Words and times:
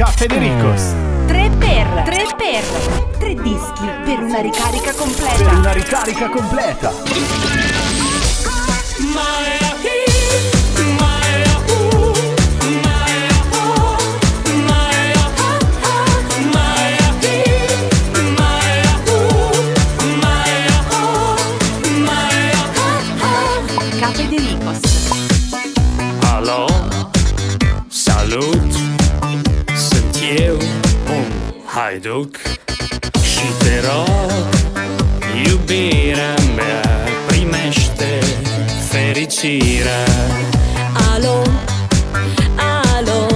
Francesca 0.00 0.06
Federicos. 0.06 0.94
3 1.26 1.50
per 1.58 2.02
3 2.04 2.24
per 2.36 2.62
3 3.18 3.34
dischi 3.34 3.86
per 4.04 4.22
una 4.22 4.40
ricarica 4.40 4.94
completa. 4.94 5.44
Per 5.44 5.54
una 5.54 5.72
ricarica 5.72 6.28
completa. 6.30 6.92
My 8.98 9.59
duc 32.02 32.36
Și 33.22 33.46
te 33.58 33.80
rog, 33.86 34.48
iubirea 35.46 36.34
mea 36.56 37.08
Primește 37.26 38.18
fericirea. 38.90 40.04
Alo, 41.12 41.42
alo, 42.96 43.26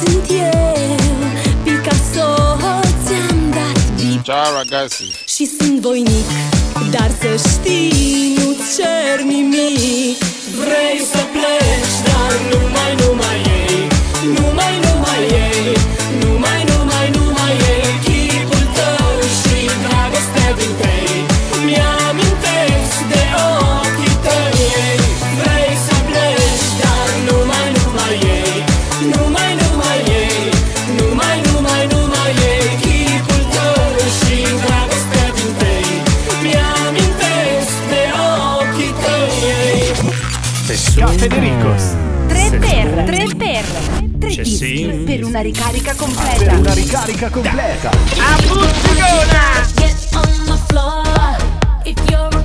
sunt 0.00 0.30
eu 0.30 0.96
Picasso, 1.62 2.56
ți-am 3.04 3.50
dat 3.50 3.82
beat. 3.96 4.22
Ciao 4.22 4.52
ragazzi. 4.52 5.02
Și 5.26 5.50
sunt 5.58 5.80
voinic, 5.80 6.28
dar 6.90 7.10
să 7.20 7.48
știi 7.48 8.34
nu 8.36 8.56
cer 8.76 9.24
nimic. 9.24 10.18
Vrei 10.56 11.00
să 11.12 11.18
pleci, 11.32 11.96
dar 12.04 12.32
nu 12.50 12.68
mai, 12.68 12.94
nu 12.94 13.14
mai 13.14 13.40
ei 13.68 13.97
Federicos. 41.28 41.82
3 42.28 42.58
per, 42.58 43.04
3 43.04 43.26
per, 43.36 43.64
3 44.18 44.28
C'è 44.30 44.44
sì. 44.44 45.02
per 45.04 45.24
una 45.24 45.40
ricarica 45.40 45.90
ah, 45.90 45.94
completa. 45.94 46.44
Per 46.44 46.58
una 46.58 46.72
ricarica 46.72 47.28
completa. 47.28 47.90
A 47.90 48.36
Buzzicona! 48.46 49.66
Get 49.74 50.08
on 50.14 50.44
the 50.46 50.58
floor 50.68 51.36
if 51.84 51.98
you're 52.08 52.37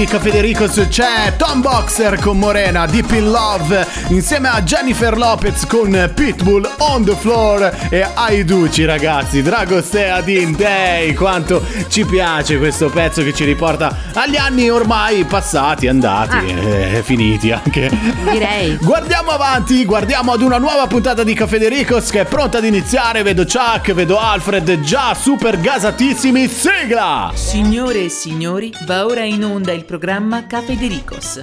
di 0.00 0.06
Caffè 0.06 0.30
De 0.30 0.40
Ricos 0.40 0.86
c'è 0.88 1.36
Tom 1.36 1.60
Boxer 1.60 2.18
con 2.20 2.38
Morena, 2.38 2.86
Deep 2.86 3.10
in 3.10 3.30
Love, 3.30 3.86
insieme 4.08 4.48
a 4.48 4.62
Jennifer 4.62 5.14
Lopez 5.14 5.66
con 5.66 6.10
Pitbull, 6.14 6.66
On 6.78 7.04
the 7.04 7.14
Floor 7.14 7.88
e 7.90 8.08
Aiduci 8.14 8.86
ragazzi. 8.86 9.42
Dragostea 9.42 10.22
Din 10.22 10.56
Day, 10.56 11.12
quanto 11.12 11.62
ci 11.88 12.06
piace 12.06 12.56
questo 12.56 12.88
pezzo 12.88 13.22
che 13.22 13.34
ci 13.34 13.44
riporta 13.44 13.94
agli 14.14 14.36
anni 14.36 14.70
ormai 14.70 15.24
passati, 15.24 15.86
andati 15.86 16.46
e 16.46 17.02
finiti 17.04 17.50
anche. 17.50 17.90
Direi. 18.30 18.78
Guardiamo 18.80 19.32
avanti, 19.32 19.84
guardiamo 19.84 20.32
ad 20.32 20.40
una 20.40 20.56
nuova 20.56 20.86
puntata 20.86 21.22
di 21.24 21.34
Caffè 21.34 21.58
De 21.58 21.68
Ricos 21.68 22.08
che 22.08 22.20
è 22.20 22.24
pronta 22.24 22.56
ad 22.56 22.64
iniziare. 22.64 23.22
Vedo 23.22 23.44
Chuck, 23.44 23.92
vedo 23.92 24.18
Alfred 24.18 24.80
già 24.80 25.12
super 25.14 25.60
gasatissimi. 25.60 26.48
Sigla! 26.48 27.32
Signore 27.34 28.04
e 28.04 28.08
signori, 28.08 28.72
va 28.86 29.04
ora 29.04 29.24
in 29.24 29.44
onda 29.44 29.72
il 29.72 29.84
programma 29.90 30.46
Caffè 30.46 30.76
De 30.76 30.86
Ricos. 30.86 31.40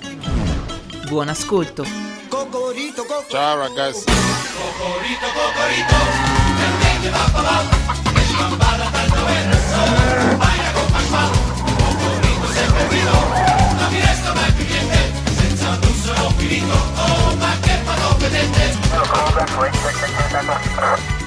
Buon 1.10 1.28
ascolto. 1.28 1.84
Ciao 3.28 3.58
ragazzi. 3.58 4.06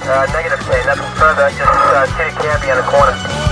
Uh, 0.01 0.25
negative 0.33 0.63
K, 0.65 0.85
nothing 0.87 1.13
further, 1.13 1.49
just 1.51 1.69
uh, 1.69 2.07
Kitty 2.17 2.31
Candy 2.41 2.69
in 2.69 2.77
the 2.77 2.83
corner. 2.89 3.50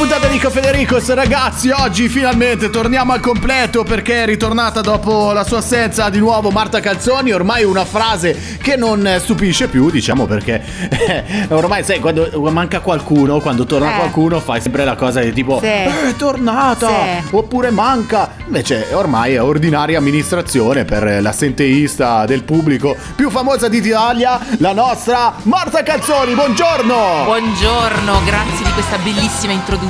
Puntata 0.00 0.28
di 0.28 0.38
Caffè 0.38 0.60
De 0.62 0.72
Ricos, 0.72 1.12
ragazzi. 1.12 1.68
Oggi 1.68 2.08
finalmente 2.08 2.70
torniamo 2.70 3.12
al 3.12 3.20
completo 3.20 3.82
perché 3.84 4.22
è 4.22 4.24
ritornata 4.26 4.80
dopo 4.80 5.32
la 5.32 5.44
sua 5.44 5.58
assenza 5.58 6.08
di 6.08 6.18
nuovo 6.18 6.50
Marta 6.50 6.80
Calzoni. 6.80 7.32
Ormai 7.32 7.64
una 7.64 7.84
frase 7.84 8.34
che 8.62 8.76
non 8.76 9.06
stupisce 9.18 9.68
più, 9.68 9.90
diciamo 9.90 10.24
perché 10.24 10.62
eh, 10.88 11.46
ormai 11.50 11.84
sai, 11.84 11.98
quando 12.00 12.30
manca 12.50 12.80
qualcuno, 12.80 13.40
quando 13.40 13.66
torna 13.66 13.92
Eh. 13.92 13.96
qualcuno, 13.98 14.40
fai 14.40 14.62
sempre 14.62 14.86
la 14.86 14.94
cosa 14.94 15.20
di 15.20 15.34
tipo 15.34 15.58
Sì. 15.60 15.66
"Eh, 15.66 16.08
è 16.08 16.16
tornata 16.16 16.88
Sì. 16.88 17.26
oppure 17.36 17.70
manca. 17.70 18.30
Invece 18.46 18.86
ormai 18.92 19.34
è 19.34 19.42
ordinaria 19.42 19.98
amministrazione 19.98 20.86
per 20.86 21.20
l'assenteista 21.20 22.24
del 22.24 22.42
pubblico 22.44 22.96
più 23.14 23.28
famosa 23.28 23.68
d'Italia, 23.68 24.40
la 24.60 24.72
nostra 24.72 25.34
Marta 25.42 25.82
Calzoni. 25.82 26.32
Buongiorno! 26.32 27.24
Buongiorno, 27.24 28.22
grazie 28.24 28.64
di 28.64 28.72
questa 28.72 28.96
bellissima 28.96 29.52
introduzione, 29.52 29.88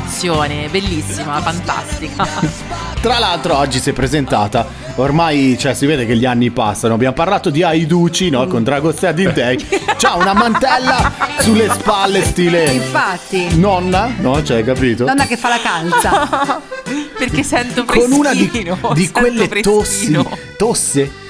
bellissima, 0.70 1.40
fantastica. 1.40 2.26
Tra 3.00 3.18
l'altro 3.18 3.56
oggi 3.56 3.78
si 3.80 3.90
è 3.90 3.92
presentata, 3.92 4.66
ormai 4.96 5.56
cioè, 5.58 5.74
si 5.74 5.86
vede 5.86 6.06
che 6.06 6.16
gli 6.16 6.26
anni 6.26 6.50
passano, 6.50 6.94
abbiamo 6.94 7.14
parlato 7.14 7.50
di 7.50 7.62
Aiduci 7.62 8.28
no? 8.30 8.46
con 8.46 8.62
Dragostea 8.62 9.12
Dintei, 9.12 9.66
c'ha 9.96 10.14
una 10.14 10.34
mantella 10.34 11.12
sulle 11.40 11.70
spalle 11.70 12.22
stile 12.22 12.64
Infatti. 12.72 13.58
nonna, 13.58 14.12
no? 14.18 14.42
Cioè, 14.42 14.62
capito? 14.64 15.04
Donna 15.04 15.26
che 15.26 15.36
fa 15.36 15.48
la 15.48 15.60
calza. 15.60 16.60
Perché 17.16 17.42
sento 17.42 17.84
con 17.84 17.96
freschino. 17.96 18.18
una 18.18 18.32
di, 18.32 18.50
di 18.94 19.10
quelle 19.10 19.48
tossi, 19.60 20.18
tosse. 20.56 21.28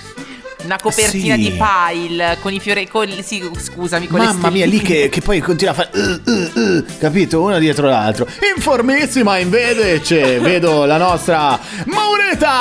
Una 0.70 0.78
copertina 0.80 1.34
Sì. 1.34 1.40
di 1.40 1.58
pile 1.58 2.38
con 2.40 2.52
i 2.52 2.60
fiori 2.60 2.86
con 2.86 3.08
sì, 3.24 3.42
scusami, 3.58 4.06
con 4.06 4.20
le 4.20 4.26
Mamma 4.26 4.50
mia, 4.50 4.66
lì 4.66 4.80
che, 4.80 5.08
che 5.08 5.20
poi 5.20 5.40
continua 5.40 5.72
a 5.72 5.76
fare, 5.76 5.90
uh, 5.92 6.30
uh, 6.30 6.52
uh, 6.54 6.84
capito? 7.00 7.42
Uno 7.42 7.58
dietro 7.58 7.88
l'altro. 7.88 8.24
Informissima 8.54 9.38
invece, 9.38 10.38
vedo 10.38 10.84
la 10.84 10.96
nostra 10.96 11.58
Maureta. 11.86 12.52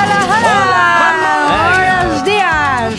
Buenos 0.00 0.40
dias. 0.40 1.39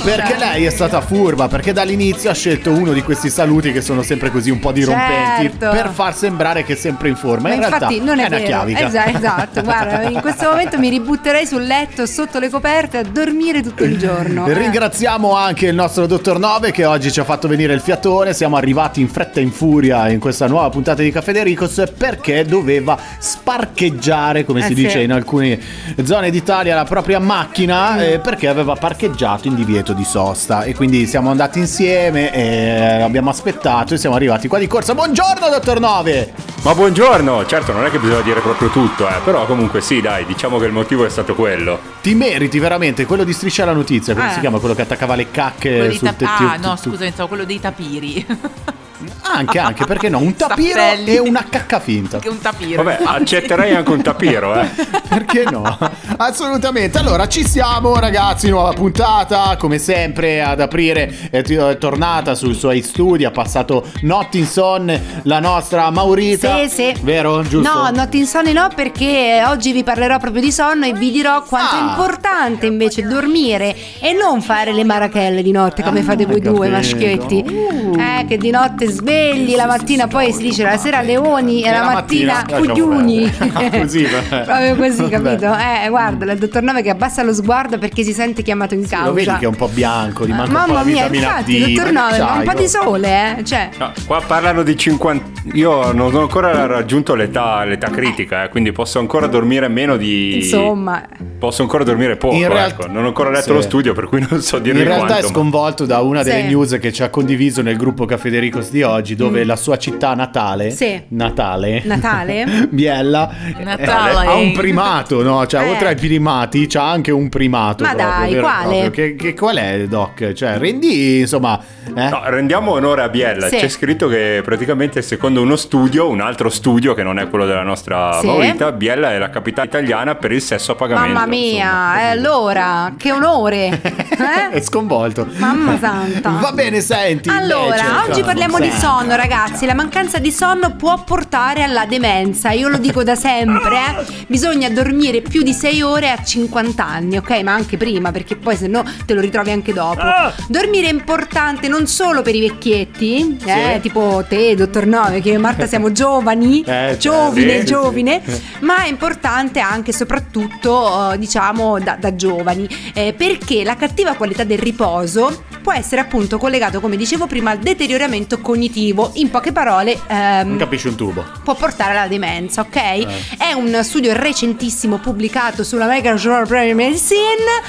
Perché 0.04 0.36
lei 0.38 0.66
è 0.66 0.70
stata 0.70 1.02
furba, 1.02 1.48
perché 1.48 1.74
dall'inizio 1.74 2.30
ha 2.30 2.34
scelto 2.34 2.72
uno 2.72 2.92
di 2.94 3.02
questi 3.02 3.30
saluti 3.30 3.72
che 3.72 3.82
sono 3.82 4.02
sempre 4.04 4.32
così 4.32 4.50
un 4.50 4.60
po' 4.60 4.72
dirompenti 4.72 5.50
Certo. 5.60 5.70
per 5.70 5.90
far 5.94 6.16
sembrare 6.16 6.64
che 6.64 6.74
è 6.74 6.76
sempre 6.76 7.10
in 7.10 7.16
forma. 7.16 7.50
Ma 7.50 7.56
in 7.56 7.62
infatti 7.62 7.96
realtà 8.00 8.06
non 8.06 8.20
è, 8.20 8.26
una 8.28 8.38
vero. 8.38 8.46
chiavica. 8.48 8.88
Esatto, 8.88 9.18
esatto. 9.18 9.62
Guarda, 9.62 10.02
in 10.10 10.22
questo 10.22 10.50
momento 10.50 10.78
mi 10.80 10.90
ributterei 10.90 11.46
sul 11.46 11.64
letto 11.64 12.06
sotto 12.06 12.40
le 12.40 12.50
coperte 12.50 12.98
a 12.98 13.04
dormire 13.04 13.62
tutto 13.62 13.84
il 13.84 13.98
giorno. 13.98 14.48
Eh. 14.48 14.54
Ringraziamo 14.54 15.36
anche 15.36 15.68
il 15.68 15.76
nostro 15.76 16.06
dottor 16.08 16.40
Nove 16.40 16.72
che 16.72 16.86
oggi 16.86 17.12
ci 17.12 17.20
ha 17.20 17.24
fatto 17.24 17.48
venire 17.48 17.74
il 17.74 17.82
fiatone. 17.82 18.34
Siamo 18.34 18.56
arrivati 18.58 19.02
in 19.02 19.10
fretta 19.10 19.40
e 19.40 19.44
in 19.44 19.52
furia 19.52 20.10
in 20.10 20.20
questa 20.20 20.48
nuova 20.48 20.70
puntata 20.70 21.02
di 21.02 21.12
Caffè 21.12 21.32
De 21.34 21.44
Ricos 21.44 21.84
perché 21.98 22.44
doveva 22.46 22.98
sparcheggiare, 23.20 24.46
come 24.46 24.60
Eh 24.62 24.64
si 24.64 24.76
sì. 24.76 24.84
dice 24.84 25.00
in 25.02 25.12
alcune 25.12 25.60
zone 26.04 26.30
d'Italia, 26.32 26.76
la 26.76 26.86
propria 26.86 27.20
macchina 27.20 28.02
eh, 28.04 28.20
perché 28.20 28.48
aveva 28.48 28.76
parcheggiato 28.76 29.48
in 29.48 29.56
divieto 29.56 29.91
di 29.94 30.04
sosta. 30.04 30.64
E 30.64 30.74
quindi 30.76 31.08
siamo 31.08 31.30
andati 31.30 31.60
insieme 31.60 32.34
e 32.34 33.02
abbiamo 33.02 33.30
aspettato 33.30 33.94
e 33.94 33.98
siamo 33.98 34.16
arrivati 34.16 34.48
qua 34.48 34.58
di 34.60 34.68
corsa. 34.68 34.94
Buongiorno, 34.94 35.50
dottor 35.50 35.80
Nove! 35.80 36.34
Ma 36.64 36.76
buongiorno, 36.76 37.46
certo 37.48 37.72
non 37.72 37.86
è 37.86 37.90
che 37.90 37.98
bisogna 37.98 38.22
dire 38.22 38.40
proprio 38.40 38.70
tutto, 38.70 39.08
eh, 39.08 39.16
però 39.26 39.48
comunque 39.48 39.82
sì, 39.82 40.00
dai, 40.00 40.26
diciamo 40.26 40.60
che 40.60 40.66
il 40.66 40.72
motivo 40.72 41.06
è 41.06 41.10
stato 41.10 41.34
quello. 41.34 41.80
Ti 42.04 42.14
meriti 42.14 42.60
veramente 42.60 43.06
quello 43.08 43.24
di 43.24 43.34
striscia 43.34 43.66
la 43.66 43.74
notizia, 43.74 44.14
come 44.14 44.30
Eh. 44.30 44.34
si 44.34 44.40
chiama? 44.42 44.60
Quello 44.60 44.76
che 44.76 44.84
attaccava 44.84 45.16
le 45.16 45.32
cacche 45.32 45.76
Quello 45.78 45.94
sul 45.94 46.16
tetto. 46.16 46.26
ah, 46.26 46.58
no, 46.62 46.76
scusa, 46.76 46.98
pensavo 46.98 47.30
quello 47.30 47.46
dei 47.46 47.60
tapiri. 47.60 48.26
Anche, 49.24 49.60
anche, 49.60 49.86
perché 49.86 50.10
no? 50.10 50.20
Un 50.20 50.36
tapiro 50.36 50.80
Stappelli. 50.80 51.16
e 51.16 51.20
una 51.20 51.46
cacca 51.50 51.80
finta. 51.80 52.20
Che 52.20 52.30
un 52.30 52.40
tapiro. 52.40 52.84
Vabbè, 52.84 53.00
accetterei 53.04 53.74
anche 53.76 53.92
un 53.92 54.02
tapiro, 54.02 54.54
eh. 54.60 54.68
Perché 55.12 55.44
no? 55.50 55.78
Assolutamente. 56.18 56.98
Allora, 56.98 57.28
ci 57.28 57.46
siamo, 57.46 57.96
ragazzi. 57.98 58.50
Nuova 58.50 58.74
puntata. 58.74 59.56
Come 59.58 59.78
sempre, 59.80 60.42
ad 60.42 60.60
aprire 60.62 61.30
è, 61.30 61.42
t- 61.42 61.52
è 61.52 61.78
tornata 61.78 62.36
sui 62.36 62.54
suoi 62.54 62.82
studi. 62.82 63.26
Ha 63.26 63.32
passato 63.32 63.86
notti 64.02 64.40
insonne 64.40 65.22
la 65.24 65.40
nostra 65.40 65.90
Maurita. 65.90 66.60
Sì, 66.64 66.70
sì. 66.70 66.94
Vero? 67.02 67.42
Giusto? 67.44 67.74
No, 67.74 67.90
notti 67.94 68.18
insonni 68.20 68.54
no, 68.54 68.70
perché 68.74 69.44
oggi 69.48 69.72
vi 69.72 69.84
parlerò 69.84 70.18
proprio 70.20 70.42
di 70.42 70.52
sonno 70.52 70.86
e 70.86 70.94
vi 70.94 71.12
dirò 71.12 71.42
quanto 71.44 71.76
Ah. 71.76 71.80
è 71.80 71.90
importante 71.90 72.66
invece 72.66 73.04
dormire 73.04 73.76
e 74.00 74.14
non 74.14 74.42
fare 74.42 74.74
le 74.74 74.84
marachelle 74.84 75.42
di 75.42 75.52
notte 75.52 75.84
come 75.84 76.00
Ah, 76.00 76.04
fate 76.04 76.26
voi 76.26 76.40
due 76.42 76.70
capito. 76.70 76.72
maschietti. 76.72 77.44
Uh. 77.48 77.96
Eh, 78.00 78.26
che 78.28 78.38
di 78.38 78.50
notte 78.50 78.91
svegli, 78.92 79.56
la 79.56 79.66
mattina 79.66 80.08
poi 80.08 80.32
si 80.32 80.44
dice 80.44 80.64
la 80.64 80.78
sera 80.78 81.02
leoni 81.02 81.64
e, 81.64 81.68
E 81.68 81.72
la, 81.72 81.80
la 81.80 81.94
mattina, 81.94 82.34
mattina 82.48 82.60
cugliuni. 82.60 83.32
Così, 83.82 84.08
proprio 84.30 84.76
così, 84.76 85.08
capito? 85.10 85.56
Eh, 85.56 85.90
guarda, 85.90 86.32
il 86.32 86.38
dottor 86.38 86.62
Nove 86.62 86.82
che 86.82 86.90
abbassa 86.90 87.24
lo 87.24 87.34
sguardo 87.34 87.78
perché 87.78 88.04
si 88.04 88.14
sente 88.14 88.42
chiamato 88.42 88.74
in 88.74 88.88
causa. 88.88 89.08
Lo 89.08 89.14
vedi 89.14 89.32
che 89.40 89.46
è 89.46 89.48
un 89.48 89.56
po' 89.56 89.68
bianco, 89.68 90.26
gli 90.26 90.30
manca 90.30 90.44
un 90.44 90.66
po' 90.66 90.74
Mamma 90.74 90.84
mia, 90.84 91.08
vitamina 91.08 91.40
infatti, 91.40 91.60
D. 91.60 91.74
dottor 91.74 91.92
Nove, 91.92 92.20
ma 92.20 92.34
un 92.34 92.44
po' 92.44 92.54
di 92.54 92.64
oh. 92.64 92.68
sole, 92.68 93.38
eh? 93.38 93.44
Cioè, 93.44 93.70
No, 93.78 93.92
qua 94.06 94.22
parlano 94.26 94.64
di 94.64 94.78
50... 94.78 95.30
Io 95.54 95.92
non 95.92 96.14
ho 96.14 96.20
ancora 96.22 96.66
raggiunto 96.66 97.16
l'età, 97.16 97.64
l'età 97.64 97.90
critica, 97.90 98.44
eh, 98.44 98.50
quindi 98.50 98.72
posso 98.72 99.00
ancora 99.00 99.28
dormire 99.28 99.68
meno 99.68 99.98
di... 99.98 100.36
insomma, 100.36 101.04
Posso 101.42 101.64
ancora 101.64 101.84
dormire 101.84 102.18
poco, 102.18 102.36
In 102.36 102.48
realtà- 102.48 102.84
ecco. 102.84 102.92
Non 102.92 103.04
ho 103.04 103.08
ancora 103.08 103.32
letto 103.32 103.46
Sì. 103.46 103.54
lo 103.54 103.62
studio, 103.62 103.94
per 103.94 104.06
cui 104.06 104.24
non 104.30 104.42
so 104.42 104.58
In 104.58 104.62
dirvi 104.64 104.84
realtà 104.84 105.06
quanto. 105.08 105.18
è 105.18 105.22
ma- 105.24 105.28
sconvolto 105.34 105.86
da 105.88 106.02
una 106.02 106.22
delle 106.22 106.42
Sì. 106.42 106.48
news 106.50 106.78
che 106.80 106.94
ci 106.94 107.02
ha 107.02 107.10
condiviso 107.10 107.64
nel 107.64 107.78
gruppo 107.78 108.06
Caffè 108.06 108.30
De 108.30 108.38
Ricos 108.38 108.70
di 108.70 108.84
oggi 108.84 109.16
dove 109.16 109.44
la 109.44 109.56
sua 109.56 109.76
città 109.80 110.14
natale, 110.14 110.70
Sì. 110.70 111.02
Natale, 111.08 111.82
Natale? 111.84 112.46
Biella, 112.70 113.28
Natale. 113.64 114.24
eh, 114.24 114.28
ha 114.28 114.36
un 114.36 114.52
primato, 114.52 115.24
no? 115.24 115.48
Cioè, 115.48 115.64
Eh. 115.66 115.70
oltre 115.72 115.88
ai 115.88 115.96
primati, 115.96 116.68
c'ha 116.68 116.88
anche 116.92 117.10
un 117.10 117.28
primato. 117.28 117.84
Ma 117.86 117.96
proprio, 117.96 118.18
dai, 118.20 118.40
quale? 118.40 118.92
Che, 118.92 119.16
che- 119.16 119.34
qual 119.34 119.56
è, 119.58 119.86
Doc? 119.88 120.34
Cioè, 120.34 120.60
rendi, 120.60 121.22
insomma... 121.22 121.60
eh? 121.96 122.10
No, 122.10 122.22
rendiamo 122.26 122.72
onore 122.74 123.02
a 123.02 123.10
Biella. 123.10 123.48
Sì. 123.48 123.58
C'è 123.58 123.68
scritto 123.68 124.08
che 124.08 124.42
praticamente 124.46 125.02
secondo 125.02 125.42
uno 125.42 125.56
studio, 125.56 126.08
un 126.08 126.22
altro 126.22 126.50
studio 126.50 126.94
che 126.94 127.02
non 127.02 127.18
è 127.18 127.28
quello 127.30 127.48
della 127.48 127.64
nostra 127.64 128.20
Sì. 128.20 128.28
Maurita, 128.28 128.72
Biella 128.72 129.12
è 129.14 129.18
la 129.18 129.30
capitale 129.32 129.68
italiana 129.68 130.14
per 130.16 130.32
il 130.32 130.42
sesso 130.42 130.74
a 130.74 130.76
pagamento. 130.76 131.14
Mamma 131.14 131.26
mia, 131.38 132.02
e 132.02 132.06
allora, 132.12 132.94
che 132.98 133.12
onore! 133.12 133.82
È 134.22 134.50
Eh? 134.56 134.62
sconvolto. 134.62 135.28
Mamma 135.38 135.78
santa. 135.80 136.30
Va 136.40 136.52
bene, 136.52 136.82
senti. 136.82 137.30
Allora, 137.30 137.76
invece, 137.84 138.10
oggi 138.10 138.22
parliamo 138.22 138.60
di 138.60 138.66
senti. 138.70 138.80
sonno, 138.80 139.16
ragazzi. 139.16 139.66
La 139.66 139.74
mancanza 139.74 140.20
di 140.20 140.32
sonno 140.32 140.76
può 140.76 141.04
portare 141.04 141.64
alla 141.64 141.86
demenza. 141.86 142.52
Io 142.52 142.68
lo 142.68 142.78
dico 142.78 143.04
da 143.04 143.16
sempre. 143.16 143.76
eh. 143.76 144.06
Bisogna 144.28 144.70
dormire 144.70 145.22
più 145.22 145.42
di 145.42 145.54
6 145.54 145.82
ore 145.82 146.12
a 146.12 146.22
50 146.24 146.86
anni, 146.86 147.18
ok? 147.18 147.42
Ma 147.42 147.54
anche 147.54 147.78
prima, 147.78 148.12
perché 148.12 148.36
poi 148.36 148.56
se 148.56 148.68
no 148.68 148.84
te 149.06 149.14
lo 149.14 149.22
ritrovi 149.22 149.52
anche 149.52 149.74
dopo. 149.74 150.02
Dormire 150.48 150.88
è 150.88 150.92
importante 150.92 151.68
non 151.68 151.88
solo 151.88 152.22
per 152.22 152.36
i 152.36 152.42
vecchietti, 152.42 153.40
eh, 153.46 153.72
Sì. 153.76 153.80
tipo 153.82 154.24
te, 154.28 154.56
dottor 154.56 154.86
Nove, 154.86 155.22
che 155.22 155.30
io 155.30 155.36
e 155.36 155.40
Marta 155.40 155.66
siamo 155.66 155.92
giovani, 155.94 156.64
Eh, 156.64 156.98
giovine, 157.00 157.60
sì, 157.60 157.66
giovine, 157.66 158.22
sì. 158.26 158.42
ma 158.62 158.84
è 158.84 158.88
importante 158.88 159.60
anche 159.60 159.92
e 159.92 159.94
soprattutto, 159.94 161.14
eh, 161.14 161.18
diciamo, 161.22 161.80
da, 161.80 161.96
da 162.00 162.16
giovani, 162.16 162.68
eh, 162.94 163.14
perché 163.14 163.64
la 163.64 163.76
cattiva 163.76 164.16
qualità 164.16 164.44
del 164.44 164.58
riposo 164.58 165.44
può 165.62 165.72
essere 165.72 166.02
appunto 166.02 166.40
collegato, 166.40 166.80
come 166.80 166.98
dicevo 166.98 167.28
prima, 167.28 167.52
al 167.52 167.60
deterioramento 167.60 168.40
cognitivo. 168.42 169.12
In 169.16 169.30
poche 169.30 169.52
parole, 169.52 169.98
ehm, 170.08 170.48
Non 170.48 170.58
capisci 170.58 170.88
un 170.88 170.96
tubo. 170.96 171.24
può 171.44 171.54
portare 171.56 171.96
alla 171.96 172.08
demenza, 172.08 172.62
ok? 172.62 172.76
Eh. 172.76 173.08
È 173.38 173.52
un 173.54 173.80
studio 173.84 174.12
recentissimo 174.14 174.98
pubblicato 174.98 175.64
sulla 175.64 175.84
American 175.86 176.16
Journal 176.16 176.44
of 176.44 176.50
Medicine. 176.74 177.20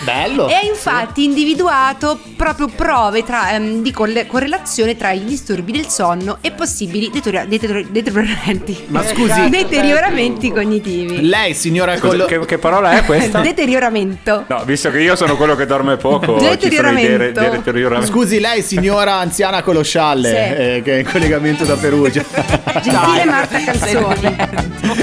Bello. 0.04 0.48
E 0.48 0.54
ha 0.54 0.62
infatti 0.62 1.22
individuato 1.24 2.18
proprio 2.36 2.68
prove 2.74 3.22
tra, 3.24 3.52
ehm, 3.52 3.82
di 3.82 3.90
colle- 3.92 4.26
correlazione 4.26 4.96
tra 4.96 5.10
i 5.12 5.22
disturbi 5.24 5.72
del 5.72 5.88
sonno 5.88 6.38
e 6.40 6.50
possibili 6.52 7.10
deteriora- 7.10 7.44
deteriora- 7.46 7.86
deterioramenti. 7.90 8.84
Ma 8.86 9.04
scusi- 9.06 9.48
deterioramenti 9.50 10.50
cognitivi. 10.50 11.28
Lei, 11.28 11.52
signora 11.54 11.96
Scusa, 11.98 12.24
che, 12.24 12.38
che 12.46 12.56
parola 12.58 12.92
è 12.92 13.04
questa? 13.04 13.40
Deterioramento. 13.48 14.44
No, 14.48 14.62
visto 14.64 14.90
che 14.90 15.00
io 15.00 15.16
sono 15.16 15.36
quello 15.36 15.54
che 15.56 15.66
dorme 15.66 15.96
poco, 15.96 16.38
Deterioramento. 16.38 17.16
de- 17.18 17.32
de- 17.32 17.50
deterioramenti. 17.50 18.10
Scusi, 18.10 18.40
lei, 18.40 18.62
signora 18.62 19.14
anziana 19.14 19.62
con 19.62 19.74
lo 19.74 19.82
scialle, 19.82 20.28
Sì. 20.28 20.34
eh, 20.36 20.80
che 20.84 20.94
è 20.96 20.98
in 21.00 21.10
collegamento 21.10 21.64
da 21.64 21.74
Perugia. 21.76 22.22
Gentile 22.82 23.24
Marta 23.24 23.58
Calzoni. 23.62 24.36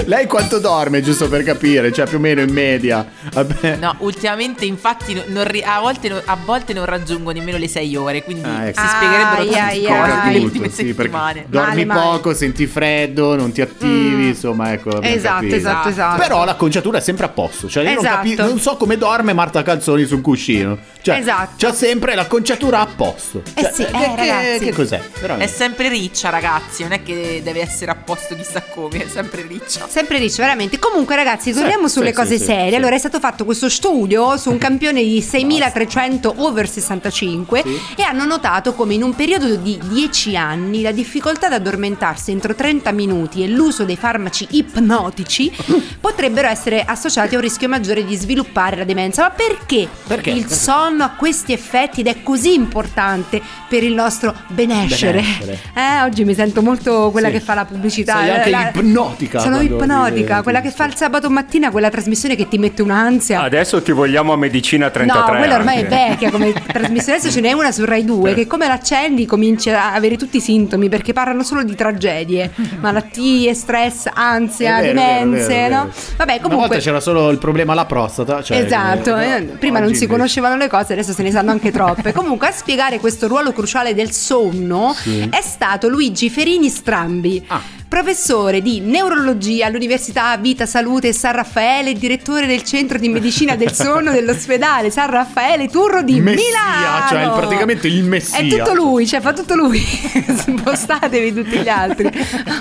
lei 0.05 0.27
quanto 0.27 0.59
dorme, 0.59 1.01
giusto 1.01 1.27
per 1.29 1.43
capire? 1.43 1.91
Cioè, 1.91 2.07
più 2.07 2.17
o 2.17 2.19
meno 2.19 2.41
in 2.41 2.51
media. 2.51 3.05
Vabbè. 3.33 3.75
No, 3.77 3.95
ultimamente 3.99 4.65
infatti 4.65 5.21
non 5.27 5.45
ri- 5.45 5.63
a, 5.63 5.79
volte, 5.79 6.09
no- 6.09 6.21
a 6.23 6.37
volte 6.43 6.73
non 6.73 6.85
raggiungo 6.85 7.31
nemmeno 7.31 7.57
le 7.57 7.67
6 7.67 7.95
ore, 7.95 8.23
quindi 8.23 8.43
Ah, 8.47 8.67
ecco. 8.67 8.81
si 8.81 8.87
spiegherebbero 8.87 9.41
Ai, 9.41 9.49
tante 9.49 9.73
ai, 9.73 9.81
cose 9.83 10.15
nelle 10.25 10.31
Tutto, 10.33 10.45
ultime 10.45 10.69
sì, 10.69 10.85
settimane. 10.93 11.45
dormi 11.47 11.67
Male, 11.69 11.85
male. 11.85 12.01
poco, 12.01 12.33
senti 12.33 12.65
freddo, 12.67 13.35
non 13.35 13.51
ti 13.51 13.61
attivi, 13.61 14.27
insomma, 14.27 14.71
ecco. 14.73 15.01
Esatto, 15.01 15.45
esatto, 15.45 15.89
esatto. 15.89 16.21
Però 16.21 16.43
l'acconciatura 16.45 16.97
è 16.97 17.01
sempre 17.01 17.25
a 17.25 17.29
posto. 17.29 17.67
Cioè, 17.69 17.83
io 17.83 17.93
non, 17.95 18.03
Esatto. 18.31 18.41
capi- 18.41 18.49
non 18.49 18.59
so 18.59 18.77
come 18.77 18.97
dorme 18.97 19.33
Marta 19.33 19.61
Calzoni 19.63 20.05
sul 20.05 20.21
cuscino. 20.21 20.77
Cioè, 21.01 21.17
Esatto. 21.17 21.53
c'ha 21.57 21.73
sempre 21.73 22.13
l'acconciatura 22.15 22.79
a 22.81 22.85
posto. 22.85 23.41
Eh 23.53 23.61
Cioè, 23.63 23.71
sì, 23.71 23.85
che, 23.85 23.89
eh, 23.89 23.91
che- 23.91 24.15
ragazzi. 24.15 24.65
che 24.65 24.71
cos'è? 24.73 24.97
È 24.99 25.19
Veramente. 25.21 25.53
sempre 25.53 25.87
riccia, 25.89 26.29
ragazzi, 26.29 26.83
non 26.83 26.91
è 26.91 27.03
che 27.03 27.41
deve 27.43 27.61
essere 27.61 27.91
a 27.91 27.95
posto 27.95 28.35
chissà 28.35 28.61
come, 28.61 29.05
è 29.05 29.07
sempre 29.09 29.43
riccia. 29.47 29.87
Sempre 29.87 30.17
riccio, 30.19 30.41
veramente. 30.41 30.77
Comunque, 30.77 31.15
ragazzi, 31.15 31.53
torniamo 31.53 31.87
Sì, 31.87 31.93
sulle 31.93 32.09
sì, 32.09 32.13
cose 32.13 32.37
sì, 32.37 32.43
serie. 32.45 32.69
sì. 32.69 32.75
Allora, 32.75 32.95
è 32.95 32.99
stato 32.99 33.19
fatto 33.19 33.45
questo 33.45 33.69
studio 33.69 34.35
su 34.37 34.49
un 34.51 34.57
campione 34.59 35.01
di 35.01 35.21
6.300 35.21 36.33
over 36.37 36.67
65 36.69 37.63
e 37.95 38.03
hanno 38.03 38.25
notato 38.25 38.73
come 38.73 38.93
in 38.93 39.03
un 39.03 39.15
periodo 39.15 39.55
di 39.55 39.79
10 39.81 40.35
anni 40.35 40.81
la 40.81 40.91
difficoltà 40.91 41.47
ad 41.47 41.53
addormentarsi 41.53 42.31
entro 42.31 42.53
30 42.55 42.91
minuti 42.91 43.43
e 43.43 43.47
l'uso 43.47 43.83
dei 43.85 43.95
farmaci 43.97 44.47
ipnotici 44.51 45.51
potrebbero 45.99 46.47
essere 46.47 46.83
associati 46.83 47.35
a 47.35 47.37
un 47.37 47.43
rischio 47.43 47.67
maggiore 47.69 48.03
di 48.05 48.08
sviluppare 48.15 48.75
la 48.77 48.83
demenza. 48.83 49.23
Ma 49.23 49.29
perché, 49.31 49.87
Perché? 50.07 50.29
il 50.31 50.41
Perché? 50.41 50.53
sonno 50.55 51.03
ha 51.03 51.09
questi 51.17 51.53
effetti 51.53 52.01
ed 52.01 52.07
è 52.07 52.21
così 52.23 52.53
importante 52.53 53.41
per 53.67 53.83
il 53.83 53.93
nostro 53.93 54.33
benessere? 54.47 55.21
Benessere. 55.21 55.57
Eh, 55.79 56.01
oggi 56.03 56.25
mi 56.25 56.33
sento 56.33 56.61
molto 56.61 57.09
quella 57.11 57.27
Sì. 57.27 57.33
che 57.33 57.39
fa 57.39 57.53
la 57.53 57.65
pubblicità. 57.65 58.17
Sei 58.19 58.29
anche 58.29 58.49
La- 58.49 58.71
ipnotica 58.73 59.39
Sono 59.39 59.61
ipnotica, 59.61 60.09
diventi- 60.11 60.43
quella 60.43 60.61
che 60.61 60.71
fa 60.71 60.85
il 60.85 60.95
sabato 60.95 61.29
mattina, 61.29 61.71
quella 61.71 61.89
trasmissione 61.89 62.35
che 62.35 62.47
ti 62.47 62.57
mette 62.57 62.81
un'ansia. 62.81 63.41
Adesso 63.41 63.81
ti 63.81 63.91
vogliamo 63.91 64.33
a 64.33 64.37
medicina 64.37 64.89
33. 64.89 65.31
No, 65.33 65.37
quella 65.37 65.55
ormai 65.55 65.77
anche. 65.81 65.87
è 65.87 66.09
vecchia 66.09 66.31
come 66.31 66.51
trasmissione. 66.67 67.17
Adesso 67.19 67.33
ce 67.33 67.41
n'è 67.41 67.51
una 67.53 67.71
su 67.71 67.85
Rai 67.85 68.03
2 68.03 68.33
che 68.33 68.45
come 68.47 68.67
l'accendi 68.67 69.25
cominci 69.25 69.69
a 69.69 69.93
avere 69.93 70.17
tutti 70.17 70.37
i 70.37 70.41
sintomi 70.41 70.89
perché 70.89 71.13
parlano 71.13 71.43
solo 71.43 71.63
di 71.63 71.75
tragedie, 71.75 72.51
malattie, 72.79 73.53
stress, 73.53 74.07
ansia, 74.13 74.79
vero, 74.81 74.93
vero, 74.93 75.19
demenze, 75.19 75.47
vero, 75.47 75.65
è 75.65 75.69
no? 75.69 75.83
vero. 75.85 75.91
Vabbè, 76.17 76.31
Una 76.31 76.41
volta 76.41 76.49
comunque 76.49 76.77
c'era 76.79 76.99
solo 76.99 77.29
il 77.29 77.37
problema 77.37 77.71
alla 77.73 77.85
prostata. 78.05 78.43
Cioè, 78.43 78.57
Esatto, 78.57 79.17
eh, 79.17 79.35
eh, 79.35 79.41
prima 79.43 79.79
non 79.79 79.93
si 79.93 80.07
conoscevano 80.07 80.55
le 80.57 80.67
cose, 80.67 80.93
adesso 80.93 81.13
se 81.13 81.23
ne 81.23 81.31
sanno 81.31 81.51
anche 81.51 81.71
troppe. 81.71 82.11
Comunque 82.13 82.47
a 82.47 82.51
spiegare 82.51 82.99
questo 82.99 83.27
ruolo 83.27 83.51
cruciale 83.51 83.93
del 83.93 84.11
sonno 84.11 84.93
Sì. 84.97 85.27
è 85.29 85.41
stato 85.41 85.87
Luigi 85.87 86.29
Ferini 86.29 86.69
Strambi. 86.69 87.43
Ah. 87.47 87.61
Professore 87.89 88.61
di 88.61 88.81
neurologia 88.81 89.65
all'Università 89.65 90.37
Vita 90.37 90.67
Salute 90.67 91.11
San 91.11 91.33
Raffaele 91.33 91.89
e 91.89 91.93
direttore 91.93 92.45
del 92.45 92.61
centro 92.63 92.99
di 92.99 93.09
medicina 93.09 93.55
del 93.55 93.73
sonno 93.73 94.11
dell'ospedale 94.11 94.91
San 94.91 95.09
Raffaele 95.09 95.67
Turro 95.69 96.03
di 96.03 96.21
Messia, 96.21 96.45
Milano. 96.45 97.07
cioè 97.09 97.23
il- 97.23 97.31
praticamente 97.31 97.87
il 97.87 98.03
messia. 98.03 98.37
È 98.37 98.47
tutto 98.47 98.75
lui, 98.75 99.07
cioè 99.07 99.21
fa 99.21 99.33
tutto 99.33 99.55
lui. 99.55 99.79
Spostatevi 100.37 101.33
tutti 101.33 101.57
gli 101.57 101.67
altri. 101.67 102.11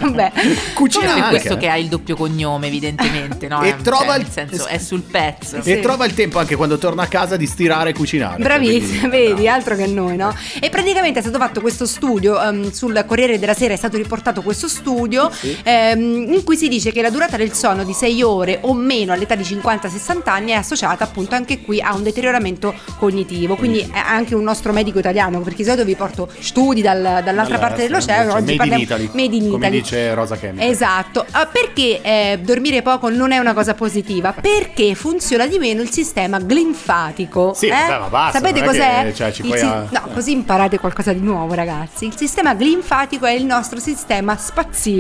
Vabbè. 0.00 0.32
Cucina 0.73 1.12
anche. 1.12 1.28
questo 1.28 1.58
che 1.58 1.68
ha 1.68 1.76
il 1.76 1.88
doppio 1.88 2.16
cognome, 2.16 2.68
evidentemente, 2.68 3.49
no? 3.49 3.61
E 3.62 3.76
trova 3.82 4.06
cioè, 4.06 4.16
il- 4.16 4.23
nel 4.23 4.30
senso, 4.32 4.66
è 4.66 4.78
sul 4.78 5.02
pezzo. 5.02 5.56
E 5.58 5.62
Sì. 5.62 5.80
trova 5.80 6.06
il 6.06 6.14
tempo 6.14 6.38
anche 6.38 6.56
quando 6.56 6.78
torna 6.78 7.02
a 7.02 7.06
casa 7.06 7.37
di 7.37 7.44
stirare 7.47 7.90
e 7.90 7.92
cucinare. 7.92 8.42
Bravissima, 8.42 9.08
quindi- 9.11 9.26
vedi, 9.35 9.47
altro 9.47 9.76
che 9.76 9.87
noi, 9.87 10.16
no? 10.16 10.35
E 10.58 10.70
praticamente 10.70 11.18
è 11.18 11.23
stato 11.23 11.37
fatto 11.37 11.61
questo 11.61 11.85
studio, 11.85 12.40
ehm, 12.42 12.73
sul 12.73 13.04
Corriere 13.06 13.38
della 13.38 13.52
Sera 13.54 13.75
è 13.75 13.76
stato 13.76 13.99
riportato 13.99 14.40
questo 14.40 14.68
studio 14.68 15.16
ehm, 15.62 16.32
in 16.32 16.42
cui 16.44 16.56
si 16.56 16.68
dice 16.68 16.92
che 16.92 17.02
la 17.02 17.10
durata 17.10 17.37
del 17.37 17.52
sonno 17.52 17.84
di 17.84 17.92
6 17.92 18.22
ore 18.22 18.58
o 18.62 18.75
meno 18.75 19.12
all'età 19.12 19.34
di 19.34 19.42
50-60 19.42 20.20
anni 20.28 20.50
è 20.52 20.54
associata 20.54 21.04
appunto 21.04 21.34
anche 21.34 21.60
qui 21.60 21.80
a 21.80 21.94
un 21.94 22.02
deterioramento 22.02 22.75
cognitivo, 22.98 23.56
quindi 23.56 23.80
è 23.80 23.98
anche 23.98 24.34
un 24.34 24.42
nostro 24.42 24.72
medico 24.72 24.98
italiano, 24.98 25.40
perché 25.40 25.58
di 25.58 25.64
solito 25.64 25.84
vi 25.84 25.94
porto 25.96 26.28
studi 26.38 26.80
dal- 26.82 27.20
dall'altra 27.25 27.58
parte 27.58 27.82
dell'oceano, 27.82 28.37
invece, 28.37 28.37
oggi 28.38 28.44
made 28.44 28.52
in 28.52 28.56
parliamo 28.58 28.82
Italy, 28.82 29.10
made 29.12 29.37
in 29.37 29.50
come 29.50 29.66
Italy. 29.66 29.80
dice 29.80 30.14
Rosa 30.14 30.37
Chemical. 30.37 30.68
Esatto, 30.70 31.25
Ah, 31.30 31.46
perché 31.46 32.00
eh, 32.02 32.38
dormire 32.42 32.82
poco 32.82 33.08
non 33.10 33.32
è 33.32 33.38
una 33.38 33.52
cosa 33.54 33.75
positiva? 33.75 34.32
Perché 34.32 34.94
funziona 34.94 35.46
di 35.46 35.58
meno 35.58 35.82
il 35.82 35.90
sistema 35.90 36.38
glinfatico. 36.38 37.52
Sì, 37.54 37.66
eh? 37.66 37.70
vabbè, 37.70 37.98
ma 37.98 38.06
basta, 38.08 38.38
Sapete 38.38 38.64
cos'è? 38.64 39.02
che, 39.04 39.14
cioè, 39.14 39.32
ci 39.32 39.46
Il 39.46 39.52
a- 39.54 39.87
No, 39.90 40.08
così 40.12 40.32
imparate 40.32 40.78
qualcosa 40.78 41.12
di 41.12 41.20
nuovo, 41.20 41.54
ragazzi. 41.54 42.06
Il 42.06 42.14
sistema 42.16 42.54
glinfatico 42.54 43.26
è 43.26 43.32
il 43.32 43.44
nostro 43.44 43.78
sistema 43.78 44.37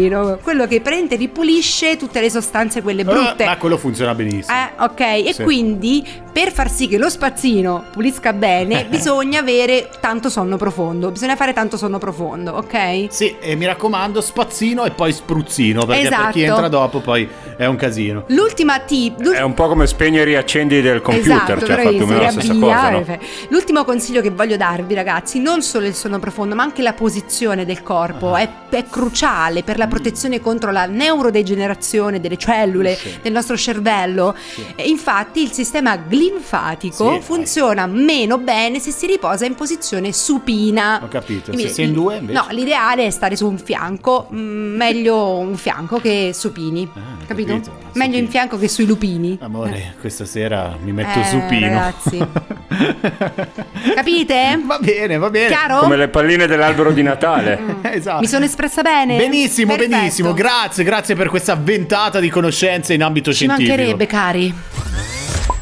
spazzino, 0.08 0.38
quello 0.42 0.66
che 0.66 0.80
prende 0.80 1.14
e 1.14 1.18
ripulisce 1.18 1.96
tutte 1.96 2.20
le 2.20 2.30
sostanze 2.30 2.82
quelle 2.82 3.04
brutte. 3.04 3.42
Eh, 3.44 3.46
ma 3.46 3.56
quello 3.56 3.76
funziona 3.76 4.14
benissimo. 4.14 4.56
Eh, 4.56 4.82
ok, 4.82 5.00
e 5.00 5.32
Sì. 5.34 5.42
quindi 5.42 6.06
per 6.32 6.52
far 6.52 6.70
sì 6.70 6.88
che 6.88 6.98
lo 6.98 7.08
spazzino 7.08 7.84
pulisca 7.92 8.32
bene, 8.32 8.86
bisogna 8.90 9.40
avere 9.40 9.88
tanto 10.00 10.28
sonno 10.30 10.56
profondo. 10.56 11.10
Bisogna 11.10 11.36
fare 11.36 11.52
tanto 11.52 11.76
sonno 11.76 11.98
profondo, 11.98 12.52
ok? 12.52 13.06
Sì, 13.10 13.36
e 13.40 13.54
mi 13.54 13.66
raccomando, 13.66 14.20
spazzino 14.20 14.84
e 14.84 14.90
poi 14.90 15.12
spruzzino, 15.12 15.84
perché 15.84 16.08
per 16.08 16.28
chi 16.30 16.42
Esatto. 16.42 16.54
entra 16.54 16.68
dopo 16.68 17.00
poi 17.00 17.28
è 17.56 17.66
un 17.66 17.76
casino. 17.76 18.24
L'ultima 18.28 18.78
tip, 18.80 19.20
l'ul- 19.20 19.34
È 19.34 19.42
un 19.42 19.54
po' 19.54 19.68
come 19.68 19.86
spegni 19.86 20.18
e 20.18 20.24
riaccendi 20.24 20.80
del 20.80 21.00
computer, 21.02 21.56
Esatto, 21.56 21.66
cioè 21.66 21.82
fa 21.82 21.88
più 21.90 22.02
o 22.02 22.06
meno 22.06 22.20
la 22.22 22.30
stessa 22.30 22.54
cosa, 22.54 22.90
no? 22.90 23.04
L'ultimo 23.48 23.84
consiglio 23.84 24.20
che 24.20 24.30
voglio 24.30 24.56
darvi, 24.56 24.94
ragazzi, 24.94 25.40
non 25.40 25.62
solo 25.62 25.86
il 25.86 25.94
sonno 25.94 26.18
profondo, 26.18 26.54
ma 26.54 26.62
anche 26.62 26.82
la 26.82 26.92
posizione 26.92 27.64
del 27.64 27.82
corpo 27.82 28.34
Ah. 28.34 28.40
è, 28.40 28.48
è 28.70 28.84
cruciale 28.88 29.62
per 29.62 29.76
la 29.76 29.86
protezione 29.86 29.96
contro 30.40 30.70
la 30.70 30.86
neurodegenerazione 30.86 32.20
delle 32.20 32.36
cellule 32.36 32.94
Sì. 32.96 33.18
del 33.22 33.32
nostro 33.32 33.56
cervello. 33.56 34.34
E 34.76 34.88
infatti, 34.88 35.42
il 35.42 35.52
sistema 35.52 35.98
linfatico 36.08 37.14
Sì. 37.14 37.20
funziona 37.20 37.86
meno 37.86 38.38
bene 38.38 38.78
se 38.78 38.90
si 38.90 39.06
riposa 39.06 39.44
in 39.46 39.54
posizione 39.54 40.12
supina. 40.12 41.00
Ho 41.02 41.08
capito. 41.08 41.50
Quindi, 41.52 41.68
Se 41.68 41.74
sei 41.74 41.84
in 41.86 41.92
due, 41.92 42.16
invece. 42.16 42.38
No, 42.38 42.46
l'ideale 42.50 43.06
è 43.06 43.10
stare 43.10 43.36
su 43.36 43.46
un 43.48 43.58
fianco, 43.58 44.28
mm, 44.32 44.76
meglio 44.76 45.38
un 45.38 45.56
fianco 45.56 45.98
che 46.00 46.30
supini. 46.34 46.88
Ah, 46.94 47.24
capito? 47.26 47.52
capito, 47.54 47.76
Meglio 47.94 48.18
in 48.18 48.28
fianco 48.28 48.58
che 48.58 48.68
sui 48.68 48.86
lupini. 48.86 49.38
Amore, 49.40 49.94
questa 50.00 50.24
sera 50.24 50.76
mi 50.80 50.92
metto 50.92 51.18
Eh, 51.18 51.24
supino. 51.24 51.66
ragazzi. 51.66 52.26
Capite? 53.94 54.60
Va 54.64 54.78
bene, 54.78 55.16
va 55.18 55.30
bene. 55.30 55.48
Chiaro? 55.48 55.78
Come 55.80 55.96
le 55.96 56.08
palline 56.08 56.46
dell'albero 56.46 56.92
di 56.92 57.02
Natale. 57.02 57.76
Esatto. 57.98 58.20
Mi 58.20 58.26
sono 58.26 58.44
espressa 58.44 58.82
bene? 58.82 59.16
Benissimo, 59.16 59.74
Perfetto. 59.74 59.87
Benissimo. 59.88 60.32
Grazie, 60.32 60.84
grazie 60.84 61.14
per 61.14 61.28
questa 61.28 61.54
ventata 61.56 62.20
di 62.20 62.28
conoscenze 62.28 62.94
in 62.94 63.02
ambito 63.02 63.30
Ci 63.32 63.44
scientifico. 63.44 63.76
mancherebbe, 63.76 64.06
cari. 64.06 64.54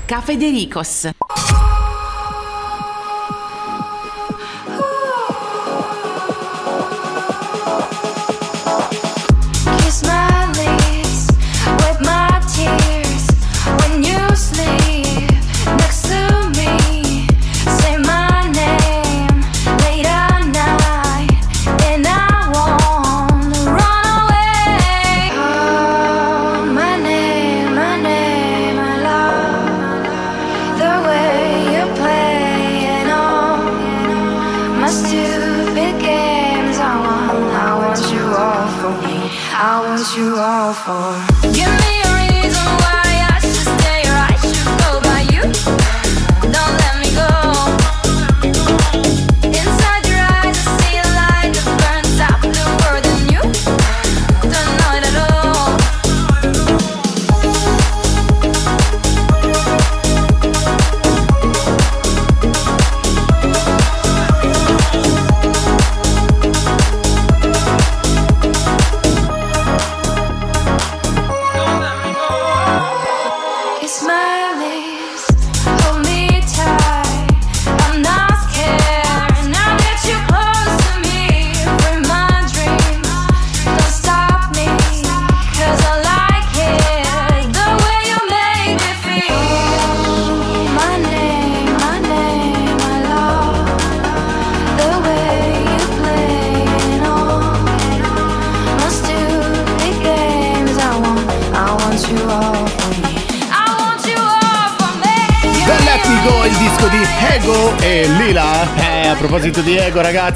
Caffè 0.05 0.37
De 0.37 0.51
Ricos. 0.51 1.09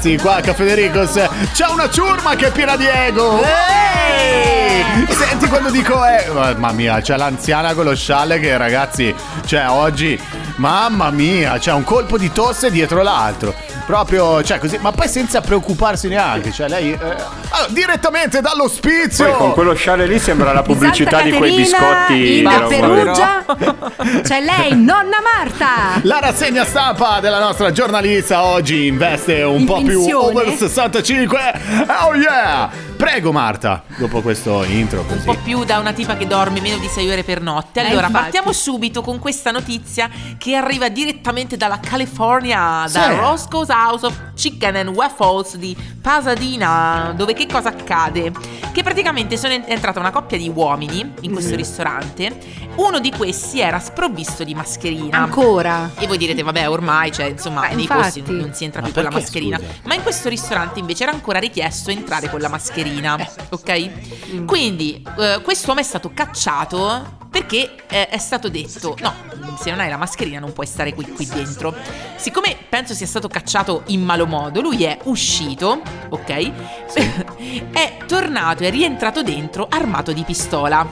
Ragazzi, 0.01 0.17
qua 0.17 0.35
a 0.35 0.41
Caffè 0.41 0.73
Ricos 0.73 1.13
c'è 1.53 1.67
una 1.67 1.87
ciurma 1.89 2.35
che 2.35 2.47
è 2.47 2.51
piena 2.51 2.75
di 2.75 2.85
Ego. 2.87 3.39
Ehi! 3.43 5.05
Senti 5.09 5.47
quando 5.47 5.69
dico 5.69 6.03
eh, 6.05 6.27
mamma 6.33 6.71
mia, 6.71 6.99
c'è 7.01 7.15
l'anziana 7.17 7.73
con 7.73 7.85
lo 7.85 7.95
scialle 7.95 8.39
che 8.39 8.57
ragazzi, 8.57 9.13
cioè 9.45 9.69
oggi, 9.69 10.19
mamma 10.55 11.11
mia, 11.11 11.59
c'è 11.59 11.71
un 11.71 11.83
colpo 11.83 12.17
di 12.17 12.31
tosse 12.31 12.71
dietro 12.71 13.03
l'altro. 13.03 13.53
Proprio, 13.85 14.41
cioè 14.43 14.59
così, 14.59 14.77
ma 14.79 14.91
poi 14.91 15.07
senza 15.07 15.41
preoccuparsi 15.41 16.07
neanche, 16.07 16.51
cioè 16.51 16.67
lei 16.69 16.91
eh, 16.91 16.97
allora, 16.97 17.67
direttamente 17.69 18.39
dall'ospizio. 18.41 19.25
Poi 19.25 19.37
con 19.37 19.51
quello 19.53 19.73
sciale 19.73 20.05
lì 20.05 20.17
sembra 20.19 20.53
la 20.53 20.61
pubblicità 20.61 21.21
di 21.21 21.31
quei 21.31 21.55
biscotti 21.55 22.37
in 22.39 22.43
della 22.43 22.67
Perugia. 22.67 23.45
C'è 24.23 24.41
lei, 24.41 24.71
nonna 24.75 25.17
Marta. 25.21 25.99
La 26.03 26.19
rassegna 26.19 26.63
stampa 26.63 27.19
della 27.19 27.39
nostra 27.39 27.71
giornalista 27.71 28.43
oggi 28.43 28.87
investe 28.87 29.41
un 29.41 29.59
In 29.61 29.65
po' 29.65 29.81
più 29.81 29.99
pensione? 29.99 30.25
over 30.25 30.55
65. 30.55 31.61
Oh 32.05 32.15
yeah! 32.15 32.69
Prego 33.01 33.31
Marta, 33.31 33.83
dopo 33.97 34.21
questo 34.21 34.63
intro 34.63 35.01
un 35.01 35.07
così. 35.07 35.25
po' 35.25 35.35
più 35.43 35.63
da 35.63 35.79
una 35.79 35.91
tipa 35.91 36.15
che 36.17 36.27
dorme 36.27 36.61
meno 36.61 36.77
di 36.77 36.85
6 36.87 37.09
ore 37.09 37.23
per 37.23 37.41
notte. 37.41 37.79
Allora, 37.79 38.05
infatti. 38.05 38.13
partiamo 38.25 38.51
subito 38.53 39.01
con 39.01 39.17
questa 39.17 39.49
notizia 39.49 40.07
che 40.37 40.53
arriva 40.53 40.87
direttamente 40.87 41.57
dalla 41.57 41.79
California, 41.79 42.85
da 42.91 43.09
Sì. 43.09 43.15
Roscoe's 43.15 43.69
House 43.69 44.05
of 44.05 44.15
Chicken 44.35 44.75
and 44.75 44.89
Waffles 44.89 45.57
di 45.57 45.75
Pasadena, 45.99 47.11
dove 47.15 47.33
che 47.33 47.47
cosa 47.47 47.69
accade? 47.69 48.31
Che 48.71 48.83
praticamente 48.83 49.35
sono 49.35 49.53
en- 49.53 49.63
entrata 49.65 49.99
una 49.99 50.11
coppia 50.11 50.37
di 50.37 50.49
uomini 50.53 51.13
in 51.21 51.31
questo 51.33 51.55
ristorante, 51.55 52.37
uno 52.75 52.99
di 52.99 53.11
questi 53.11 53.59
era 53.61 53.79
sprovvisto 53.79 54.43
di 54.43 54.53
mascherina. 54.53 55.17
Ancora. 55.17 55.89
E 55.97 56.05
voi 56.05 56.17
direte, 56.19 56.43
vabbè, 56.43 56.69
ormai, 56.69 57.11
cioè, 57.11 57.25
insomma, 57.25 57.67
Eh, 57.67 57.73
nei 57.73 57.81
infatti. 57.83 58.01
posti 58.21 58.21
non 58.31 58.37
non 58.41 58.53
si 58.53 58.63
entra 58.63 58.79
Ma 58.81 58.85
più 58.87 58.95
con 58.95 59.03
la 59.05 59.09
mascherina. 59.11 59.57
scusa? 59.57 59.71
Ma 59.85 59.95
in 59.95 60.03
questo 60.03 60.29
ristorante 60.29 60.79
invece 60.79 61.03
era 61.03 61.11
ancora 61.11 61.39
richiesto 61.39 61.89
entrare 61.89 62.29
con 62.29 62.39
la 62.39 62.47
mascherina, 62.47 62.89
Eh. 63.21 63.29
ok? 63.49 64.45
Quindi 64.45 65.03
eh, 65.17 65.41
quest'uomo 65.43 65.79
è 65.79 65.83
stato 65.83 66.11
cacciato 66.13 67.19
perché 67.31 67.75
eh, 67.89 68.09
è 68.09 68.17
stato 68.17 68.49
detto, 68.49 68.95
no, 68.99 69.13
se 69.57 69.69
non 69.69 69.79
hai 69.79 69.89
la 69.89 69.95
mascherina 69.95 70.39
non 70.39 70.51
puoi 70.51 70.65
stare 70.65 70.93
qui, 70.93 71.09
qui 71.11 71.25
dentro. 71.25 71.73
Siccome 72.17 72.57
penso 72.67 72.93
sia 72.93 73.07
stato 73.07 73.29
cacciato 73.29 73.83
in 73.87 74.03
malo 74.03 74.25
modo, 74.25 74.59
lui 74.59 74.83
è 74.83 74.97
uscito, 75.03 75.81
ok? 76.09 76.51
è 77.71 77.97
tornato 78.05 78.63
e 78.63 78.69
rientrato 78.69 79.23
dentro 79.23 79.67
armato 79.69 80.11
di 80.11 80.23
pistola. 80.23 80.85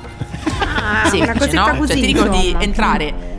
Ah, 0.81 1.09
una 1.13 1.33
cosetta 1.33 1.71
no? 1.73 1.77
così. 1.77 1.93
Cioè, 1.93 1.99
ti 1.99 2.05
dicono 2.05 2.39
di 2.39 2.55
entrare 2.57 3.37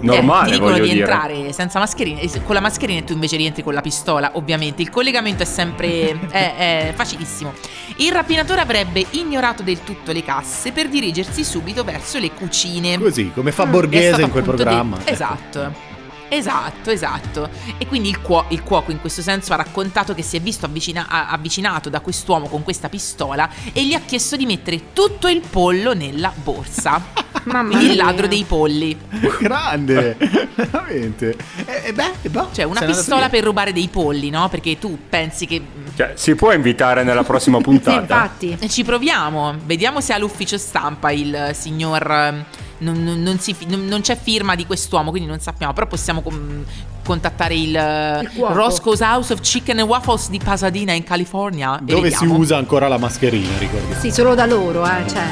Normale, 0.00 0.46
eh, 0.48 0.50
ti 0.52 0.58
dicono 0.58 0.74
di 0.78 0.88
dire. 0.88 1.00
entrare 1.00 1.52
senza 1.52 1.78
mascherina 1.78 2.20
con 2.44 2.54
la 2.54 2.60
mascherina 2.60 3.00
e 3.00 3.04
tu 3.04 3.12
invece 3.12 3.36
rientri 3.36 3.62
con 3.62 3.74
la 3.74 3.80
pistola, 3.80 4.30
ovviamente. 4.34 4.82
Il 4.82 4.90
collegamento 4.90 5.42
è 5.42 5.46
sempre 5.46 6.18
è, 6.30 6.88
è 6.88 6.92
facilissimo. 6.94 7.52
Il 7.96 8.12
rapinatore 8.12 8.60
avrebbe 8.60 9.04
ignorato 9.10 9.62
del 9.62 9.82
tutto 9.82 10.12
le 10.12 10.22
casse 10.22 10.72
per 10.72 10.88
dirigersi 10.88 11.44
subito 11.44 11.84
verso 11.84 12.18
le 12.18 12.30
cucine. 12.32 12.98
Così, 12.98 13.30
come 13.32 13.52
fa 13.52 13.64
È 13.64 13.66
Borghese 13.68 14.22
in 14.22 14.30
quel 14.30 14.44
programma. 14.44 14.96
detto- 14.98 15.10
Esatto. 15.10 15.94
Esatto, 16.28 16.90
esatto. 16.90 17.48
E 17.78 17.86
quindi 17.86 18.08
il, 18.08 18.20
cuo- 18.20 18.46
il 18.48 18.62
cuoco 18.64 18.90
in 18.90 19.00
questo 19.00 19.22
senso 19.22 19.52
ha 19.52 19.56
raccontato 19.56 20.12
che 20.12 20.22
si 20.22 20.36
è 20.36 20.40
visto 20.40 20.66
avvicina- 20.66 21.06
avvicinato 21.08 21.88
da 21.88 22.00
quest'uomo 22.00 22.48
con 22.48 22.64
questa 22.64 22.88
pistola 22.88 23.48
e 23.72 23.86
gli 23.86 23.94
ha 23.94 24.00
chiesto 24.00 24.34
di 24.34 24.44
mettere 24.44 24.92
tutto 24.92 25.28
il 25.28 25.40
pollo 25.48 25.94
nella 25.94 26.32
borsa. 26.34 27.00
Mamma 27.46 27.68
Quindi 27.68 27.86
il 27.86 27.92
mia. 27.94 28.04
ladro 28.04 28.26
dei 28.26 28.44
polli. 28.44 28.96
Grande, 29.40 30.16
veramente. 30.54 31.36
E, 31.64 31.82
e 31.86 31.92
beh, 31.92 32.10
e 32.22 32.28
boh, 32.28 32.48
Cioè, 32.52 32.64
una 32.64 32.80
pistola 32.82 33.28
per 33.28 33.44
rubare 33.44 33.72
dei 33.72 33.88
polli, 33.88 34.30
no? 34.30 34.48
Perché 34.48 34.78
tu 34.78 34.98
pensi 35.08 35.46
che. 35.46 35.62
Cioè, 35.96 36.12
si 36.14 36.34
può 36.34 36.52
invitare 36.52 37.02
nella 37.04 37.22
prossima 37.24 37.58
Sì, 37.58 37.62
puntata? 37.64 38.00
infatti. 38.00 38.56
E 38.58 38.68
Ci 38.68 38.82
proviamo, 38.84 39.54
vediamo 39.64 40.00
se 40.00 40.12
all'ufficio 40.12 40.58
stampa 40.58 41.10
il 41.12 41.50
signor. 41.54 42.10
eh, 42.10 42.64
Non, 42.78 43.02
non- 43.02 43.22
non 43.22 43.38
si 43.38 43.56
non- 43.68 43.86
non 43.86 44.02
c'è 44.02 44.18
firma 44.20 44.54
di 44.54 44.66
quest'uomo, 44.66 45.08
quindi 45.10 45.26
non 45.28 45.40
sappiamo. 45.40 45.72
Però 45.72 45.86
possiamo 45.86 46.20
com- 46.20 46.62
contattare 47.04 47.54
il, 47.54 47.70
Il 47.70 48.30
cuoco. 48.34 48.52
Roscoe's 48.52 49.00
House 49.00 49.32
of 49.32 49.40
Chicken 49.40 49.78
and 49.78 49.88
Waffles 49.88 50.28
di 50.28 50.38
Pasadena 50.44 50.92
in 50.92 51.02
California. 51.04 51.78
e 51.78 51.84
Dove 51.84 52.10
si 52.10 52.26
usa 52.26 52.58
ancora 52.58 52.86
la 52.88 52.98
mascherina, 52.98 53.56
ricordiamo. 53.58 53.98
Sì, 54.00 54.10
solo 54.10 54.34
da 54.34 54.44
loro, 54.44 54.84
eh, 54.84 55.08
cioè. 55.08 55.24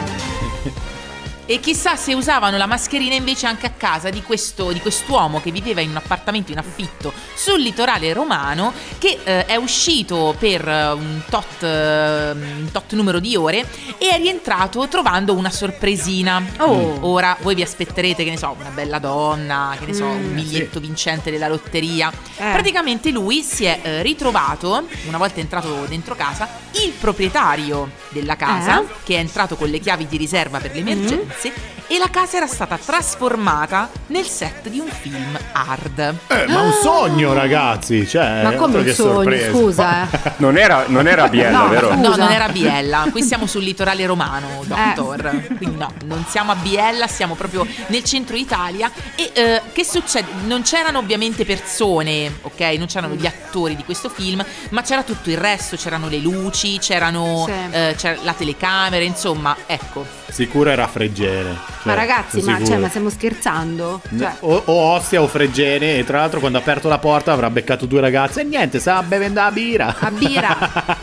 E 1.47 1.61
chissà 1.61 1.95
se 1.97 2.15
usavano 2.15 2.57
la 2.57 2.67
mascherina 2.67 3.15
invece 3.15 3.47
anche 3.47 3.67
a 3.67 3.71
casa 3.77 4.11
di, 4.11 4.23
questo, 4.23 4.73
di 4.73 4.81
quest'uomo 4.81 5.41
che 5.41 5.51
viveva 5.51 5.81
in 5.81 5.91
un 5.91 5.97
appartamento 5.97 6.53
in 6.53 6.59
affitto 6.59 7.13
sul 7.35 7.61
litorale 7.61 8.13
romano, 8.13 8.73
che 8.99 9.19
eh, 9.23 9.45
è 9.47 9.57
uscito 9.57 10.35
per 10.39 10.67
eh, 10.67 10.91
un 10.93 11.23
tot, 11.29 11.63
eh, 11.63 12.31
un 12.33 12.69
tot 12.73 12.93
numero 12.95 13.19
di 13.21 13.37
ore 13.37 13.67
e 13.99 14.09
è 14.09 14.17
rientrato 14.19 14.89
trovando 14.89 15.35
una 15.35 15.51
sorpresina. 15.51 16.43
Oh. 16.59 16.99
Ora 17.07 17.37
voi 17.41 17.55
vi 17.55 17.63
aspetterete, 17.63 18.25
che 18.25 18.31
ne 18.31 18.39
so, 18.39 18.57
una 18.59 18.71
bella 18.71 18.99
donna, 18.99 19.77
che 19.79 19.87
ne 19.87 19.93
so, 19.93 20.05
un 20.07 20.23
Mm, 20.25 20.35
biglietto 20.35 20.81
vincente 20.81 21.31
della 21.31 21.49
lotteria. 21.49 22.11
Eh. 22.11 22.51
Praticamente 22.53 23.11
lui 23.11 23.43
si 23.43 23.65
è 23.65 23.81
eh, 23.83 24.03
ritrovato, 24.03 24.87
una 25.07 25.19
volta 25.19 25.41
entrato 25.41 25.85
dentro 25.87 26.15
casa, 26.15 26.49
il 26.83 26.93
proprietario 26.99 27.91
della 28.09 28.37
casa, 28.37 28.81
Eh? 28.81 28.87
che 29.05 29.17
è 29.17 29.19
entrato 29.19 29.57
con 29.57 29.69
le 29.69 29.79
chiavi 29.79 30.07
di 30.07 30.17
riserva 30.17 30.59
per 30.59 30.73
le 30.75 30.83
emergenze, 31.35 31.53
e 31.87 31.99
la 31.99 32.09
casa 32.11 32.39
era 32.39 32.47
stata 32.47 32.79
trasformata 32.79 33.91
nel 34.07 34.25
set 34.25 34.69
di 34.69 34.79
un 34.79 34.89
film 34.89 35.39
hard. 35.53 36.15
Eh, 36.29 36.47
ma 36.49 36.63
un 36.63 36.73
sogno, 36.73 37.35
ragazzi. 37.35 38.07
Cioè, 38.09 38.43
Ma 38.43 38.55
come 38.55 38.79
un 38.79 38.89
sogno, 38.89 39.13
sorpresa. 39.15 39.51
scusa, 39.51 40.11
eh. 40.11 40.33
Non 40.39 40.57
era, 40.57 40.85
non 40.89 41.07
era 41.07 41.29
Biella, 41.29 41.59
No, 41.59 41.69
vero? 41.69 41.95
No, 41.95 42.17
non 42.17 42.31
era 42.31 42.45
a 42.45 42.49
Biella, 42.49 43.07
qui 43.11 43.23
siamo 43.23 43.47
sul 43.47 43.63
litorale 43.63 44.07
romano, 44.07 44.65
doctor. 44.65 45.47
Quindi 45.57 45.77
no, 45.77 45.93
non 46.07 46.25
siamo 46.29 46.53
a 46.53 46.55
Biella, 46.57 47.07
siamo 47.07 47.35
proprio 47.35 47.67
nel 47.89 48.03
centro 48.03 48.37
Italia. 48.37 48.91
E 49.15 49.31
eh, 49.35 49.63
che 49.73 49.85
succede? 49.85 50.29
Non 50.47 50.63
c'erano 50.63 50.99
ovviamente 50.99 51.45
persone, 51.45 52.39
ok? 52.43 52.61
Non 52.79 52.87
c'erano 52.87 53.15
gli 53.15 53.27
attori 53.27 53.77
di 53.77 53.85
questo 53.85 54.09
film, 54.09 54.43
ma 54.71 54.81
c'era 54.83 55.03
tutto 55.03 55.29
il 55.29 55.37
resto, 55.37 55.77
c'erano 55.77 56.09
le 56.09 56.19
luci, 56.19 56.79
c'erano 56.79 57.45
Sì. 57.47 57.53
eh, 57.71 57.95
c'era 57.97 58.19
la 58.23 58.33
telecamera, 58.33 59.05
insomma, 59.05 59.55
ecco. 59.67 60.23
Sicuro 60.35 60.69
era 60.71 60.89
Freggene. 60.89 61.51
Ma 61.51 61.59
Cioè, 61.85 61.95
ragazzi, 61.95 62.41
sono 62.41 62.51
ma, 62.51 62.57
cioè, 62.57 62.65
sicuro. 62.67 62.83
ma 62.83 62.89
stiamo 62.89 63.09
scherzando? 63.11 64.01
Cioè, 64.19 64.33
O, 64.41 64.63
o 64.65 64.73
Ostia 64.95 65.23
o 65.23 65.29
Freggene 65.29 65.99
e 65.99 66.05
tra 66.05 66.19
l'altro 66.19 66.41
quando 66.41 66.59
ha 66.59 66.61
aperto 66.61 66.89
la 66.89 66.99
porta 66.99 67.31
avrà 67.31 67.49
beccato 67.51 67.87
due 67.87 68.01
ragazze 68.01 68.41
e 68.41 68.45
niente, 68.45 68.81
stava 68.81 69.05
bevendo 69.05 69.41
la 69.41 69.53
birra. 69.53 69.95
A 69.97 70.11
birra. 70.11 70.57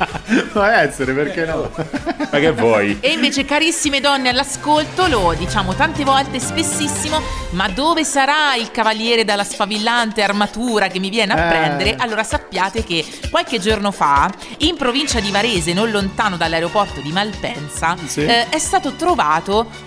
Può 0.52 0.64
essere, 0.64 1.14
perché 1.14 1.46
no? 1.46 1.72
Ma 1.74 2.40
che 2.40 2.52
vuoi? 2.52 2.98
E 3.00 3.12
invece, 3.14 3.46
carissime 3.46 4.02
donne 4.02 4.28
all'ascolto, 4.28 5.08
lo 5.08 5.34
diciamo 5.38 5.76
tante 5.76 6.04
volte, 6.04 6.38
spessissimo, 6.42 7.22
ma 7.52 7.70
dove 7.70 8.04
sarà 8.04 8.56
il 8.56 8.70
cavaliere 8.72 9.24
dalla 9.24 9.46
sfavillante 9.46 10.22
armatura 10.24 10.88
che 10.90 11.00
mi 11.00 11.10
viene 11.10 11.32
a 11.34 11.46
Eh. 11.46 11.48
prendere? 11.50 11.96
Allora 11.98 12.24
sappiate 12.26 12.84
che 12.84 13.06
qualche 13.30 13.60
giorno 13.60 13.92
fa, 13.92 14.30
in 14.58 14.76
provincia 14.76 15.22
di 15.22 15.32
Varese, 15.32 15.72
non 15.72 15.90
lontano 15.90 16.36
dall'aeroporto 16.36 17.00
di 17.00 17.14
Malpensa, 17.14 17.96
Sì. 18.06 18.26
eh, 18.26 18.50
è 18.50 18.60
stato 18.60 18.92
trovato 18.96 19.20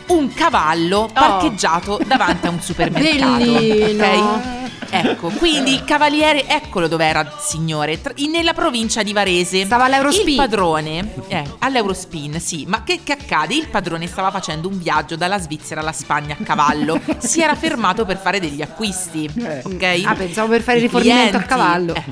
un 0.09 0.33
cavallo 0.33 1.09
parcheggiato 1.13 1.99
davanti 2.07 2.47
a 2.47 2.51
un 2.51 2.61
supermercato. 2.63 3.37
Bellino. 3.45 4.03
ok? 4.05 4.63
Ecco, 4.91 5.29
quindi 5.31 5.73
il 5.73 5.85
cavaliere, 5.85 6.47
eccolo 6.47 6.87
dov'era, 6.87 7.35
signore, 7.41 8.01
tra- 8.01 8.13
in- 8.17 8.31
nella 8.31 8.53
provincia 8.53 9.03
di 9.03 9.13
Varese. 9.13 9.65
Stava 9.65 9.85
all'Eurospin. 9.85 10.29
Il 10.29 10.37
padrone, 10.37 11.15
eh, 11.27 11.43
all'Eurospin, 11.59 12.39
sì, 12.39 12.65
ma 12.69 12.85
che, 12.85 13.01
che 13.03 13.13
accade? 13.15 13.55
Il 13.55 13.67
padrone 13.69 14.07
stava 14.07 14.31
facendo 14.31 14.69
un 14.69 14.79
viaggio 14.79 15.17
dalla 15.17 15.41
Svizzera 15.41 15.81
alla 15.81 15.91
Spagna 15.93 16.37
a 16.39 16.45
cavallo. 16.45 17.01
si 17.19 17.41
era 17.41 17.57
fermato 17.57 18.05
per 18.05 18.19
fare 18.19 18.39
degli 18.39 18.63
acquisti, 18.63 19.29
ok? 19.65 20.03
Ah, 20.05 20.15
pensavo 20.15 20.49
per 20.51 20.63
fare 20.63 20.79
I 20.79 20.83
rifornimento 20.83 21.39
a 21.39 21.41
clienti- 21.43 21.49
cavallo. 21.49 21.95
eh, 21.95 22.05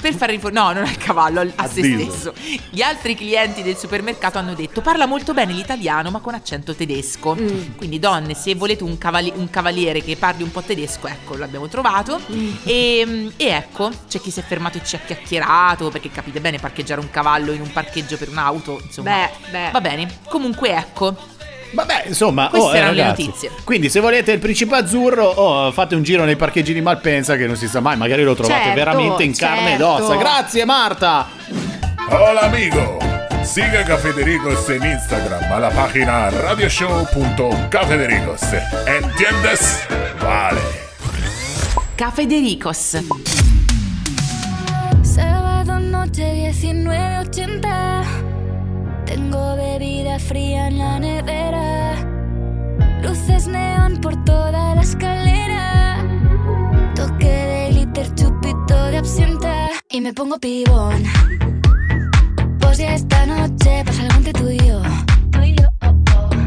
per 0.00 0.14
fare 0.14 0.32
rifornimento, 0.32 0.72
no, 0.72 0.80
non 0.80 0.88
al 0.90 0.96
cavallo, 0.96 1.40
al- 1.40 1.52
a, 1.54 1.62
A 1.64 1.68
se 1.68 1.82
stesso. 1.84 2.32
Gli 2.70 2.82
altri 2.82 3.14
clienti 3.14 3.62
del 3.62 3.76
supermercato 3.76 4.38
hanno 4.38 4.54
detto 4.54 4.80
parla 4.80 5.06
molto 5.06 5.34
bene 5.34 5.52
l'italiano 5.52 6.10
ma 6.10 6.18
con 6.20 6.34
accento 6.38 6.74
tedesco. 6.74 7.36
Mm. 7.38 7.76
Quindi 7.76 7.98
donne, 7.98 8.34
se 8.34 8.54
volete 8.54 8.82
un, 8.84 8.96
cavali- 8.98 9.32
un 9.34 9.50
cavaliere 9.50 10.02
che 10.02 10.16
parli 10.16 10.42
un 10.42 10.50
po' 10.50 10.62
tedesco, 10.62 11.06
ecco, 11.06 11.36
l'abbiamo 11.36 11.68
trovato. 11.68 12.20
Mm. 12.32 12.52
E, 12.64 13.30
e 13.36 13.46
ecco, 13.46 13.90
c'è 14.08 14.20
chi 14.20 14.30
si 14.30 14.40
è 14.40 14.42
fermato 14.42 14.78
e 14.78 14.84
ci 14.84 14.96
ha 14.96 15.00
chiacchierato, 15.04 15.90
perché 15.90 16.10
capite 16.10 16.40
bene 16.40 16.58
parcheggiare 16.58 17.00
un 17.00 17.10
cavallo 17.10 17.52
in 17.52 17.60
un 17.60 17.70
parcheggio 17.72 18.16
per 18.16 18.28
un'auto, 18.28 18.80
insomma. 18.82 19.10
Beh, 19.10 19.50
beh. 19.50 19.70
Va 19.72 19.80
bene. 19.80 20.18
Comunque 20.28 20.70
ecco, 20.70 21.16
Vabbè, 21.70 22.04
insomma, 22.06 22.48
Queste 22.48 22.68
oh, 22.68 22.74
erano 22.74 22.92
le 22.92 23.02
ragazzi. 23.02 23.26
notizie. 23.26 23.50
Quindi, 23.64 23.90
se 23.90 24.00
volete 24.00 24.32
il 24.32 24.38
principe 24.38 24.76
azzurro, 24.76 25.26
oh, 25.26 25.70
fate 25.72 25.94
un 25.94 26.02
giro 26.02 26.24
nei 26.24 26.36
parcheggi 26.36 26.72
di 26.72 26.80
Malpensa, 26.80 27.36
che 27.36 27.46
non 27.46 27.56
si 27.56 27.68
sa 27.68 27.80
mai, 27.80 27.96
magari 27.96 28.22
lo 28.22 28.34
trovate 28.34 28.60
Certo, 28.60 28.74
veramente 28.74 29.22
in 29.22 29.36
carne 29.36 29.74
ed 29.74 29.80
certo. 29.80 30.04
ossa. 30.04 30.16
Grazie, 30.16 30.64
Marta. 30.64 31.28
Hola 32.10 32.40
amigo, 32.40 32.96
siga 33.48 33.84
Cafedericos 33.84 34.68
en 34.68 34.84
Instagram 34.84 35.50
a 35.50 35.58
la 35.58 35.70
página 35.70 36.28
radioshow.cafedericos. 36.28 38.42
¿Entiendes? 38.86 39.86
Vale. 40.22 40.60
Cafedericos. 41.96 42.98
Sábado 45.02 45.80
noche 45.80 46.52
19.80 46.52 48.04
Tengo 49.06 49.56
bebida 49.56 50.18
fría 50.18 50.68
en 50.68 50.78
la 50.78 50.98
nevera 50.98 51.94
Luces 53.02 53.46
neón 53.46 53.98
por 54.02 54.22
toda 54.24 54.74
la 54.74 54.82
escalera 54.82 56.04
Toque 56.94 57.26
de 57.26 57.70
glitter, 57.70 58.14
chupito 58.14 58.84
de 58.90 58.98
absenta 58.98 59.70
Y 59.90 60.02
me 60.02 60.12
pongo 60.12 60.38
pibón 60.38 61.04
Pues 62.68 62.76
ya 62.76 62.94
esta 62.94 63.24
noche 63.24 63.82
pasa 63.82 64.02
algo 64.02 64.16
entre 64.18 64.32
tú 64.34 64.50
y 64.50 64.58
yo. 64.58 64.82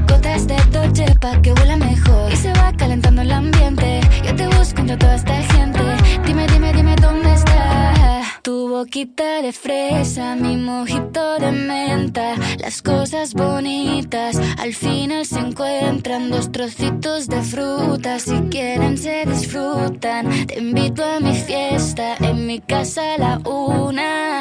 Gotas 0.07 0.45
de 0.45 0.55
Dolce 0.71 1.15
pa' 1.19 1.41
que 1.41 1.51
huela 1.51 1.75
mejor. 1.77 2.31
Y 2.31 2.35
se 2.35 2.53
va 2.53 2.71
calentando 2.77 3.23
el 3.23 3.31
ambiente. 3.31 4.01
Yo 4.23 4.35
te 4.35 4.45
busco 4.45 4.81
entre 4.81 4.97
toda 4.97 5.15
esta 5.15 5.41
gente. 5.41 5.79
Dime, 6.23 6.45
dime, 6.45 6.73
dime 6.73 6.95
dónde 6.97 7.33
está. 7.33 8.23
Tu 8.43 8.69
boquita 8.69 9.41
de 9.41 9.51
fresa, 9.51 10.35
mi 10.35 10.57
mojito 10.57 11.39
de 11.39 11.51
menta. 11.51 12.35
Las 12.59 12.83
cosas 12.83 13.33
bonitas 13.33 14.39
al 14.59 14.75
final 14.75 15.25
se 15.25 15.39
encuentran. 15.39 16.29
Dos 16.29 16.51
trocitos 16.51 17.29
de 17.29 17.41
fruta, 17.41 18.19
si 18.19 18.37
quieren 18.51 18.95
se 18.95 19.25
disfrutan. 19.25 20.45
Te 20.45 20.59
invito 20.59 21.03
a 21.03 21.19
mi 21.19 21.33
fiesta, 21.33 22.15
en 22.19 22.45
mi 22.45 22.59
casa 22.59 23.15
a 23.15 23.17
la 23.17 23.37
una 23.39 24.40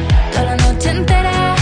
la 0.43 0.55
noche 0.55 0.89
entera. 0.89 1.60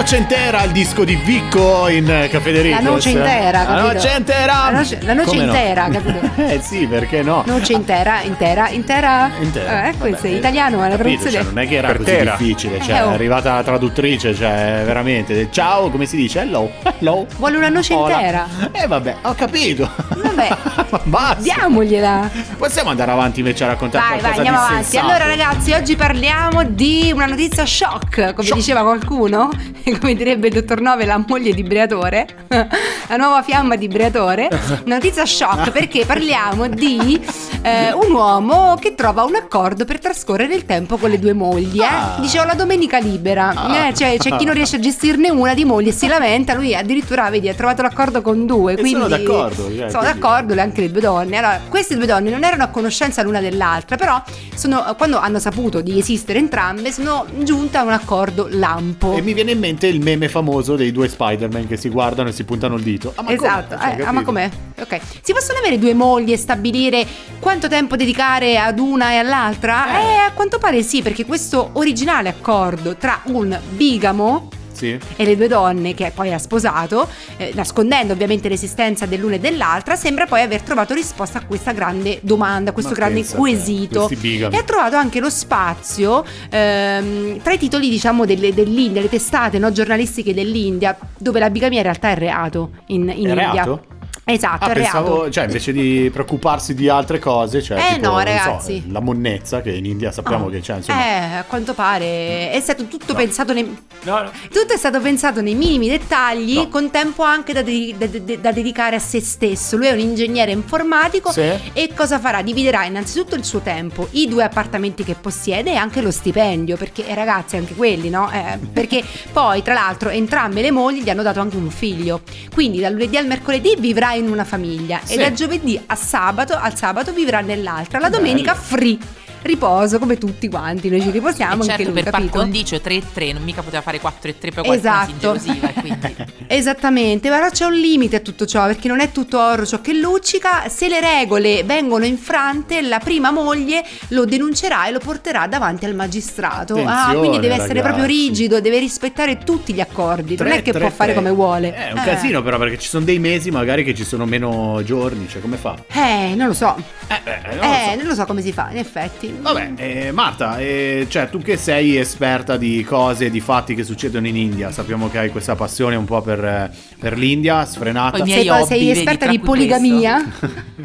Noce 0.00 0.16
Intera 0.16 0.62
il 0.62 0.70
disco 0.70 1.04
di 1.04 1.14
Vicco 1.14 1.86
in 1.88 2.08
eh, 2.10 2.28
Caffè 2.30 2.52
De 2.52 2.70
La 2.70 2.80
noce 2.80 3.10
intera, 3.10 3.58
La 3.58 3.64
capito? 3.66 3.92
noce 3.92 4.14
intera. 4.16 4.54
La 4.64 4.70
noce, 4.70 4.98
la 5.02 5.12
noce 5.12 5.26
Come 5.28 5.44
no? 5.44 5.52
intera, 5.52 5.88
capito? 5.90 6.30
eh 6.42 6.60
sì, 6.62 6.86
perché 6.86 7.22
no? 7.22 7.42
Noce 7.44 7.72
intera, 7.74 8.22
intera, 8.22 8.70
intera. 8.70 9.30
Intera. 9.38 9.84
Eh, 9.84 9.90
è 9.90 9.94
Vabbè, 10.10 10.28
italiano, 10.28 10.82
è 10.82 10.88
la 10.88 10.96
traduzione. 10.96 11.30
cioè, 11.30 11.42
non 11.42 11.58
è 11.58 11.68
che 11.68 11.74
era 11.76 11.88
Per 11.88 11.96
così 11.98 12.10
terra. 12.12 12.34
difficile, 12.38 12.80
cioè 12.80 12.94
Eh, 12.96 13.02
oh. 13.02 13.10
è 13.10 13.12
arrivata 13.12 13.54
la 13.56 13.62
traduttrice, 13.62 14.34
cioè 14.34 14.80
veramente. 14.86 15.48
Ciao, 15.50 15.90
come 15.90 16.06
si 16.06 16.16
dice? 16.16 16.40
Hello. 16.40 16.70
Hello. 16.98 17.26
Vuole 17.36 17.58
una 17.58 17.68
noce 17.68 17.92
Hola. 17.92 18.14
intera. 18.14 18.46
Eh 18.72 18.86
vabbè, 18.86 19.16
ho 19.24 19.34
capito. 19.34 19.86
Vabbè, 20.16 20.56
Basta. 21.04 21.42
diamogliela. 21.42 22.30
Possiamo 22.56 22.88
andare 22.88 23.10
avanti 23.10 23.40
invece 23.40 23.64
a 23.64 23.66
raccontare 23.66 24.02
Vai, 24.02 24.12
vai, 24.12 24.20
qualcosa 24.32 24.40
andiamo 24.48 24.58
di 24.66 24.72
avanti. 24.72 24.90
sensato? 24.90 25.12
Allora, 25.12 25.26
ragazzi, 25.26 25.72
oggi 25.72 25.94
parliamo 25.96 26.64
di 26.64 27.10
una 27.14 27.26
notizia 27.26 27.66
shock, 27.66 28.32
come 28.32 28.46
Shock. 28.46 28.54
diceva 28.54 28.80
qualcuno, 28.80 29.50
come 29.98 30.14
direbbe 30.14 30.48
il 30.48 30.54
dottor 30.54 30.80
Nove, 30.80 31.04
la 31.04 31.22
moglie 31.26 31.52
di 31.52 31.62
Briatore, 31.62 32.26
la 32.48 33.16
nuova 33.16 33.42
fiamma 33.42 33.76
di 33.76 33.88
Briatore. 33.88 34.48
Una 34.84 34.96
notizia 34.96 35.24
shock 35.26 35.70
perché 35.70 36.04
parliamo 36.04 36.68
di 36.68 37.20
eh, 37.62 37.92
un 37.92 38.12
uomo 38.12 38.76
che 38.80 38.94
trova 38.94 39.24
un 39.24 39.34
accordo 39.34 39.84
per 39.84 39.98
trascorrere 39.98 40.54
il 40.54 40.64
tempo 40.66 40.96
con 40.96 41.10
le 41.10 41.18
due 41.18 41.32
mogli. 41.32 41.80
Eh? 41.80 41.84
Ah. 41.84 42.16
Dice 42.20 42.38
ho 42.40 42.44
la 42.44 42.54
domenica 42.54 42.98
libera, 42.98 43.48
Ah. 43.54 43.86
Eh, 43.88 43.94
cioè, 43.94 44.16
c'è 44.18 44.36
chi 44.36 44.44
non 44.44 44.54
riesce 44.54 44.76
a 44.76 44.78
gestirne 44.78 45.30
una 45.30 45.54
di 45.54 45.64
moglie 45.64 45.90
e 45.90 45.92
si 45.92 46.06
lamenta, 46.06 46.54
lui 46.54 46.74
addirittura 46.74 47.28
vedi, 47.30 47.48
ha 47.48 47.54
trovato 47.54 47.82
l'accordo 47.82 48.22
con 48.22 48.46
due. 48.46 48.74
Quindi 48.74 48.92
sono 48.92 49.08
d'accordo, 49.08 49.62
cioè, 49.64 49.88
sono 49.90 50.02
quindi- 50.02 50.18
d'accordo 50.20 50.54
le- 50.54 50.60
anche 50.60 50.80
le 50.82 50.90
due 50.90 51.00
donne. 51.00 51.36
Allora, 51.38 51.60
queste 51.68 51.96
due 51.96 52.06
donne 52.06 52.30
non 52.30 52.44
erano 52.44 52.62
a 52.64 52.68
conoscenza 52.68 53.22
l'una 53.22 53.40
dell'altra, 53.40 53.96
però 53.96 54.22
sono- 54.54 54.94
quando 54.96 55.18
hanno 55.18 55.38
saputo 55.38 55.80
di 55.80 55.98
esistere 55.98 56.38
entrambe, 56.38 56.92
sono 56.92 57.26
giunte 57.38 57.76
a 57.78 57.82
un 57.82 57.92
accordo 57.92 58.48
lampo. 58.50 59.14
E 59.16 59.22
mi 59.22 59.32
viene 59.34 59.52
in 59.52 59.58
mente 59.58 59.79
il 59.86 60.00
meme 60.00 60.28
famoso 60.28 60.76
dei 60.76 60.92
due 60.92 61.08
Spider-Man 61.08 61.66
che 61.66 61.76
si 61.76 61.88
guardano 61.88 62.28
e 62.28 62.32
si 62.32 62.44
puntano 62.44 62.76
il 62.76 62.82
dito. 62.82 63.12
Ah, 63.16 63.22
ma 63.22 63.30
Esatto, 63.30 63.76
come? 63.76 63.90
Cioè, 63.90 64.00
eh, 64.00 64.04
ah, 64.04 64.12
ma 64.12 64.22
com'è? 64.22 64.50
Ok. 64.80 65.00
Si 65.22 65.32
possono 65.32 65.58
avere 65.58 65.78
due 65.78 65.94
mogli 65.94 66.32
e 66.32 66.36
stabilire 66.36 67.06
quanto 67.38 67.68
tempo 67.68 67.96
dedicare 67.96 68.58
ad 68.58 68.78
una 68.78 69.12
e 69.12 69.16
all'altra? 69.16 70.00
Eh, 70.00 70.14
a 70.16 70.32
quanto 70.32 70.58
pare 70.58 70.82
sì, 70.82 71.02
perché 71.02 71.24
questo 71.24 71.70
originale 71.74 72.28
accordo 72.28 72.96
tra 72.96 73.20
un 73.24 73.58
bigamo 73.70 74.48
Sì. 74.80 74.98
e 75.16 75.24
le 75.24 75.36
due 75.36 75.46
donne 75.48 75.94
che 75.94 76.10
poi 76.14 76.32
ha 76.32 76.38
sposato, 76.38 77.06
eh, 77.36 77.52
nascondendo 77.54 78.14
ovviamente 78.14 78.48
l'esistenza 78.48 79.04
dell'una 79.04 79.34
e 79.34 79.38
dell'altra, 79.38 79.94
sembra 79.94 80.24
poi 80.26 80.40
aver 80.40 80.62
trovato 80.62 80.94
risposta 80.94 81.38
a 81.38 81.44
questa 81.44 81.72
grande 81.72 82.18
domanda, 82.22 82.70
a 82.70 82.72
questo 82.72 82.92
Ma 82.92 82.96
grande 82.96 83.20
pensa 83.20 83.36
quesito. 83.36 84.08
E 84.10 84.56
ha 84.56 84.62
trovato 84.62 84.96
anche 84.96 85.20
lo 85.20 85.28
spazio 85.30 86.24
ehm, 86.48 87.42
tra 87.42 87.52
i 87.52 87.58
titoli, 87.58 87.88
diciamo, 87.90 88.24
delle- 88.24 88.54
dell'India, 88.54 89.02
le 89.02 89.08
testate 89.08 89.58
no, 89.58 89.70
giornalistiche 89.72 90.32
dell'India, 90.34 90.96
dove 91.18 91.38
la 91.38 91.50
bigamia 91.50 91.78
in 91.78 91.84
realtà 91.84 92.10
è 92.10 92.14
reato 92.16 92.70
in, 92.86 93.02
in 93.02 93.08
È 93.08 93.14
India. 93.14 93.34
reato? 93.34 93.84
Esatto, 94.32 94.64
Ah, 94.64 94.70
è 94.70 94.74
reato. 94.74 94.98
pensavo, 95.02 95.30
cioè, 95.30 95.44
invece 95.44 95.72
di 95.72 96.08
preoccuparsi 96.12 96.74
di 96.74 96.88
altre 96.88 97.18
cose, 97.18 97.62
cioè, 97.62 97.78
Eh, 97.78 97.94
tipo, 97.94 98.06
no, 98.08 98.12
non 98.12 98.20
so, 98.20 98.24
ragazzi. 98.24 98.84
la 98.90 99.00
monnezza, 99.00 99.60
che 99.60 99.70
in 99.72 99.84
India 99.86 100.12
sappiamo 100.12 100.46
Ah. 100.46 100.50
che 100.50 100.60
c'è, 100.60 100.76
insomma. 100.76 101.04
Eh, 101.04 101.36
a 101.38 101.44
quanto 101.44 101.74
pare 101.74 102.50
è 102.50 102.58
stato 102.60 102.84
tutto 102.84 103.12
No. 103.12 103.18
pensato 103.18 103.52
nei 103.52 103.64
No, 104.02 104.22
no. 104.22 104.30
tutto 104.50 104.72
è 104.72 104.76
stato 104.76 105.00
pensato 105.00 105.40
nei 105.40 105.54
minimi 105.54 105.88
dettagli, 105.88 106.54
No. 106.54 106.68
con 106.68 106.90
tempo 106.90 107.22
anche 107.22 107.52
da, 107.52 107.62
de- 107.62 107.94
da- 107.98 108.06
da- 108.06 108.36
da 108.36 108.52
dedicare 108.52 108.96
a 108.96 109.00
se 109.00 109.20
stesso. 109.20 109.76
Lui 109.76 109.86
è 109.86 109.92
un 109.92 109.98
ingegnere 110.00 110.50
informatico 110.52 111.30
Sì. 111.32 111.42
e 111.72 111.90
cosa 111.94 112.18
farà? 112.18 112.42
Dividerà 112.42 112.84
innanzitutto 112.84 113.34
il 113.34 113.44
suo 113.44 113.60
tempo, 113.60 114.08
i 114.12 114.28
due 114.28 114.44
appartamenti 114.44 115.04
che 115.04 115.14
possiede 115.14 115.72
e 115.72 115.76
anche 115.76 116.00
lo 116.00 116.10
stipendio, 116.10 116.76
perché 116.76 117.06
eh, 117.06 117.14
ragazzi 117.14 117.56
anche 117.56 117.74
quelli, 117.74 118.08
no? 118.10 118.30
Eh, 118.30 118.58
perché 118.72 119.02
poi 119.32 119.62
tra 119.62 119.74
l'altro 119.74 120.08
entrambe 120.10 120.62
le 120.62 120.70
mogli 120.70 121.02
gli 121.02 121.10
hanno 121.10 121.22
dato 121.22 121.40
anche 121.40 121.56
un 121.56 121.70
figlio. 121.70 122.20
Quindi 122.52 122.80
dal 122.80 122.92
lunedì 122.92 123.16
al 123.16 123.26
mercoledì 123.26 123.74
vivrà 123.78 124.12
in 124.14 124.19
una 124.28 124.44
famiglia 124.44 125.00
Sì. 125.02 125.14
e 125.14 125.16
da 125.18 125.32
giovedì 125.32 125.80
a 125.86 125.94
sabato, 125.94 126.56
al 126.56 126.76
sabato 126.76 127.12
vivrà 127.12 127.40
nell'altra. 127.40 127.98
La 127.98 128.08
domenica 128.08 128.54
free. 128.54 128.98
Riposo 129.42 129.98
come 129.98 130.18
tutti 130.18 130.48
quanti, 130.48 130.88
noi 130.90 131.00
ci 131.00 131.10
riposiamo 131.10 131.64
E 131.64 131.70
anche 131.70 131.76
certo, 131.76 131.82
lui, 131.84 131.92
per 132.02 132.10
par 132.10 132.20
capito? 132.20 132.38
condicio 132.38 132.76
3-3, 132.76 133.32
non 133.32 133.42
mica 133.42 133.62
poteva 133.62 133.82
fare 133.82 134.00
4-3, 134.00 134.02
poi 134.02 134.50
qualcuno 134.52 134.74
Esatto. 134.74 135.38
si 135.38 135.58
e 135.60 135.72
quindi... 135.80 136.16
Esattamente, 136.46 137.28
però 137.28 137.48
c'è 137.48 137.64
un 137.64 137.74
limite 137.74 138.16
a 138.16 138.20
tutto 138.20 138.44
ciò 138.44 138.66
perché 138.66 138.88
non 138.88 139.00
è 139.00 139.12
tutto 139.12 139.38
oro 139.38 139.64
ciò 139.64 139.80
che 139.80 139.94
luccica. 139.94 140.68
Se 140.68 140.88
le 140.88 141.00
regole 141.00 141.62
vengono 141.64 142.04
infrante, 142.04 142.82
la 142.82 142.98
prima 142.98 143.30
moglie 143.30 143.84
lo 144.08 144.24
denuncerà 144.24 144.86
e 144.88 144.90
lo 144.90 144.98
porterà 144.98 145.46
davanti 145.46 145.84
al 145.86 145.94
magistrato. 145.94 146.74
ah, 146.84 147.14
quindi 147.14 147.38
deve 147.38 147.54
essere 147.54 147.74
ragazzi. 147.80 147.94
proprio 147.94 148.04
rigido, 148.06 148.60
deve 148.60 148.78
rispettare 148.78 149.38
tutti 149.38 149.72
gli 149.72 149.80
accordi. 149.80 150.36
non 150.36 150.48
Tre, 150.48 150.56
è 150.58 150.62
che 150.62 150.72
tre, 150.72 150.80
può 150.80 150.90
fare 150.90 151.12
tre. 151.12 151.22
come 151.22 151.34
vuole. 151.34 151.68
Eh, 151.74 151.88
È 151.88 151.92
un 151.92 152.02
casino 152.02 152.42
però 152.42 152.58
perché 152.58 152.78
ci 152.78 152.88
sono 152.88 153.04
dei 153.04 153.18
mesi 153.18 153.50
magari 153.50 153.84
che 153.84 153.94
ci 153.94 154.04
sono 154.04 154.26
meno 154.26 154.82
giorni, 154.84 155.28
cioè 155.28 155.40
come 155.40 155.56
fa? 155.56 155.76
Eh, 155.92 156.34
non 156.34 156.48
lo 156.48 156.54
so. 156.54 156.76
Eh, 157.08 157.14
eh, 157.24 157.40
non 157.46 157.56
lo 157.56 157.62
eh, 157.62 157.84
so. 157.90 157.94
non 157.96 158.06
lo 158.06 158.14
so 158.14 158.24
come 158.26 158.42
si 158.42 158.52
fa, 158.52 158.68
in 158.70 158.78
effetti. 158.78 159.29
Vabbè, 159.38 159.72
eh, 159.76 160.12
Marta, 160.12 160.58
eh, 160.58 161.06
cioè 161.08 161.28
tu 161.28 161.40
che 161.40 161.56
sei 161.56 161.96
esperta 161.96 162.56
di 162.56 162.82
cose, 162.84 163.30
di 163.30 163.40
fatti 163.40 163.74
che 163.74 163.84
succedono 163.84 164.26
in 164.26 164.36
India, 164.36 164.70
sappiamo 164.70 165.08
che 165.08 165.18
hai 165.18 165.30
questa 165.30 165.54
passione 165.54 165.96
un 165.96 166.04
po' 166.04 166.20
per, 166.20 166.44
eh, 166.44 166.70
per 166.98 167.16
l'India, 167.16 167.64
sfrenata. 167.64 168.24
Sei, 168.24 168.48
hobby, 168.48 168.66
sei 168.66 168.90
esperta 168.90 169.26
di 169.26 169.38
poligamia? 169.38 170.22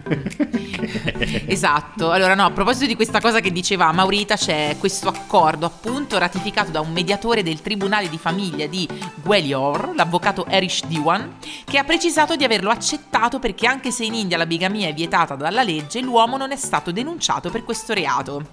Esatto, 1.47 2.11
allora 2.11 2.35
no, 2.35 2.45
a 2.45 2.51
proposito 2.51 2.85
di 2.85 2.95
questa 2.95 3.19
cosa 3.19 3.39
che 3.39 3.51
diceva 3.51 3.91
Maurita, 3.91 4.35
c'è 4.35 4.75
questo 4.79 5.07
accordo 5.07 5.65
appunto 5.65 6.17
ratificato 6.17 6.71
da 6.71 6.81
un 6.81 6.91
mediatore 6.91 7.43
del 7.43 7.61
Tribunale 7.61 8.09
di 8.09 8.17
Famiglia 8.17 8.67
di 8.67 8.87
Gwalior, 9.21 9.93
l'avvocato 9.95 10.45
Erish 10.47 10.85
Diwan, 10.85 11.37
che 11.63 11.77
ha 11.77 11.83
precisato 11.83 12.35
di 12.35 12.43
averlo 12.43 12.69
accettato 12.69 13.39
perché 13.39 13.67
anche 13.67 13.91
se 13.91 14.05
in 14.05 14.13
India 14.13 14.37
la 14.37 14.45
bigamia 14.45 14.87
è 14.87 14.93
vietata 14.93 15.35
dalla 15.35 15.63
legge, 15.63 16.01
l'uomo 16.01 16.37
non 16.37 16.51
è 16.51 16.57
stato 16.57 16.91
denunciato 16.91 17.49
per 17.49 17.63
questo 17.63 17.93
reato. 17.93 18.45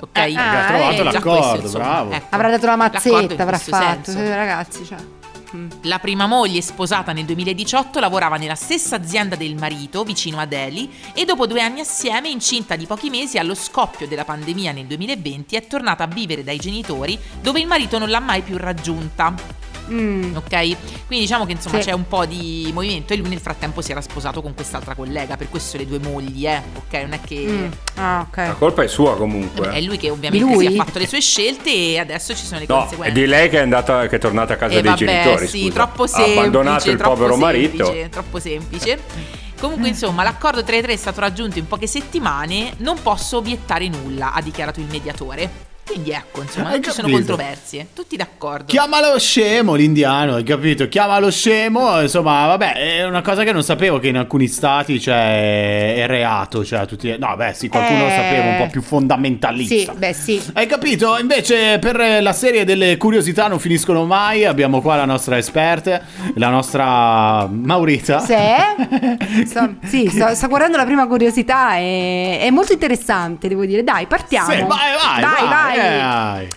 Ok? 0.00 0.18
Eh, 0.18 0.34
ha 0.36 0.64
trovato 0.66 0.96
già 0.96 1.12
l'accordo, 1.12 1.58
questo, 1.60 1.78
bravo. 1.78 2.10
ecco. 2.10 2.26
Avrà 2.34 2.50
dato 2.50 2.66
la 2.66 2.76
mazzetta, 2.76 3.42
avrà 3.42 3.58
fatto. 3.58 4.10
senso. 4.10 4.18
Eh, 4.18 4.34
Ragazzi, 4.34 4.84
cioè. 4.84 4.98
Mm. 5.56 5.68
La 5.82 5.98
prima 5.98 6.26
moglie, 6.26 6.60
sposata 6.62 7.12
nel 7.12 7.24
2018, 7.24 8.00
lavorava 8.00 8.36
nella 8.36 8.54
stessa 8.54 8.96
azienda 8.96 9.36
del 9.36 9.56
marito, 9.56 10.04
vicino 10.04 10.38
a 10.38 10.46
Delhi, 10.46 10.90
e 11.14 11.24
dopo 11.24 11.46
due 11.46 11.62
anni 11.62 11.80
assieme, 11.80 12.28
incinta 12.28 12.76
di 12.76 12.86
pochi 12.86 13.10
mesi 13.10 13.38
allo 13.38 13.54
scoppio 13.54 14.06
della 14.06 14.24
pandemia 14.24 14.72
nel 14.72 14.86
2020, 14.86 15.56
è 15.56 15.66
tornata 15.66 16.04
a 16.04 16.08
vivere 16.08 16.44
dai 16.44 16.58
genitori, 16.58 17.18
dove 17.40 17.60
il 17.60 17.66
marito 17.66 17.98
non 17.98 18.10
l'ha 18.10 18.20
mai 18.20 18.42
più 18.42 18.56
raggiunta. 18.56 19.71
Mm. 19.90 20.36
Ok? 20.36 20.48
Quindi 21.06 21.24
diciamo 21.26 21.44
che 21.44 21.52
insomma 21.52 21.80
Sì. 21.80 21.86
c'è 21.88 21.92
un 21.92 22.06
po' 22.06 22.24
di 22.24 22.70
movimento 22.72 23.12
e 23.12 23.16
lui 23.16 23.28
nel 23.28 23.40
frattempo 23.40 23.80
si 23.82 23.90
era 23.90 24.00
sposato 24.00 24.40
con 24.40 24.54
quest'altra 24.54 24.94
collega, 24.94 25.36
per 25.36 25.48
questo 25.48 25.76
le 25.76 25.86
due 25.86 25.98
mogli, 25.98 26.46
eh. 26.46 26.62
Ok? 26.76 26.92
Non 27.02 27.12
è 27.14 27.20
che... 27.20 27.44
Mm. 27.48 27.66
Ah, 27.96 28.26
ok. 28.28 28.36
La 28.36 28.54
colpa 28.58 28.82
è 28.82 28.88
sua 28.88 29.16
comunque. 29.16 29.70
È 29.70 29.80
lui 29.80 29.96
che 29.98 30.10
ovviamente 30.10 30.44
Di 30.46 30.52
lui? 30.52 30.66
si 30.68 30.78
ha 30.78 30.84
fatto 30.84 30.98
le 30.98 31.06
sue 31.06 31.20
scelte 31.20 31.70
e 31.70 31.98
adesso 31.98 32.34
ci 32.34 32.44
sono 32.44 32.60
le 32.60 32.66
No, 32.68 32.76
è 32.76 32.80
conseguenze. 32.80 33.20
di 33.20 33.26
lei 33.26 33.48
che 33.50 33.58
è 33.58 33.62
andata, 33.62 34.06
che 34.06 34.16
è 34.16 34.18
tornata 34.18 34.54
a 34.54 34.56
casa 34.56 34.72
Eh, 34.76 34.80
dei 34.82 34.90
vabbè, 34.90 35.04
genitori. 35.04 35.46
sì, 35.48 35.60
scusa. 35.62 35.72
troppo 35.72 36.02
Ha 36.04 36.06
semplice. 36.06 36.38
abbandonato 36.38 36.90
il 36.90 36.96
povero 36.96 37.34
semplice, 37.36 37.82
marito. 37.82 38.08
Troppo 38.10 38.38
semplice. 38.40 38.98
Comunque, 39.60 39.88
insomma, 39.88 40.22
l'accordo 40.24 40.60
3-3 40.62 40.88
è 40.88 40.96
stato 40.96 41.20
raggiunto 41.20 41.58
in 41.58 41.66
poche 41.68 41.86
settimane. 41.86 42.72
Non 42.78 43.00
posso 43.00 43.36
obiettare 43.36 43.86
nulla, 43.88 44.32
ha 44.32 44.40
dichiarato 44.42 44.80
il 44.80 44.86
mediatore. 44.90 45.70
Quindi 45.92 46.10
ecco, 46.10 46.40
insomma, 46.40 46.68
Hai 46.68 46.72
non 46.80 46.82
ci 46.84 46.90
sono 46.90 47.10
controversie. 47.10 47.88
Tutti 47.94 48.16
d'accordo. 48.16 48.64
Chiamalo 48.64 49.18
scemo 49.18 49.74
l'indiano, 49.74 50.36
hai 50.36 50.42
capito? 50.42 50.88
Chiamalo 50.88 51.30
scemo, 51.30 52.00
insomma, 52.00 52.46
vabbè, 52.46 52.72
è 52.72 53.04
una 53.04 53.20
cosa 53.20 53.44
che 53.44 53.52
non 53.52 53.62
sapevo 53.62 53.98
che 53.98 54.08
in 54.08 54.16
alcuni 54.16 54.46
stati 54.46 54.98
cioè, 54.98 55.96
è 55.96 56.06
reato, 56.06 56.64
cioè 56.64 56.86
tutti... 56.86 57.14
No, 57.18 57.36
beh, 57.36 57.52
sì, 57.52 57.68
qualcuno 57.68 57.98
lo 58.00 58.06
Eh. 58.06 58.10
sapeva, 58.10 58.42
un 58.42 58.56
po' 58.56 58.66
più 58.70 58.80
fondamentalista. 58.80 59.92
Sì, 59.92 59.98
beh, 59.98 60.12
sì. 60.14 60.42
Hai 60.54 60.66
capito? 60.66 61.18
Invece 61.18 61.78
per 61.78 62.22
la 62.22 62.32
serie 62.32 62.64
delle 62.64 62.96
curiosità 62.96 63.48
non 63.48 63.58
finiscono 63.58 64.06
mai, 64.06 64.46
abbiamo 64.46 64.80
qua 64.80 64.96
la 64.96 65.04
nostra 65.04 65.36
esperta, 65.36 66.00
la 66.36 66.48
nostra 66.48 67.46
Maurita. 67.50 68.18
Se? 68.20 68.56
Sto, 69.44 69.74
sì, 69.84 70.08
sto, 70.08 70.34
sto 70.34 70.48
guardando 70.48 70.78
la 70.78 70.84
prima 70.84 71.06
curiosità 71.06 71.76
e 71.76 72.38
è 72.40 72.50
molto 72.50 72.72
interessante, 72.72 73.48
devo 73.48 73.66
dire. 73.66 73.84
Dai, 73.84 74.06
partiamo. 74.06 74.50
Sì, 74.50 74.56
vai, 74.56 74.66
vai, 74.68 75.20
vai. 75.20 75.22
vai, 75.22 75.48
vai. 75.48 75.81
Vai. 75.82 76.48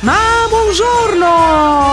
Ma 0.00 0.46
buongiorno 0.50 1.83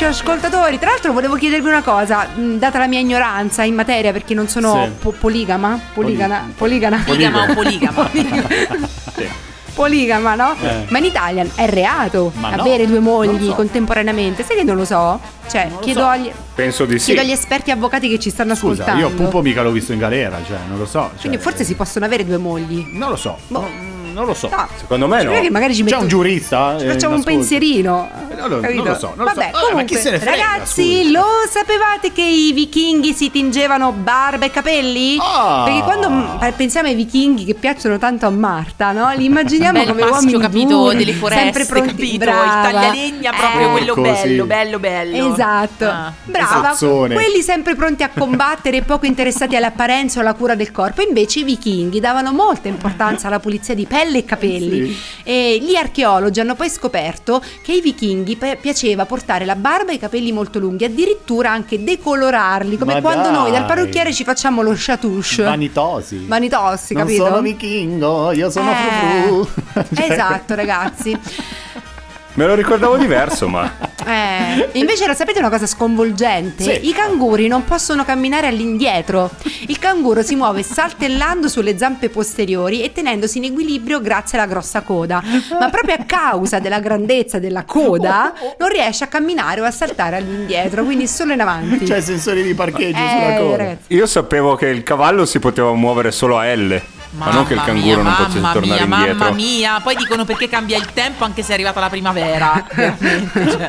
amici 0.00 0.04
ascoltatori. 0.04 0.78
Tra 0.78 0.90
l'altro 0.90 1.12
volevo 1.12 1.36
chiedervi 1.36 1.68
una 1.68 1.82
cosa, 1.82 2.26
mh, 2.34 2.54
data 2.58 2.78
la 2.78 2.86
mia 2.86 3.00
ignoranza 3.00 3.62
in 3.64 3.74
materia, 3.74 4.12
perché 4.12 4.34
non 4.34 4.48
sono 4.48 4.84
Sì. 4.84 4.90
po- 4.98 5.12
poligama, 5.18 5.78
poligana, 5.92 6.50
poligana, 6.56 7.02
Poligama 7.04 7.50
o 7.50 7.54
poligama? 7.54 8.10
poligama, 9.74 10.34
no? 10.34 10.54
Eh. 10.60 10.86
Ma 10.88 10.98
in 10.98 11.04
Italia 11.04 11.46
è 11.54 11.66
reato 11.68 12.32
Ma 12.36 12.54
no, 12.54 12.60
avere 12.62 12.86
due 12.86 12.96
non 13.00 13.04
mogli 13.04 13.46
so. 13.46 13.54
contemporaneamente. 13.54 14.42
Sai 14.44 14.56
che 14.56 14.64
non 14.64 14.76
lo 14.76 14.84
so? 14.84 15.18
Cioè, 15.48 15.68
lo 15.70 15.78
chiedo, 15.78 16.00
so. 16.00 16.06
agli, 16.06 16.30
Penso 16.54 16.84
di 16.84 16.98
sì. 16.98 17.06
chiedo 17.06 17.20
agli 17.20 17.30
esperti 17.32 17.70
avvocati 17.70 18.08
che 18.08 18.18
ci 18.18 18.30
stanno 18.30 18.54
Scusa, 18.54 18.82
ascoltando. 18.82 19.08
io 19.08 19.14
Pupo 19.14 19.40
mica 19.42 19.62
l'ho 19.62 19.70
visto 19.70 19.92
in 19.92 19.98
galera, 19.98 20.38
cioè, 20.46 20.58
non 20.68 20.78
lo 20.78 20.86
so. 20.86 21.10
cioè, 21.12 21.20
Quindi 21.20 21.38
forse 21.38 21.64
si 21.64 21.74
possono 21.74 22.04
avere 22.04 22.24
due 22.24 22.36
mogli. 22.38 22.86
Non 22.92 23.10
lo 23.10 23.16
so. 23.16 23.36
Boh. 23.48 23.88
No, 24.20 24.26
non 24.26 24.26
lo 24.26 24.34
so. 24.34 24.48
No. 24.50 24.68
Secondo 24.76 25.06
me 25.08 25.22
no. 25.22 25.32
Che 25.32 25.50
magari 25.50 25.74
ci 25.74 25.82
C'è 25.82 25.90
metto- 25.90 26.02
un 26.02 26.08
giurista? 26.08 26.76
Ci 26.78 26.84
eh, 26.84 26.90
facciamo 26.92 27.14
un 27.14 27.22
pensierino. 27.22 28.08
non 28.38 28.48
lo- 28.48 28.60
capito? 28.60 28.82
non 28.82 28.92
lo 28.92 28.98
so, 28.98 29.12
non 29.16 29.24
lo 29.24 29.30
so. 29.30 29.34
Vabbè, 29.34 29.50
Vabbè, 29.50 29.50
ma 29.52 29.60
comunque, 29.70 29.84
chi 29.84 29.96
se 29.96 30.10
ne 30.10 30.18
frega, 30.18 30.36
ragazzi, 30.36 30.96
scusa. 31.04 31.10
lo 31.18 31.24
sapevate 31.50 32.12
che 32.12 32.22
i 32.22 32.52
vichinghi 32.52 33.12
si 33.14 33.30
tingevano 33.30 33.92
barba 33.92 34.44
e 34.46 34.50
capelli? 34.50 35.16
Ah. 35.20 35.62
Perché 35.64 35.82
quando 35.82 36.38
pensiamo 36.56 36.88
ai 36.88 36.94
vichinghi 36.94 37.44
che 37.44 37.54
piacciono 37.54 37.98
tanto 37.98 38.26
a 38.26 38.30
Marta, 38.30 38.92
no? 38.92 39.10
Li 39.16 39.24
immaginiamo 39.24 39.78
Bel 39.78 39.88
come 39.88 40.00
maschio, 40.02 40.16
uomini 40.18 40.40
capito, 40.40 40.68
duri, 40.68 40.96
delle 40.96 41.12
foreste, 41.12 41.42
sempre 41.44 41.64
pronti, 41.64 41.88
capito? 41.90 42.18
brava. 42.18 42.44
Il 42.68 42.72
taglialegna 42.74 43.32
proprio 43.32 43.66
Eh, 43.68 43.70
quello 43.70 43.94
Così. 43.94 44.10
bello, 44.10 44.44
bello, 44.44 44.78
bello. 44.78 45.32
Esatto, 45.32 45.84
Ah. 45.86 46.12
brava. 46.24 46.58
Esazzone. 46.70 47.14
Quelli 47.14 47.40
sempre 47.42 47.74
pronti 47.74 48.02
a 48.02 48.10
combattere 48.16 48.78
e 48.78 48.82
poco 48.82 49.06
interessati 49.06 49.56
all'apparenza 49.56 50.18
o 50.18 50.22
alla 50.22 50.34
cura 50.34 50.54
del 50.54 50.70
corpo. 50.72 51.02
Invece 51.02 51.40
i 51.40 51.44
vichinghi 51.44 52.00
davano 52.00 52.32
molta 52.32 52.68
importanza 52.68 53.26
alla 53.28 53.38
pulizia 53.38 53.74
di 53.74 53.86
pelle 53.86 54.09
e 54.18 54.24
capelli. 54.24 54.96
E 55.22 55.58
gli 55.60 55.74
archeologi 55.74 56.40
hanno 56.40 56.54
poi 56.54 56.68
scoperto 56.68 57.42
che 57.62 57.72
ai 57.72 57.80
vichinghi 57.80 58.36
pi- 58.36 58.56
piaceva 58.60 59.06
portare 59.06 59.44
la 59.44 59.56
barba 59.56 59.92
e 59.92 59.94
i 59.94 59.98
capelli 59.98 60.32
molto 60.32 60.58
lunghi, 60.58 60.84
addirittura 60.84 61.50
anche 61.50 61.82
decolorarli, 61.82 62.76
come 62.76 62.94
Ma 62.94 63.00
quando 63.00 63.22
dai. 63.28 63.32
noi 63.32 63.50
dal 63.50 63.66
parrucchiere 63.66 64.12
ci 64.12 64.24
facciamo 64.24 64.62
lo 64.62 64.74
chatouche. 64.76 65.42
Vanitosi. 65.42 66.26
Vanitossi, 66.26 66.94
non 66.94 67.02
capito? 67.04 67.24
sono 67.26 67.40
vichingo, 67.40 68.32
io 68.32 68.50
sono 68.50 68.70
Eh, 68.70 68.74
frufru. 68.74 69.48
Cioè, 69.94 70.10
Esatto, 70.10 70.54
ragazzi. 70.54 71.16
Me 72.34 72.46
lo 72.46 72.54
ricordavo 72.54 72.96
diverso, 72.96 73.48
ma 73.48 73.88
Eh, 74.02 74.70
invece 74.78 75.06
lo 75.06 75.12
sapete 75.12 75.40
una 75.40 75.50
cosa 75.50 75.66
sconvolgente? 75.66 76.62
Sì. 76.64 76.88
I 76.88 76.92
canguri 76.94 77.48
non 77.48 77.64
possono 77.64 78.02
camminare 78.02 78.46
all'indietro. 78.46 79.30
Il 79.66 79.78
canguro 79.78 80.22
si 80.22 80.36
muove 80.36 80.62
saltellando 80.62 81.48
sulle 81.48 81.76
zampe 81.76 82.08
posteriori 82.08 82.82
e 82.82 82.92
tenendosi 82.92 83.36
in 83.38 83.44
equilibrio 83.44 84.00
grazie 84.00 84.38
alla 84.38 84.46
grossa 84.50 84.80
coda. 84.80 85.22
Ma 85.58 85.68
proprio 85.68 85.96
a 85.96 86.04
causa 86.06 86.58
della 86.60 86.80
grandezza 86.80 87.38
della 87.38 87.64
coda 87.64 88.32
non 88.58 88.70
riesce 88.70 89.04
a 89.04 89.08
camminare 89.08 89.60
o 89.60 89.64
a 89.64 89.70
saltare 89.70 90.16
all'indietro, 90.16 90.82
quindi 90.82 91.06
solo 91.06 91.34
in 91.34 91.40
avanti. 91.42 91.84
C'è 91.84 92.00
sensori 92.00 92.42
di 92.42 92.54
parcheggio 92.54 92.96
Eh, 92.98 93.08
sulla 93.10 93.36
coda. 93.36 93.56
ragazzi. 93.58 93.94
io 93.94 94.06
sapevo 94.06 94.54
che 94.56 94.66
il 94.68 94.82
cavallo 94.82 95.26
si 95.26 95.38
poteva 95.38 95.72
muovere 95.74 96.10
solo 96.10 96.38
a 96.38 96.50
L, 96.54 96.80
ma 97.12 97.30
non 97.30 97.44
che 97.46 97.54
il 97.54 97.58
Mamma 97.58 97.72
canguro 97.72 97.94
mia, 98.02 98.02
non 98.02 98.14
potesse 98.16 98.38
mamma 98.38 98.52
tornare 98.52 98.86
mia, 98.86 98.96
indietro. 98.96 99.18
Mamma 99.18 99.34
mia, 99.34 99.80
poi 99.82 99.94
dicono 99.96 100.24
perché 100.24 100.48
cambia 100.48 100.76
il 100.76 100.86
tempo 100.92 101.24
anche 101.24 101.42
se 101.42 101.50
è 101.50 101.54
arrivata 101.54 101.80
la 101.80 101.88
primavera. 101.88 102.64
Veramente, 102.72 103.50
cioè. 103.50 103.68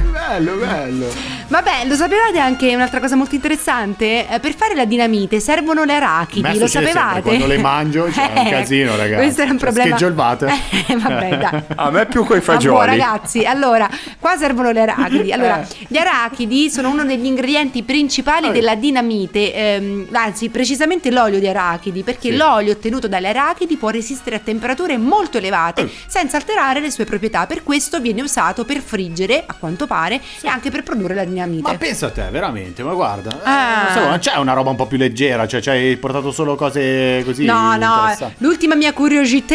bello, 0.00 0.54
bello. 0.54 1.06
Vabbè, 1.48 1.84
lo 1.86 1.94
sapevate 1.94 2.38
anche 2.38 2.74
un'altra 2.74 3.00
cosa 3.00 3.16
molto 3.16 3.34
interessante? 3.34 4.28
Eh, 4.28 4.40
per 4.40 4.54
fare 4.54 4.74
la 4.74 4.84
dinamite 4.86 5.40
servono 5.40 5.84
le 5.84 5.94
arachidi, 5.94 6.58
lo 6.58 6.66
sapevate? 6.66 7.20
quando 7.22 7.46
le 7.46 7.58
mangio 7.58 8.04
c'è 8.10 8.30
un 8.34 8.48
casino, 8.48 8.96
ragazzi. 8.96 9.22
Questo 9.22 9.42
era 9.42 9.50
un 9.50 9.58
Cioè, 9.58 9.68
problema. 9.72 9.96
scheggio 9.96 10.10
il 10.10 10.16
water. 10.16 10.52
Eh, 10.86 10.96
vabbè, 10.96 11.36
dai. 11.38 11.62
A 11.76 11.90
me 11.90 12.06
più 12.06 12.24
coi 12.24 12.36
Ah, 12.36 12.40
boh, 12.40 12.44
fagioli. 12.52 12.86
ragazzi, 12.86 13.44
allora, 13.44 13.88
qua 14.18 14.36
servono 14.36 14.70
le 14.70 14.80
arachidi. 14.82 15.32
Allora, 15.32 15.60
Eh. 15.62 15.86
gli 15.88 15.96
arachidi 15.96 16.68
sono 16.70 16.90
uno 16.90 17.04
degli 17.04 17.24
ingredienti 17.24 17.82
principali 17.82 18.50
della 18.52 18.74
dinamite, 18.74 19.54
ehm, 19.54 20.06
anzi, 20.12 20.50
precisamente 20.50 21.10
l'olio 21.10 21.38
di 21.38 21.48
arachidi, 21.48 22.02
perché 22.02 22.30
Sì. 22.30 22.36
l'olio 22.36 22.43
ottenuto 22.52 23.08
dalle 23.08 23.28
arachidi 23.28 23.76
può 23.76 23.88
resistere 23.90 24.36
a 24.36 24.38
temperature 24.38 24.96
molto 24.98 25.38
elevate 25.38 25.82
Eh. 25.82 25.90
senza 26.06 26.36
alterare 26.36 26.80
le 26.80 26.90
sue 26.90 27.04
proprietà. 27.04 27.46
Per 27.46 27.62
questo 27.62 28.00
viene 28.00 28.22
usato 28.22 28.64
per 28.64 28.80
friggere, 28.80 29.42
a 29.46 29.54
quanto 29.58 29.86
pare, 29.86 30.20
e 30.40 30.48
anche 30.48 30.70
per 30.70 30.82
produrre 30.82 31.14
la 31.14 31.24
dinamite. 31.24 31.62
Ma 31.70 31.76
pensa 31.78 32.06
a 32.06 32.10
te, 32.10 32.28
veramente, 32.30 32.82
ma 32.82 32.92
guarda. 32.92 33.30
eh, 33.32 33.40
Ah. 33.44 33.94
non 34.08 34.20
so, 34.22 34.30
c'è 34.30 34.36
una 34.38 34.52
roba 34.52 34.70
un 34.70 34.76
po' 34.76 34.86
più 34.86 34.98
leggera, 34.98 35.46
cioè 35.46 35.60
ci 35.60 35.70
hai 35.70 35.96
portato 35.96 36.30
solo 36.32 36.54
cose 36.54 37.22
così. 37.24 37.44
No, 37.44 37.76
no, 37.76 38.14
l'ultima 38.38 38.74
mia 38.74 38.92
curiosità, 38.92 39.54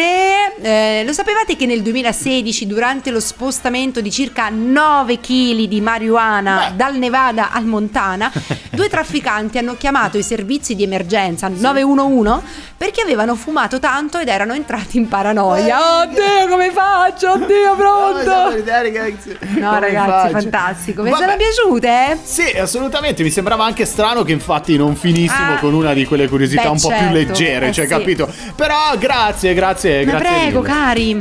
eh, 0.60 1.02
lo 1.04 1.12
sapevate 1.12 1.56
che 1.56 1.66
nel 1.66 1.82
2016 1.82 2.66
durante 2.66 3.10
lo 3.10 3.20
spostamento 3.20 4.00
di 4.00 4.10
circa 4.10 4.48
9 4.50 5.20
kg 5.20 5.64
di 5.64 5.80
marijuana 5.80 6.72
dal 6.74 6.96
Nevada 6.96 7.50
al 7.52 7.64
Montana, 7.64 8.30
due 8.70 8.88
trafficanti 8.88 9.58
hanno 9.58 9.76
chiamato 9.76 10.18
i 10.18 10.22
servizi 10.22 10.74
di 10.74 10.82
emergenza 10.82 11.48
911 11.48 12.40
perché 12.80 13.02
avevano 13.02 13.34
fumato 13.36 13.78
tanto 13.78 14.18
ed 14.18 14.28
erano 14.28 14.54
entrati 14.54 14.96
in 14.96 15.06
paranoia. 15.06 16.00
Oddio, 16.00 16.48
come 16.48 16.70
faccio? 16.70 17.32
Oddio, 17.32 17.76
pronto? 17.76 18.24
No, 18.24 18.44
Come 18.48 19.80
ragazzi, 19.80 20.08
faccio? 20.08 20.30
fantastico. 20.30 21.02
Vi 21.02 21.12
sono 21.12 21.36
piaciute? 21.36 22.18
Sì, 22.22 22.56
assolutamente. 22.58 23.22
Mi 23.22 23.28
sembrava 23.28 23.66
anche 23.66 23.84
strano 23.84 24.22
che 24.22 24.32
infatti 24.32 24.78
non 24.78 24.96
finissimo 24.96 25.56
Ah. 25.56 25.58
con 25.58 25.74
una 25.74 25.92
di 25.92 26.06
quelle 26.06 26.26
curiosità 26.26 26.62
Beh, 26.62 26.68
un 26.68 26.80
po' 26.80 26.88
più 26.88 26.96
certo. 26.96 27.12
leggere, 27.12 27.66
Eh, 27.68 27.72
cioè, 27.72 27.84
sì. 27.84 27.90
capito? 27.90 28.32
Però 28.56 28.96
grazie, 28.98 29.52
grazie, 29.52 30.04
Ma 30.06 30.12
grazie. 30.12 30.28
prego, 30.38 30.60
mille. 30.62 30.72
cari. 30.72 31.18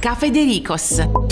Cafedericos. 0.00 1.29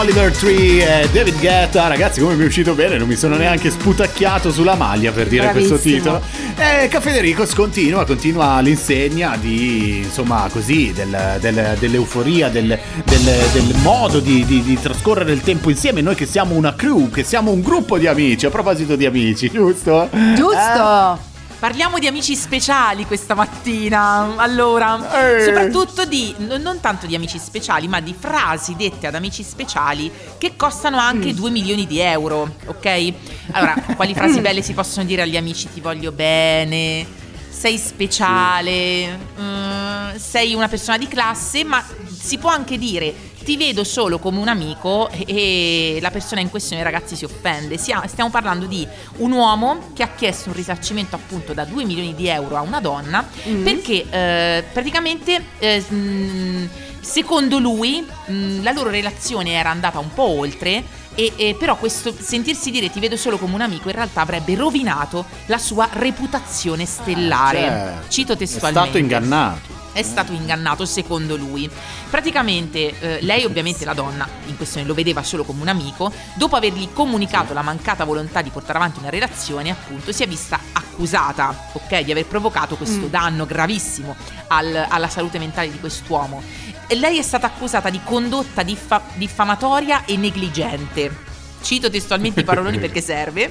Oliver 0.00 0.34
Tree 0.34 1.02
e 1.02 1.08
David 1.10 1.38
Guetta. 1.38 1.86
Ragazzi, 1.86 2.20
come 2.20 2.34
mi 2.34 2.44
è 2.44 2.46
uscito 2.46 2.72
bene, 2.74 2.96
non 2.96 3.06
mi 3.06 3.16
sono 3.16 3.36
neanche 3.36 3.70
sputacchiato 3.70 4.50
sulla 4.50 4.74
maglia 4.74 5.12
per 5.12 5.28
dire 5.28 5.42
Bravissimo. 5.42 5.76
questo 5.78 5.88
titolo. 5.90 6.22
E 6.56 6.88
Caffè 6.88 7.12
Dericos 7.12 7.52
continua, 7.54 8.06
continua 8.06 8.52
all'insegna 8.52 9.36
di, 9.38 9.98
insomma, 9.98 10.48
così, 10.50 10.92
del- 10.94 11.36
del- 11.40 11.76
dell'euforia, 11.78 12.48
del, 12.48 12.78
del- 13.04 13.48
del 13.52 13.74
modo 13.82 14.20
di, 14.20 14.42
di- 14.46 14.62
di 14.62 14.80
trascorrere 14.80 15.32
il 15.32 15.42
tempo 15.42 15.68
insieme. 15.68 16.00
Noi 16.00 16.14
che 16.14 16.24
siamo 16.24 16.54
una 16.54 16.74
crew, 16.74 17.10
che 17.10 17.22
siamo 17.22 17.50
un 17.50 17.60
gruppo 17.60 17.98
di 17.98 18.06
amici. 18.06 18.46
A 18.46 18.50
proposito 18.50 18.96
di 18.96 19.04
amici, 19.04 19.50
giusto? 19.50 20.08
Giusto? 20.34 21.28
Parliamo 21.60 21.98
di 21.98 22.06
amici 22.06 22.36
speciali 22.36 23.04
questa 23.04 23.34
mattina. 23.34 24.34
Allora, 24.36 25.36
Eh. 25.36 25.44
soprattutto 25.44 26.06
di 26.06 26.34
no- 26.38 26.56
non 26.56 26.80
tanto 26.80 27.04
di 27.06 27.14
amici 27.14 27.38
speciali, 27.38 27.86
ma 27.86 28.00
di 28.00 28.14
frasi 28.18 28.76
dette 28.76 29.06
ad 29.06 29.14
amici 29.14 29.42
speciali 29.42 30.10
che 30.38 30.56
costano 30.56 30.96
anche 30.96 31.34
2 31.34 31.50
milioni 31.50 31.86
di 31.86 31.98
euro, 31.98 32.54
ok? 32.64 33.12
Allora, 33.50 33.74
quali 33.94 34.14
frasi 34.14 34.40
belle 34.40 34.62
si 34.62 34.72
possono 34.72 35.04
dire 35.04 35.20
agli 35.20 35.36
amici 35.36 35.68
ti 35.70 35.82
voglio 35.82 36.12
bene, 36.12 37.06
sei 37.50 37.76
speciale, 37.76 39.18
mm, 39.38 40.16
sei 40.16 40.54
una 40.54 40.68
persona 40.68 40.96
di 40.96 41.08
classe, 41.08 41.62
ma 41.62 41.84
si 42.10 42.38
può 42.38 42.48
anche 42.48 42.78
dire 42.78 43.14
ti 43.50 43.56
vedo 43.56 43.82
solo 43.82 44.20
come 44.20 44.38
un 44.38 44.46
amico 44.46 45.10
e 45.10 45.98
la 46.00 46.12
persona 46.12 46.40
in 46.40 46.50
questione 46.50 46.84
ragazzi 46.84 47.16
si 47.16 47.24
offende. 47.24 47.78
Stiamo 47.78 48.30
parlando 48.30 48.66
di 48.66 48.86
un 49.16 49.32
uomo 49.32 49.90
che 49.92 50.04
ha 50.04 50.10
chiesto 50.14 50.50
un 50.50 50.54
risarcimento 50.54 51.16
appunto 51.16 51.52
da 51.52 51.64
2 51.64 51.84
milioni 51.84 52.14
di 52.14 52.28
euro 52.28 52.56
a 52.56 52.60
una 52.60 52.78
donna 52.80 53.26
Mm. 53.48 53.64
perché 53.64 54.04
eh, 54.10 54.64
praticamente 54.72 55.42
eh, 55.58 55.80
mh, 55.80 56.68
secondo 57.00 57.58
lui 57.58 58.06
mh, 58.26 58.62
la 58.62 58.70
loro 58.72 58.90
relazione 58.90 59.52
era 59.52 59.70
andata 59.70 59.98
un 59.98 60.12
po' 60.12 60.28
oltre 60.28 60.84
e, 61.14 61.32
e 61.36 61.56
però 61.58 61.76
questo 61.76 62.14
sentirsi 62.16 62.70
dire 62.70 62.90
ti 62.90 63.00
vedo 63.00 63.16
solo 63.16 63.36
come 63.38 63.54
un 63.54 63.62
amico 63.62 63.88
in 63.88 63.94
realtà 63.94 64.20
avrebbe 64.20 64.54
rovinato 64.54 65.24
la 65.46 65.58
sua 65.58 65.88
reputazione 65.92 66.84
stellare. 66.84 67.58
Certo. 67.58 68.08
Cito 68.10 68.32
È 68.34 68.36
testualmente. 68.36 68.80
stato 68.90 68.98
ingannato. 68.98 69.79
È 69.92 70.02
stato 70.02 70.32
ingannato 70.32 70.84
secondo 70.84 71.36
lui. 71.36 71.68
Praticamente 72.08 72.98
eh, 73.00 73.18
lei 73.22 73.44
ovviamente 73.44 73.84
la 73.84 73.94
donna 73.94 74.26
in 74.46 74.56
questione 74.56 74.86
lo 74.86 74.94
vedeva 74.94 75.22
solo 75.22 75.44
come 75.44 75.62
un 75.62 75.68
amico, 75.68 76.12
dopo 76.34 76.56
avergli 76.56 76.88
comunicato 76.92 77.52
la 77.54 77.62
mancata 77.62 78.04
volontà 78.04 78.42
di 78.42 78.50
portare 78.50 78.78
avanti 78.78 78.98
una 79.00 79.10
relazione 79.10 79.70
appunto 79.70 80.12
si 80.12 80.22
è 80.22 80.28
vista 80.28 80.58
accusata 80.72 81.70
ok, 81.72 82.00
di 82.02 82.10
aver 82.10 82.26
provocato 82.26 82.76
questo 82.76 83.06
Mm. 83.06 83.10
danno 83.10 83.46
gravissimo 83.46 84.14
al- 84.48 84.86
alla 84.88 85.08
salute 85.08 85.38
mentale 85.38 85.70
di 85.70 85.78
quest'uomo. 85.80 86.42
E 86.86 86.94
lei 86.96 87.18
è 87.18 87.22
stata 87.22 87.46
accusata 87.46 87.88
di 87.90 88.00
condotta 88.04 88.62
diffa- 88.62 89.02
diffamatoria 89.14 90.04
e 90.04 90.16
negligente. 90.16 91.28
Cito 91.62 91.90
testualmente 91.90 92.40
i 92.40 92.44
paroloni 92.44 92.78
perché 92.80 93.00
serve. 93.00 93.50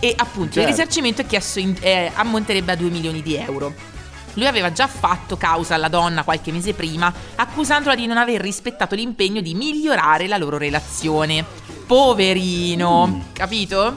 E 0.00 0.12
appunto 0.16 0.58
il 0.58 0.64
Certo. 0.64 0.68
risarcimento 0.70 1.20
è 1.22 1.26
chiesto 1.26 1.58
in- 1.60 1.76
eh, 1.80 2.10
ammonterebbe 2.14 2.72
a 2.72 2.76
2 2.76 2.88
milioni 2.90 3.22
di 3.22 3.36
euro. 3.36 3.74
Lui 4.34 4.46
aveva 4.46 4.72
già 4.72 4.86
fatto 4.86 5.36
causa 5.36 5.74
alla 5.74 5.88
donna 5.88 6.24
qualche 6.24 6.52
mese 6.52 6.72
prima, 6.72 7.12
accusandola 7.34 7.94
di 7.94 8.06
non 8.06 8.16
aver 8.16 8.40
rispettato 8.40 8.94
l'impegno 8.94 9.40
di 9.40 9.54
migliorare 9.54 10.26
la 10.26 10.36
loro 10.38 10.58
relazione. 10.58 11.44
Poverino, 11.86 13.26
capito? 13.32 13.96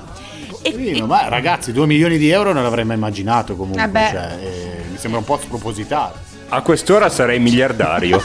E- 0.62 0.72
Poverino, 0.72 1.06
e- 1.06 1.08
ma 1.08 1.28
ragazzi, 1.30 1.72
2 1.72 1.86
milioni 1.86 2.18
di 2.18 2.30
euro 2.30 2.52
non 2.54 2.64
l'avrei 2.64 2.86
mai 2.86 2.98
immaginato 2.98 3.56
comunque. 3.56 3.82
Vabbè. 3.82 4.10
cioè, 4.12 4.38
eh, 4.42 4.84
mi 4.92 4.98
sembra 4.98 5.20
un 5.20 5.26
po' 5.26 5.40
spropositato. 5.42 6.18
A 6.50 6.62
quest'ora 6.62 7.10
sarei 7.10 7.40
miliardario. 7.40 8.22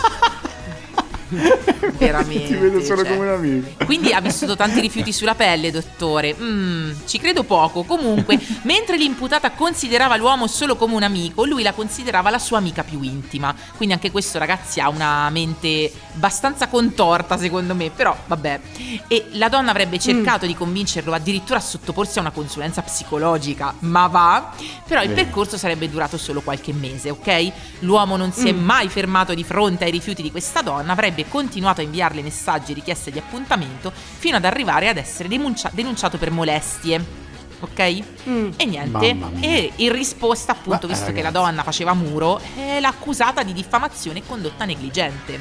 veramente. 1.96 2.46
Ti 2.46 2.54
vedo 2.54 2.80
solo 2.80 3.02
cioè. 3.02 3.12
come 3.12 3.28
un 3.28 3.34
amico. 3.34 3.84
Quindi 3.84 4.12
ha 4.12 4.20
vissuto 4.20 4.56
tanti 4.56 4.80
rifiuti 4.80 5.12
sulla 5.12 5.34
pelle, 5.34 5.70
dottore. 5.70 6.34
Mm, 6.38 6.92
ci 7.06 7.18
credo 7.18 7.42
poco. 7.44 7.84
Comunque, 7.84 8.38
mentre 8.62 8.96
l'imputata 8.96 9.52
considerava 9.52 10.16
l'uomo 10.16 10.46
solo 10.46 10.76
come 10.76 10.94
un 10.94 11.02
amico, 11.02 11.44
lui 11.44 11.62
la 11.62 11.72
considerava 11.72 12.30
la 12.30 12.38
sua 12.38 12.58
amica 12.58 12.84
più 12.84 13.02
intima. 13.02 13.54
Quindi 13.76 13.94
anche 13.94 14.10
questo, 14.10 14.38
ragazzi, 14.38 14.80
ha 14.80 14.88
una 14.88 15.28
mente 15.30 15.90
abbastanza 16.14 16.68
contorta, 16.68 17.38
secondo 17.38 17.74
me. 17.74 17.90
Però, 17.90 18.16
vabbè. 18.26 18.60
E 19.08 19.26
la 19.32 19.48
donna 19.48 19.70
avrebbe 19.70 19.98
cercato 19.98 20.46
di 20.46 20.54
convincerlo 20.54 21.12
addirittura 21.12 21.58
a 21.58 21.62
sottoporsi 21.62 22.18
a 22.18 22.20
una 22.20 22.30
consulenza 22.30 22.82
psicologica. 22.82 23.74
Ma 23.80 24.06
va. 24.06 24.52
Però 24.86 25.02
il 25.02 25.10
percorso 25.10 25.56
sarebbe 25.56 25.88
durato 25.88 26.18
solo 26.18 26.40
qualche 26.42 26.72
mese, 26.72 27.10
ok? 27.10 27.52
L'uomo 27.80 28.16
non 28.16 28.32
si 28.32 28.48
è 28.48 28.52
mai 28.52 28.88
fermato 28.88 29.34
di 29.34 29.44
fronte 29.44 29.84
ai 29.84 29.90
rifiuti 29.90 30.22
di 30.22 30.30
questa 30.30 30.62
donna, 30.62 30.92
avrebbe 30.92 31.26
continuato 31.28 31.69
a 31.78 31.84
inviarle 31.84 32.22
messaggi 32.22 32.72
e 32.72 32.74
richieste 32.74 33.10
di 33.10 33.18
appuntamento 33.18 33.92
fino 33.94 34.36
ad 34.36 34.44
arrivare 34.44 34.88
ad 34.88 34.96
essere 34.96 35.28
denuncia- 35.28 35.70
denunciato 35.72 36.18
per 36.18 36.30
molestie. 36.30 37.18
Ok? 37.62 38.02
Mm. 38.28 38.50
E 38.56 38.64
niente. 38.64 39.16
E 39.40 39.72
in 39.76 39.92
risposta, 39.92 40.52
appunto, 40.52 40.86
Ma, 40.86 40.92
visto 40.94 41.06
che 41.12 41.20
la 41.22 41.28
ragazzi. 41.28 41.44
donna 41.44 41.62
faceva 41.62 41.92
muro, 41.94 42.40
eh, 42.56 42.80
l'ha 42.80 42.88
accusata 42.88 43.42
di 43.42 43.52
diffamazione 43.52 44.20
e 44.20 44.22
condotta 44.26 44.64
negligente. 44.64 45.38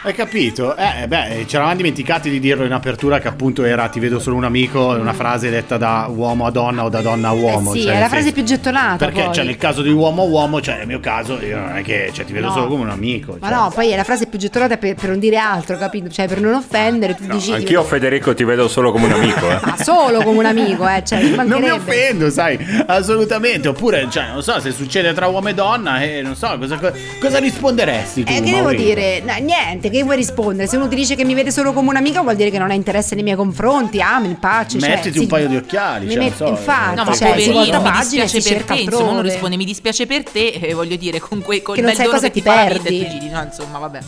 Hai 0.00 0.14
capito? 0.14 0.76
Eh, 0.76 1.08
beh, 1.08 1.44
ci 1.48 1.56
eravamo 1.56 1.74
dimenticati 1.76 2.30
di 2.30 2.38
dirlo 2.38 2.64
in 2.64 2.72
apertura 2.72 3.18
che 3.18 3.26
appunto 3.26 3.64
era 3.64 3.88
ti 3.88 3.98
vedo 3.98 4.20
solo 4.20 4.36
un 4.36 4.44
amico, 4.44 4.94
è 4.94 4.98
una 4.98 5.12
frase 5.12 5.50
detta 5.50 5.76
da 5.76 6.06
uomo 6.08 6.46
a 6.46 6.50
donna 6.52 6.84
o 6.84 6.88
da 6.88 7.00
donna 7.00 7.28
a 7.28 7.32
uomo. 7.32 7.74
eh 7.74 7.78
sì, 7.78 7.82
cioè, 7.84 7.96
è 7.96 7.98
la 7.98 8.08
frase 8.08 8.30
più 8.30 8.44
gettonata. 8.44 9.04
Perché 9.04 9.24
poi. 9.24 9.34
cioè, 9.34 9.44
nel 9.44 9.56
caso 9.56 9.82
di 9.82 9.90
uomo 9.90 10.22
a 10.22 10.26
uomo, 10.26 10.60
cioè 10.60 10.76
nel 10.76 10.86
mio 10.86 11.00
caso, 11.00 11.40
io 11.42 11.58
non 11.58 11.76
è 11.78 11.82
che 11.82 12.10
cioè, 12.12 12.24
ti 12.24 12.32
vedo 12.32 12.46
No. 12.46 12.52
solo 12.52 12.68
come 12.68 12.82
un 12.84 12.90
amico. 12.90 13.36
Ma 13.40 13.48
cioè. 13.48 13.56
no, 13.56 13.70
poi 13.74 13.90
è 13.90 13.96
la 13.96 14.04
frase 14.04 14.26
più 14.26 14.38
gettonata 14.38 14.76
per, 14.76 14.94
per 14.94 15.08
non 15.10 15.18
dire 15.18 15.36
altro, 15.36 15.76
capito? 15.76 16.08
Cioè, 16.08 16.28
per 16.28 16.40
non 16.40 16.54
offendere, 16.54 17.14
tu 17.16 17.26
No, 17.26 17.34
dici. 17.34 17.52
anch'io 17.52 17.82
Federico 17.82 18.32
ti 18.34 18.44
vedo 18.44 18.68
solo 18.68 18.92
come 18.92 19.06
un 19.06 19.12
amico. 19.12 19.50
Eh. 19.50 19.58
Ah, 19.68 19.76
solo 19.82 20.22
come 20.22 20.38
un 20.38 20.46
amico, 20.46 20.88
eh. 20.88 21.02
Cioè, 21.04 21.20
ci 21.20 21.34
Non 21.34 21.60
mi 21.60 21.70
offendo, 21.70 22.30
sai, 22.30 22.56
assolutamente. 22.86 23.68
Oppure, 23.68 24.06
cioè, 24.10 24.28
non 24.32 24.42
so, 24.42 24.58
se 24.60 24.70
succede 24.70 25.12
tra 25.12 25.26
uomo 25.26 25.48
e 25.48 25.54
donna, 25.54 26.00
eh, 26.02 26.22
non 26.22 26.36
so, 26.36 26.56
cosa, 26.58 26.78
cosa 27.20 27.38
risponderesti 27.38 28.22
tu? 28.24 28.32
Eh, 28.32 28.36
che 28.40 28.50
devo 28.50 28.72
dire? 28.72 29.20
No, 29.24 29.34
niente, 29.40 29.87
che 29.90 30.02
vuoi 30.02 30.16
rispondere? 30.16 30.68
Se 30.68 30.76
uno 30.76 30.88
ti 30.88 30.94
dice 30.96 31.14
che 31.14 31.24
mi 31.24 31.34
vede 31.34 31.50
solo 31.50 31.72
come 31.72 31.88
un'amica, 31.90 32.20
vuol 32.22 32.36
dire 32.36 32.50
che 32.50 32.58
non 32.58 32.70
ha 32.70 32.74
interesse 32.74 33.14
nei 33.14 33.24
miei 33.24 33.36
confronti. 33.36 34.00
Amen, 34.00 34.38
pace. 34.38 34.78
cioè, 34.78 34.88
Mettiti 34.90 35.18
un 35.18 35.24
sì. 35.24 35.30
paio 35.30 35.48
di 35.48 35.56
occhiali, 35.56 36.06
Mi 36.06 36.12
cioè, 36.12 36.22
met- 36.24 36.38
non 36.40 36.48
so, 36.48 36.54
infatti, 36.54 36.92
eh, 36.92 36.94
No, 36.96 37.04
ma 37.04 37.14
cioè, 37.14 37.14
si 37.16 37.24
poverino, 37.24 37.52
volta 37.52 37.78
mi 37.78 37.90
pagina 37.90 38.22
e 38.22 38.26
dispiace 38.26 38.54
per 38.54 38.64
te. 38.64 38.80
Insomma, 38.82 39.10
uno 39.10 39.20
risponde 39.22 39.56
mi 39.56 39.64
dispiace 39.64 40.06
per 40.06 40.22
te, 40.24 40.46
e 40.60 40.74
voglio 40.74 40.96
dire, 40.96 41.18
con, 41.20 41.40
que- 41.42 41.62
con 41.62 41.74
Che 41.74 41.80
non 41.80 41.94
sai 41.94 42.06
cosa 42.06 42.26
che 42.28 42.32
ti 42.32 42.40
vita 42.40 42.54
perdi. 42.54 43.08
giri, 43.08 43.28
no, 43.30 43.42
insomma, 43.42 43.78
vabbè. 43.78 44.00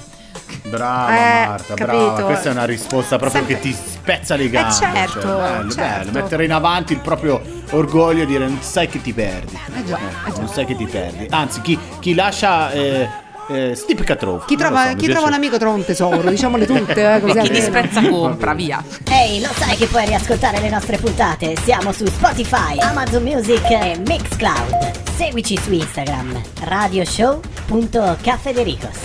Brava 0.64 1.08
Eh, 1.42 1.46
Marta, 1.46 1.74
capito. 1.74 1.84
brava. 1.86 2.22
Questa 2.22 2.48
è 2.48 2.52
una 2.52 2.64
risposta 2.64 3.16
proprio 3.18 3.44
Sempre- 3.44 3.60
che 3.60 3.60
ti 3.70 3.72
spezza 3.72 4.36
le 4.36 4.50
gambe. 4.50 4.72
certo, 4.74 5.20
cioè, 5.20 5.30
bello, 5.40 5.70
certo. 5.70 6.04
bello. 6.04 6.10
Mettere 6.22 6.44
in 6.44 6.52
avanti 6.52 6.92
il 6.92 6.98
proprio 7.00 7.40
orgoglio 7.70 8.22
e 8.22 8.26
dire 8.26 8.46
non 8.46 8.58
sai 8.60 8.86
che 8.88 9.00
ti 9.00 9.12
perdi. 9.12 9.58
Eh 9.76 9.84
già, 9.84 9.96
Eh, 9.96 10.28
eh 10.28 10.32
già. 10.32 10.38
non 10.38 10.48
sai 10.48 10.66
che 10.66 10.76
ti 10.76 10.84
perdi. 10.86 11.26
Anzi, 11.30 11.60
chi, 11.62 11.78
chi 11.98 12.14
lascia 12.14 12.70
eh, 12.72 13.08
eh, 13.50 13.74
stipika 13.74 14.16
trova. 14.16 14.44
Chi, 14.44 14.56
trova, 14.56 14.90
so, 14.90 14.96
chi 14.96 15.08
trova 15.08 15.26
un 15.26 15.34
amico 15.34 15.58
trova 15.58 15.74
un 15.74 15.84
tesoro, 15.84 16.30
diciamole 16.30 16.66
tutte. 16.66 17.16
Eh, 17.16 17.20
così 17.20 17.40
chi 17.40 17.50
disprezza 17.50 18.00
compra, 18.06 18.54
via. 18.54 18.80
Ehi, 19.10 19.40
lo 19.40 19.48
sai 19.54 19.76
che 19.76 19.86
puoi 19.86 20.06
riascoltare 20.06 20.60
le 20.60 20.70
nostre 20.70 20.98
puntate? 20.98 21.56
Siamo 21.64 21.90
su 21.92 22.06
Spotify, 22.06 22.78
Amazon 22.78 23.22
Music 23.22 23.70
e 23.70 24.00
Mixcloud. 24.06 24.90
Seguici 25.16 25.56
su 25.56 25.72
Instagram, 25.72 26.40
radioshow.cafedericos. 26.64 28.98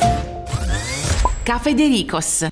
Cafedericos. 1.43 2.47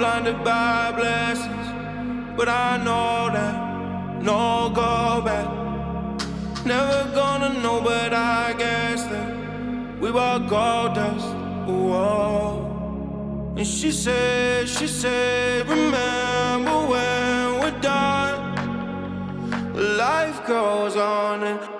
Blinded 0.00 0.42
by 0.42 0.92
blessings, 0.96 1.59
but 2.40 2.48
I 2.48 2.78
know 2.78 3.28
that 3.36 3.54
no 4.22 4.70
go 4.70 5.20
back. 5.20 5.46
Never 6.64 7.00
gonna 7.14 7.52
know, 7.62 7.82
but 7.82 8.14
I 8.14 8.54
guess 8.54 9.04
that 9.12 9.28
we 10.00 10.10
were 10.10 10.38
gold 10.48 10.94
dust. 10.94 11.28
Whoa. 11.66 13.52
And 13.58 13.66
she 13.66 13.92
said, 13.92 14.66
she 14.66 14.86
said, 14.86 15.68
remember 15.68 16.78
when 16.92 17.60
we're 17.60 17.80
done. 17.82 18.38
Life 19.98 20.46
goes 20.46 20.96
on 20.96 21.44
and 21.44 21.79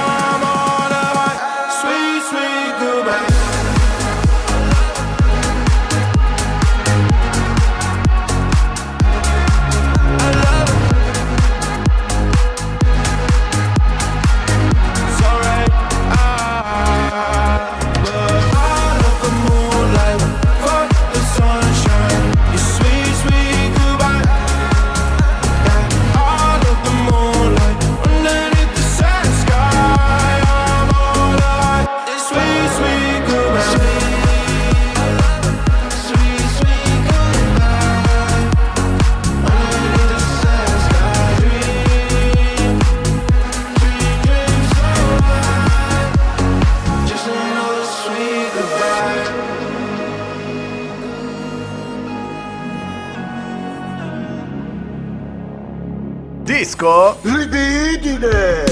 Disco 56.81 57.15
libidine. 57.23 58.31
Talking 58.31 58.70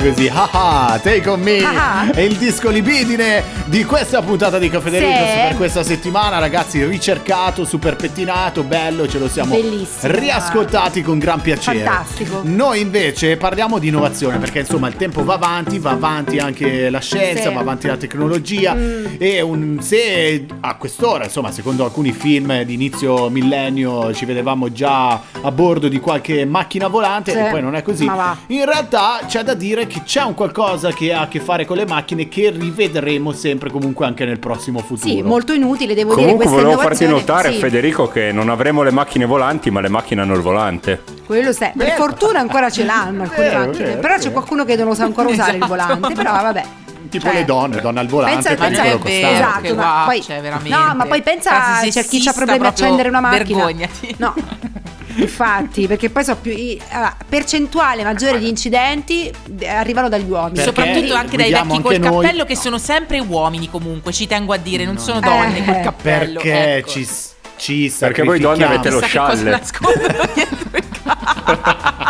così. 0.00 0.28
Haha, 0.28 0.98
take 0.98 1.28
on 1.28 1.40
me. 1.40 1.60
È 2.12 2.20
il 2.20 2.36
disco 2.36 2.70
libidine 2.70 3.49
di 3.70 3.84
questa 3.84 4.20
puntata 4.20 4.58
di 4.58 4.68
Caffè 4.68 4.90
Dericos 4.90 5.30
Sì. 5.30 5.38
per 5.46 5.56
questa 5.56 5.84
settimana, 5.84 6.40
ragazzi. 6.40 6.84
Ricercato, 6.84 7.64
super 7.64 7.94
pettinato, 7.94 8.64
bello, 8.64 9.06
ce 9.06 9.20
lo 9.20 9.28
siamo 9.28 9.54
Bellissimo, 9.54 10.12
riascoltati 10.12 11.02
con 11.02 11.20
gran 11.20 11.40
piacere. 11.40 11.84
Fantastico. 11.84 12.40
Noi 12.42 12.80
invece 12.80 13.36
parliamo 13.36 13.78
di 13.78 13.86
innovazione 13.86 14.38
perché 14.38 14.58
insomma 14.60 14.88
il 14.88 14.96
tempo 14.96 15.22
va 15.22 15.34
avanti, 15.34 15.78
va 15.78 15.90
avanti 15.92 16.38
anche 16.38 16.90
la 16.90 16.98
scienza, 16.98 17.48
Sì. 17.48 17.54
va 17.54 17.60
avanti 17.60 17.86
la 17.86 17.96
tecnologia 17.96 18.74
Mm. 18.74 19.04
e 19.18 19.40
un- 19.40 19.78
se 19.80 20.46
a 20.58 20.74
quest'ora, 20.74 21.24
insomma, 21.24 21.52
secondo 21.52 21.84
alcuni 21.84 22.10
film 22.10 22.62
di 22.64 22.74
inizio 22.74 23.28
millennio 23.30 24.12
ci 24.12 24.24
vedevamo 24.24 24.72
già 24.72 25.10
a 25.10 25.50
bordo 25.52 25.86
di 25.86 26.00
qualche 26.00 26.44
macchina 26.44 26.88
volante 26.88 27.30
Sì. 27.30 27.38
e 27.38 27.44
poi 27.50 27.60
non 27.62 27.76
è 27.76 27.82
così. 27.82 28.04
In 28.48 28.64
realtà 28.64 29.20
c'è 29.28 29.44
da 29.44 29.54
dire 29.54 29.86
che 29.86 30.02
c'è 30.02 30.22
un 30.22 30.34
qualcosa 30.34 30.90
che 30.92 31.12
ha 31.12 31.20
a 31.20 31.28
che 31.28 31.38
fare 31.38 31.64
con 31.64 31.76
le 31.76 31.86
macchine 31.86 32.26
che 32.26 32.50
rivedremo 32.50 33.30
sempre 33.30 33.58
comunque 33.68 34.06
anche 34.06 34.24
nel 34.24 34.38
prossimo 34.38 34.78
futuro. 34.78 35.08
Sì, 35.12 35.20
molto 35.22 35.52
inutile, 35.52 35.92
devo 35.94 36.14
Comunque 36.14 36.36
dire 36.38 36.48
questa 36.48 36.62
volevo 36.62 36.80
farti 36.80 37.06
notare, 37.06 37.52
sì, 37.52 37.58
Federico, 37.58 38.08
che 38.08 38.32
non 38.32 38.48
avremo 38.48 38.82
le 38.82 38.92
macchine 38.92 39.26
volanti, 39.26 39.70
ma 39.70 39.80
le 39.80 39.88
macchine 39.90 40.22
hanno 40.22 40.34
il 40.34 40.40
volante. 40.40 41.02
quello 41.26 41.52
sai, 41.52 41.72
per 41.76 41.90
fortuna 41.90 42.38
ancora 42.38 42.70
ce 42.70 42.84
l'hanno 42.84 43.24
alcune 43.24 43.48
Vero, 43.48 43.58
macchine, 43.66 43.84
vero, 43.88 44.00
però 44.00 44.14
c'è 44.14 44.18
vero. 44.20 44.32
qualcuno 44.32 44.64
che 44.64 44.76
non 44.76 44.86
lo 44.86 44.94
sa 44.94 45.04
ancora 45.04 45.28
usare 45.28 45.50
il 45.50 45.56
Esatto. 45.56 45.68
volante, 45.70 46.14
però 46.14 46.30
vabbè. 46.32 46.62
Tipo 47.10 47.24
Cioè, 47.26 47.34
le 47.34 47.44
donne, 47.44 47.80
donne 47.80 47.98
al 47.98 48.06
volante, 48.06 48.54
pensa- 48.54 48.54
pensa- 48.54 48.82
quello 48.82 48.96
è 48.96 48.98
vero. 49.20 49.28
Esatto, 49.34 49.60
che 49.62 49.72
ma 49.74 49.82
qua, 49.82 50.02
poi 50.06 50.22
cioè, 50.22 50.40
veramente. 50.40 50.76
No, 50.78 50.94
ma 50.94 51.06
poi 51.06 51.22
pensa 51.22 51.50
c'è 51.82 52.04
chi 52.04 52.28
ha 52.28 52.32
problemi 52.32 52.64
a 52.64 52.68
accendere 52.68 53.08
una 53.08 53.20
macchina. 53.20 53.64
vergognati. 53.64 54.14
No. 54.18 54.34
Infatti, 55.16 55.86
perché 55.86 56.08
poi 56.10 56.24
so 56.24 56.36
più 56.36 56.52
allora, 56.90 57.16
percentuale 57.28 58.02
maggiore 58.04 58.38
di 58.38 58.48
incidenti 58.48 59.30
arrivano 59.66 60.08
dagli 60.08 60.28
uomini. 60.30 60.54
Perché 60.54 60.64
Soprattutto 60.64 61.14
anche 61.14 61.36
dai 61.36 61.50
vecchi 61.50 61.80
col 61.82 61.98
noi- 61.98 62.22
cappello 62.24 62.44
che 62.44 62.56
sono 62.56 62.78
sempre 62.78 63.18
uomini 63.20 63.68
comunque, 63.68 64.12
ci 64.12 64.26
tengo 64.26 64.52
a 64.52 64.56
dire, 64.56 64.84
non 64.84 64.98
sono 64.98 65.20
donne 65.20 65.58
Eh. 65.58 65.64
col 65.64 65.80
cappello. 65.80 66.40
Perché 66.40 66.76
ecco. 66.76 66.88
ci, 66.90 67.08
ci 67.56 67.94
Perché 67.98 68.22
voi 68.22 68.38
donne 68.38 68.64
avete 68.64 68.90
lo 68.90 69.00
Chissà 69.00 69.08
che 69.12 69.18
cosa 69.18 69.34
scialle. 69.36 69.50
nascondono 69.50 70.24
dietro 70.34 70.70
il. 70.72 70.84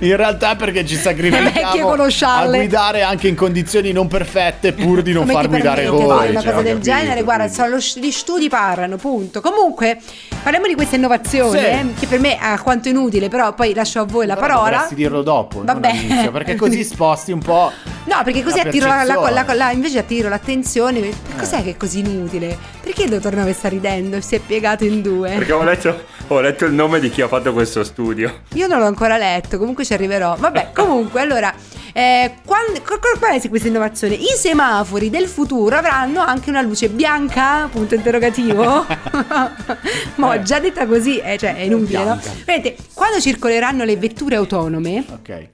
In 0.00 0.16
realtà 0.16 0.56
perché 0.56 0.84
ci 0.86 0.96
sacrifichiamo 0.96 1.92
a 1.92 2.46
guidare 2.46 3.02
anche 3.02 3.28
in 3.28 3.34
condizioni 3.34 3.92
non 3.92 4.06
perfette 4.08 4.72
pur 4.72 5.02
di 5.02 5.12
non 5.12 5.22
Come 5.22 5.32
far 5.34 5.48
guidare 5.48 5.86
voi. 5.86 6.30
una 6.30 6.40
cioè, 6.40 6.50
cosa 6.52 6.62
del 6.62 6.78
capito, 6.78 6.96
genere? 6.96 7.22
Guarda, 7.22 7.48
sono 7.48 7.76
gli 7.76 8.10
studi 8.10 8.48
parlano, 8.48 8.96
punto. 8.96 9.40
Comunque, 9.40 9.98
parliamo 10.42 10.66
di 10.66 10.74
questa 10.74 10.96
innovazione, 10.96 11.58
Sì. 11.58 11.64
eh, 11.66 11.86
che 11.98 12.06
per 12.06 12.20
me 12.20 12.38
è 12.38 12.44
alquanto 12.44 12.88
inutile, 12.88 13.28
però 13.28 13.52
poi 13.54 13.74
lascio 13.74 14.00
a 14.00 14.04
voi 14.04 14.26
la 14.26 14.34
Però 14.34 14.46
parola. 14.46 14.70
Dovresti 14.70 14.94
dirlo 14.94 15.22
dopo, 15.22 15.62
Vabbè. 15.64 15.88
all'inizio, 15.90 16.30
perché 16.30 16.54
così 16.56 16.84
sposti 16.84 17.32
un 17.32 17.40
po'. 17.40 17.70
No, 18.04 18.20
perché 18.24 18.42
così 18.42 18.56
La 18.56 18.62
attiro 18.62 18.86
la, 18.86 19.04
la- 19.04 19.30
la- 19.44 19.54
la- 19.54 19.70
invece 19.72 19.98
attiro 19.98 20.28
l'attenzione. 20.28 20.98
Eh. 21.00 21.12
Cos'è 21.38 21.62
che 21.62 21.70
è 21.70 21.76
così 21.76 21.98
inutile? 22.00 22.56
Perché 22.80 23.02
il 23.04 23.10
dottor 23.10 23.34
Nove 23.34 23.52
sta 23.52 23.68
ridendo 23.68 24.16
e 24.16 24.22
si 24.22 24.34
è 24.34 24.38
piegato 24.38 24.84
in 24.84 25.02
due? 25.02 25.30
Perché 25.36 25.52
ho 25.52 25.62
letto, 25.62 26.04
ho 26.34 26.40
letto 26.40 26.64
il 26.64 26.72
nome 26.72 27.00
di 27.00 27.10
chi 27.10 27.22
ha 27.22 27.28
fatto 27.28 27.52
questo 27.52 27.84
studio. 27.84 28.40
Io 28.54 28.66
non 28.66 28.78
l'ho 28.78 28.86
ancora 28.86 29.16
letto, 29.16 29.58
comunque 29.58 29.84
ci 29.84 29.92
arriverò. 29.94 30.36
Vabbè, 30.36 30.70
comunque, 30.74 31.20
allora, 31.20 31.52
eh, 31.92 32.34
quando- 32.44 32.80
qual 32.82 33.32
è 33.40 33.48
questa 33.48 33.68
innovazione? 33.68 34.14
I 34.14 34.34
semafori 34.36 35.10
del 35.10 35.26
futuro 35.26 35.76
avranno 35.76 36.20
anche 36.20 36.50
una 36.50 36.62
luce 36.62 36.88
bianca? 36.88 37.68
Punto 37.70 37.94
interrogativo. 37.94 38.86
Ma 40.16 40.42
già 40.42 40.60
detta 40.60 40.86
così, 40.86 41.18
eh, 41.18 41.38
cioè, 41.38 41.56
è 41.56 41.60
inutile, 41.60 42.04
no? 42.04 42.20
Vedete, 42.44 42.76
quando 42.94 43.20
circoleranno 43.20 43.84
le 43.84 43.96
vetture 43.96 44.36
autonome, 44.36 45.04
Ok. 45.10 45.48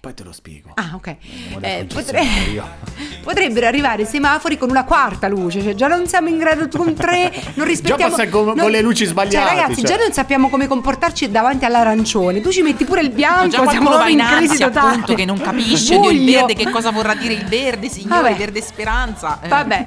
Poi 0.00 0.14
te 0.14 0.22
lo 0.22 0.30
spiego. 0.32 0.70
Ah, 0.74 0.90
ok. 0.94 1.14
Eh, 1.60 1.86
concessionario. 1.92 2.64
potrebbero 3.22 3.66
arrivare 3.66 4.04
semafori 4.04 4.56
con 4.56 4.70
una 4.70 4.84
quarta 4.84 5.26
luce, 5.26 5.60
cioè 5.60 5.74
già 5.74 5.88
non 5.88 6.06
siamo 6.06 6.28
in 6.28 6.38
grado 6.38 6.68
con 6.68 6.94
tre, 6.94 7.32
non 7.54 7.66
rispettiamo 7.66 8.10
passai 8.10 8.28
con- 8.30 8.44
non- 8.46 8.56
con 8.58 8.70
le 8.70 8.80
luci 8.80 9.04
sbagliate, 9.06 9.48
Cioè, 9.50 9.56
ragazzi, 9.60 9.80
cioè. 9.84 9.96
già 9.96 10.02
non 10.02 10.12
sappiamo 10.12 10.48
come 10.50 10.68
comportarci 10.68 11.28
davanti 11.32 11.64
all'arancione. 11.64 12.40
Tu 12.40 12.50
ci 12.52 12.62
metti 12.62 12.84
pure 12.84 13.00
il 13.00 13.10
bianco, 13.10 13.48
già 13.48 13.68
siamo 13.68 14.06
in 14.06 14.24
crisi 14.36 14.58
totale. 14.58 14.88
appunto 14.90 15.14
che 15.14 15.24
non 15.24 15.38
capisce 15.40 15.94
il 15.96 16.24
verde 16.24 16.54
che 16.54 16.70
cosa 16.70 16.90
vorrà 16.92 17.14
dire 17.14 17.34
il 17.34 17.44
verde 17.46 17.88
signore 17.88 18.20
Vabbè. 18.22 18.30
il 18.30 18.36
verde 18.36 18.62
speranza 18.62 19.40
eh. 19.42 19.48
Vabbè. 19.48 19.86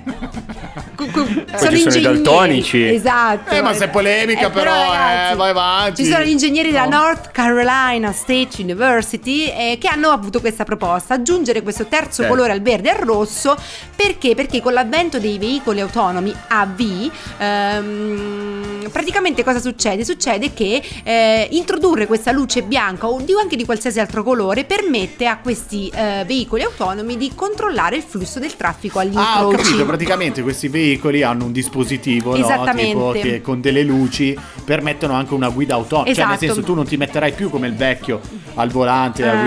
Cu- 0.95 1.09
ci 1.11 1.57
sono 1.57 1.71
i 1.71 1.81
ingegneri. 1.81 2.01
daltonici. 2.01 2.83
Esatto. 2.93 3.55
Eh, 3.55 3.61
ma 3.61 3.73
sei 3.73 3.89
polemica, 3.89 4.49
però, 4.51 4.71
eh, 4.93 5.35
vai 5.35 5.49
avanti. 5.49 6.03
Ci 6.03 6.11
sono 6.11 6.23
gli 6.23 6.29
ingegneri 6.29 6.69
della 6.71 6.85
No. 6.85 6.97
North 7.01 7.31
Carolina 7.31 8.11
State 8.11 8.49
University 8.61 9.45
eh, 9.45 9.77
che 9.79 9.87
hanno 9.87 10.00
avuto 10.09 10.39
questa 10.39 10.63
proposta, 10.63 11.13
aggiungere 11.13 11.61
questo 11.61 11.85
terzo 11.85 12.23
Sì. 12.23 12.27
colore 12.27 12.51
al 12.51 12.61
verde 12.61 12.89
e 12.89 12.91
al 12.93 12.99
rosso 12.99 13.55
perché? 13.95 14.33
Perché 14.35 14.61
con 14.61 14.73
l'avvento 14.73 15.19
dei 15.19 15.37
veicoli 15.37 15.79
autonomi 15.79 16.33
AV 16.47 17.09
ehm, 17.37 18.89
praticamente 18.91 19.43
cosa 19.43 19.59
succede? 19.59 20.03
Succede 20.05 20.53
che 20.53 20.81
eh, 21.03 21.47
introdurre 21.51 22.07
questa 22.07 22.31
luce 22.31 22.63
bianca 22.63 23.07
o 23.07 23.19
anche 23.41 23.55
di 23.55 23.65
qualsiasi 23.65 23.99
altro 23.99 24.23
colore 24.23 24.63
permette 24.65 25.25
a 25.27 25.37
questi 25.37 25.89
eh, 25.93 26.23
veicoli 26.25 26.63
autonomi 26.63 27.17
di 27.17 27.31
controllare 27.35 27.95
il 27.97 28.03
flusso 28.03 28.39
del 28.39 28.55
traffico 28.55 28.99
agli 28.99 29.15
Ah, 29.15 29.45
ho 29.45 29.51
capito, 29.51 29.85
praticamente 29.85 30.41
questi 30.41 30.67
veicoli 30.67 31.23
hanno 31.23 31.45
un 31.45 31.51
dispositivo, 31.51 32.31
no? 32.35 32.43
Esattamente. 32.43 32.89
Tipo 32.91 33.11
che 33.11 33.41
con 33.41 33.61
delle 33.61 33.83
luci 33.83 34.37
permettono 34.65 35.13
anche 35.13 35.33
una 35.33 35.49
guida 35.49 35.75
autonoma. 35.75 36.07
Cioè, 36.13 36.25
nel 36.25 36.33
Esatto. 36.35 36.45
senso, 36.53 36.61
tu 36.63 36.73
non 36.73 36.85
ti 36.85 36.97
metterai 36.97 37.33
più 37.33 37.49
come 37.49 37.67
il 37.67 37.75
vecchio 37.75 38.19
al 38.55 38.69
volante 38.69 39.27
a 39.27 39.31
Ah. 39.31 39.41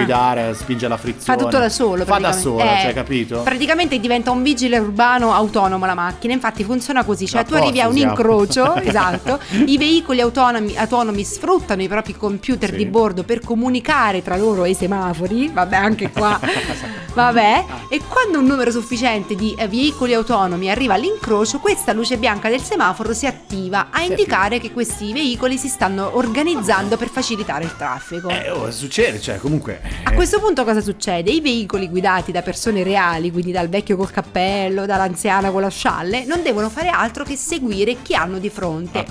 Spinge 0.53 0.88
la 0.88 0.97
frizione. 0.97 1.38
Fa 1.38 1.45
tutto 1.45 1.59
da 1.59 1.68
solo. 1.68 2.05
Fa 2.05 2.18
da 2.18 2.32
sola, 2.32 2.78
Eh, 2.78 2.82
cioè, 2.82 2.92
capito? 2.92 3.40
Praticamente 3.42 3.99
diventa 3.99 4.30
un 4.30 4.42
vigile 4.42 4.78
urbano 4.78 5.32
autonomo 5.32 5.86
la 5.86 5.95
macchina. 5.95 6.32
Infatti 6.34 6.64
funziona 6.64 7.05
così: 7.05 7.26
cioè 7.26 7.45
tu 7.45 7.55
arrivi 7.55 7.80
a 7.80 7.88
un 7.88 7.95
siamo. 7.97 8.11
incrocio, 8.12 8.74
esatto. 8.82 9.38
I 9.64 9.78
veicoli 9.78 10.20
autonomi, 10.20 10.76
autonomi 10.76 11.24
sfruttano 11.24 11.82
i 11.82 11.88
propri 11.88 12.14
computer 12.16 12.68
Sì. 12.70 12.76
di 12.76 12.86
bordo 12.86 13.22
per 13.22 13.40
comunicare 13.40 14.22
tra 14.22 14.36
loro 14.36 14.64
e 14.64 14.70
i 14.70 14.74
semafori. 14.74 15.49
Vabbè, 15.53 15.76
anche 15.76 16.11
qua. 16.11 16.38
Vabbè, 17.14 17.64
e 17.88 18.01
quando 18.09 18.38
un 18.40 18.45
numero 18.47 18.70
sufficiente 18.72 19.36
di 19.36 19.55
eh, 19.57 19.68
veicoli 19.68 20.14
autonomi 20.14 20.68
arriva 20.68 20.95
all'incrocio, 20.95 21.59
questa 21.61 21.92
luce 21.92 22.16
bianca 22.16 22.49
del 22.49 22.61
semaforo 22.61 23.12
si 23.14 23.26
attiva 23.26 23.86
a 23.90 24.03
indicare 24.03 24.59
che 24.59 24.72
questi 24.72 25.12
veicoli 25.12 25.57
si 25.57 25.68
stanno 25.68 26.16
organizzando 26.16 26.97
per 26.97 27.09
facilitare 27.09 27.64
il 27.64 27.76
traffico. 27.76 28.28
Eh, 28.30 28.51
oh, 28.51 28.70
succede, 28.72 29.20
cioè, 29.20 29.38
comunque. 29.38 29.80
A 30.03 30.12
questo 30.12 30.34
punto 30.41 30.64
cosa 30.64 30.80
succede? 30.80 31.30
I 31.30 31.41
veicoli 31.41 31.89
guidati 31.89 32.32
da 32.32 32.43
persone 32.43 32.82
reali, 32.82 33.30
quindi 33.30 33.53
dal 33.53 33.68
vecchio 33.68 33.97
col 33.97 34.11
cappello, 34.11 34.87
dall'anziana 34.87 35.51
con 35.51 35.61
la 35.62 35.68
scialle, 35.68 36.24
non 36.24 36.43
devono 36.43 36.68
fare 36.70 36.89
altro 36.89 37.24
che 37.24 37.37
seguire 37.37 37.97
chi 38.03 38.14
hanno 38.14 38.39
di 38.39 38.51
fronte, 38.51 39.05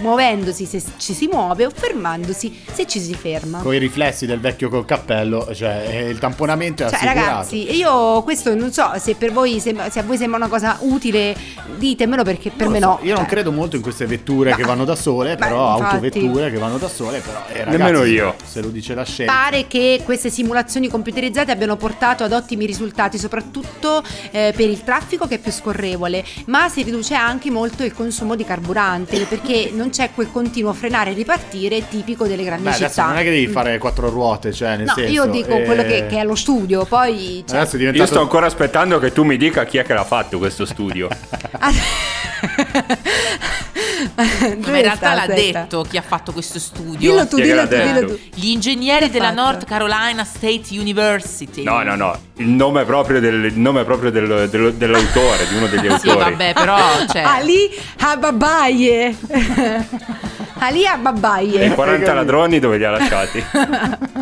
muovendosi 0.00 0.64
se 0.66 0.82
ci 0.96 1.12
si 1.14 1.26
muove 1.26 1.66
o 1.66 1.70
fermandosi 1.72 2.62
se 2.72 2.86
ci 2.86 3.00
si 3.00 3.14
ferma. 3.14 3.58
Con 3.60 3.74
i 3.74 3.78
riflessi 3.78 4.26
del 4.26 4.40
vecchio 4.40 4.68
col 4.68 4.84
cappello, 4.84 5.48
cioè 5.54 5.84
eh, 5.88 6.08
il 6.08 6.18
tamponamento 6.18 6.84
è 6.84 6.88
Cioè, 6.88 6.94
assicurato. 6.96 7.26
ragazzi, 7.26 7.74
io 7.76 8.22
questo 8.22 8.54
non 8.54 8.72
so 8.72 8.90
se 8.98 9.14
per 9.14 9.32
voi 9.32 9.60
sembra- 9.60 9.88
se 9.90 10.00
a 10.00 10.02
voi 10.02 10.16
sembra 10.16 10.38
una 10.38 10.48
cosa 10.48 10.76
utile, 10.80 11.36
ditemelo 11.76 12.22
perché 12.22 12.50
per 12.50 12.66
Non 12.68 12.72
me 12.74 12.80
so, 12.80 12.86
no. 12.86 12.98
Io 13.02 13.14
non 13.14 13.22
Cioè, 13.24 13.32
credo 13.32 13.52
molto 13.52 13.76
in 13.76 13.82
queste 13.82 14.06
vetture 14.06 14.54
che 14.54 14.62
vanno 14.62 14.84
da 14.84 14.94
sole, 14.96 15.36
però 15.36 15.76
infatti. 15.76 15.94
autovetture 15.94 16.50
che 16.50 16.58
vanno 16.58 16.78
da 16.78 16.88
sole, 16.88 17.20
però 17.20 17.38
eh, 17.48 17.64
ragazzi, 17.64 17.76
Nemmeno 17.76 18.04
io. 18.04 18.34
Se 18.44 18.60
lo 18.60 18.68
dice 18.68 18.94
la 18.94 19.04
scienza. 19.04 19.32
Pare 19.32 19.66
che 19.66 20.00
queste 20.04 20.19
simulazioni 20.28 20.88
computerizzate 20.88 21.50
abbiano 21.52 21.76
portato 21.76 22.24
ad 22.24 22.32
ottimi 22.32 22.66
risultati, 22.66 23.16
soprattutto 23.16 24.02
eh, 24.32 24.52
per 24.54 24.68
il 24.68 24.82
traffico 24.84 25.26
che 25.26 25.36
è 25.36 25.38
più 25.38 25.52
scorrevole, 25.52 26.24
ma 26.46 26.68
si 26.68 26.82
riduce 26.82 27.14
anche 27.14 27.50
molto 27.50 27.84
il 27.84 27.94
consumo 27.94 28.34
di 28.34 28.44
carburante 28.44 29.24
perché 29.24 29.70
non 29.72 29.90
c'è 29.90 30.10
quel 30.14 30.30
continuo 30.30 30.72
frenare 30.72 31.10
e 31.10 31.14
ripartire 31.14 31.86
tipico 31.88 32.26
delle 32.26 32.44
grandi 32.44 32.64
Beh, 32.64 32.74
città. 32.74 33.06
non 33.06 33.16
è 33.16 33.22
che 33.22 33.30
devi 33.30 33.46
fare 33.46 33.78
quattro 33.78 34.10
ruote, 34.10 34.52
cioè 34.52 34.76
nel 34.76 34.86
No, 34.86 34.94
senso. 34.94 35.10
io 35.12 35.26
dico 35.26 35.52
eh, 35.56 35.64
quello 35.64 35.82
che, 35.82 36.06
che 36.08 36.16
è 36.16 36.18
allo 36.18 36.34
studio, 36.34 36.84
poi... 36.84 37.44
cioè- 37.48 37.60
è 37.60 37.68
Io 37.72 37.78
diventato 37.78 38.06
sto 38.10 38.20
ancora 38.20 38.46
aspettando 38.46 38.98
che 38.98 39.12
tu 39.12 39.22
mi 39.22 39.36
dica 39.36 39.64
chi 39.64 39.78
è 39.78 39.84
che 39.84 39.94
l'ha 39.94 40.04
fatto 40.04 40.38
questo 40.38 40.64
studio. 40.66 41.08
ma 44.16 44.22
in 44.24 44.62
realtà 44.82 44.96
sta? 44.96 45.14
l'ha 45.14 45.20
Aspetta. 45.22 45.60
detto 45.60 45.84
chi 45.88 45.96
ha 45.96 46.02
fatto 46.02 46.32
questo 46.32 46.58
studio 46.58 46.98
Dillo 47.10 47.26
tu, 47.26 47.36
che 47.36 47.42
dillo 47.42 47.68
tu, 47.68 47.76
dillo 47.76 48.06
tu. 48.06 48.18
gli 48.34 48.48
ingegneri 48.48 49.06
Chi 49.06 49.10
della 49.12 49.28
fatto? 49.28 49.40
North 49.40 49.64
Carolina 49.64 50.24
State 50.24 50.62
University 50.70 51.62
No, 51.62 51.82
no, 51.82 51.94
no. 51.96 52.18
Il 52.36 52.48
nome 52.48 52.84
proprio, 52.84 53.20
del, 53.20 53.44
il 53.44 53.58
nome 53.58 53.84
proprio 53.84 54.10
del- 54.10 54.48
del- 54.50 54.74
dell'autore, 54.74 55.46
di 55.48 55.56
uno 55.56 55.66
degli 55.66 55.86
sì 56.00 56.08
autori. 56.08 56.30
vabbè 56.30 56.52
però 56.54 56.78
cioè, 57.06 57.22
Ali 57.22 57.70
Ababaye. 58.00 59.16
Ali 60.62 60.86
Ababaye. 60.86 61.60
E 61.60 61.66
i 61.66 61.74
40 61.74 62.12
ladroni 62.12 62.58
dove 62.58 62.76
li 62.78 62.84
ha 62.84 62.90
lasciati? 62.90 63.42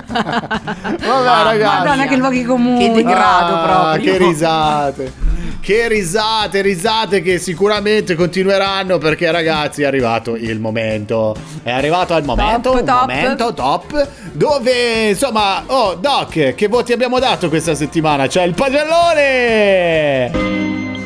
Vabbè, 0.08 1.06
Mamma 1.06 1.42
ragazzi. 1.42 1.76
Madonna, 1.86 2.06
che 2.06 2.16
luoghi 2.16 2.44
comuni. 2.44 2.86
Che 2.86 2.92
degrado 2.92 3.54
Ah, 3.54 3.92
proprio. 3.92 4.12
Che 4.12 4.18
risate. 4.18 5.12
Che 5.60 5.86
risate, 5.88 6.62
risate 6.62 7.20
che 7.20 7.38
sicuramente 7.38 8.14
continueranno 8.14 8.96
perché 8.96 9.30
ragazzi 9.30 9.82
è 9.82 9.86
arrivato 9.86 10.34
il 10.34 10.58
momento. 10.60 11.36
È 11.62 11.70
arrivato 11.70 12.16
il 12.16 12.24
momento, 12.24 12.70
Top, 12.70 12.80
un 12.80 12.86
top. 12.86 13.00
momento 13.00 13.52
top 13.54 14.08
dove 14.32 15.08
insomma, 15.10 15.62
oh 15.66 15.94
Doc, 15.94 16.54
che 16.54 16.68
voti 16.68 16.92
abbiamo 16.92 17.18
dato 17.18 17.50
questa 17.50 17.74
settimana? 17.74 18.26
C'è 18.28 18.44
il 18.44 18.54
pagellone! 18.54 20.30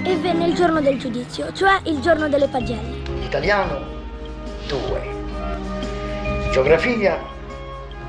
E 0.05 0.16
venne 0.20 0.46
il 0.46 0.55
giorno 0.55 0.80
del 0.80 0.96
giudizio, 0.98 1.53
cioè 1.53 1.80
il 1.84 1.98
giorno 2.00 2.28
delle 2.28 2.46
pagelle. 2.46 3.03
Italiano 3.24 3.80
2. 4.68 5.00
Geografia 6.53 7.18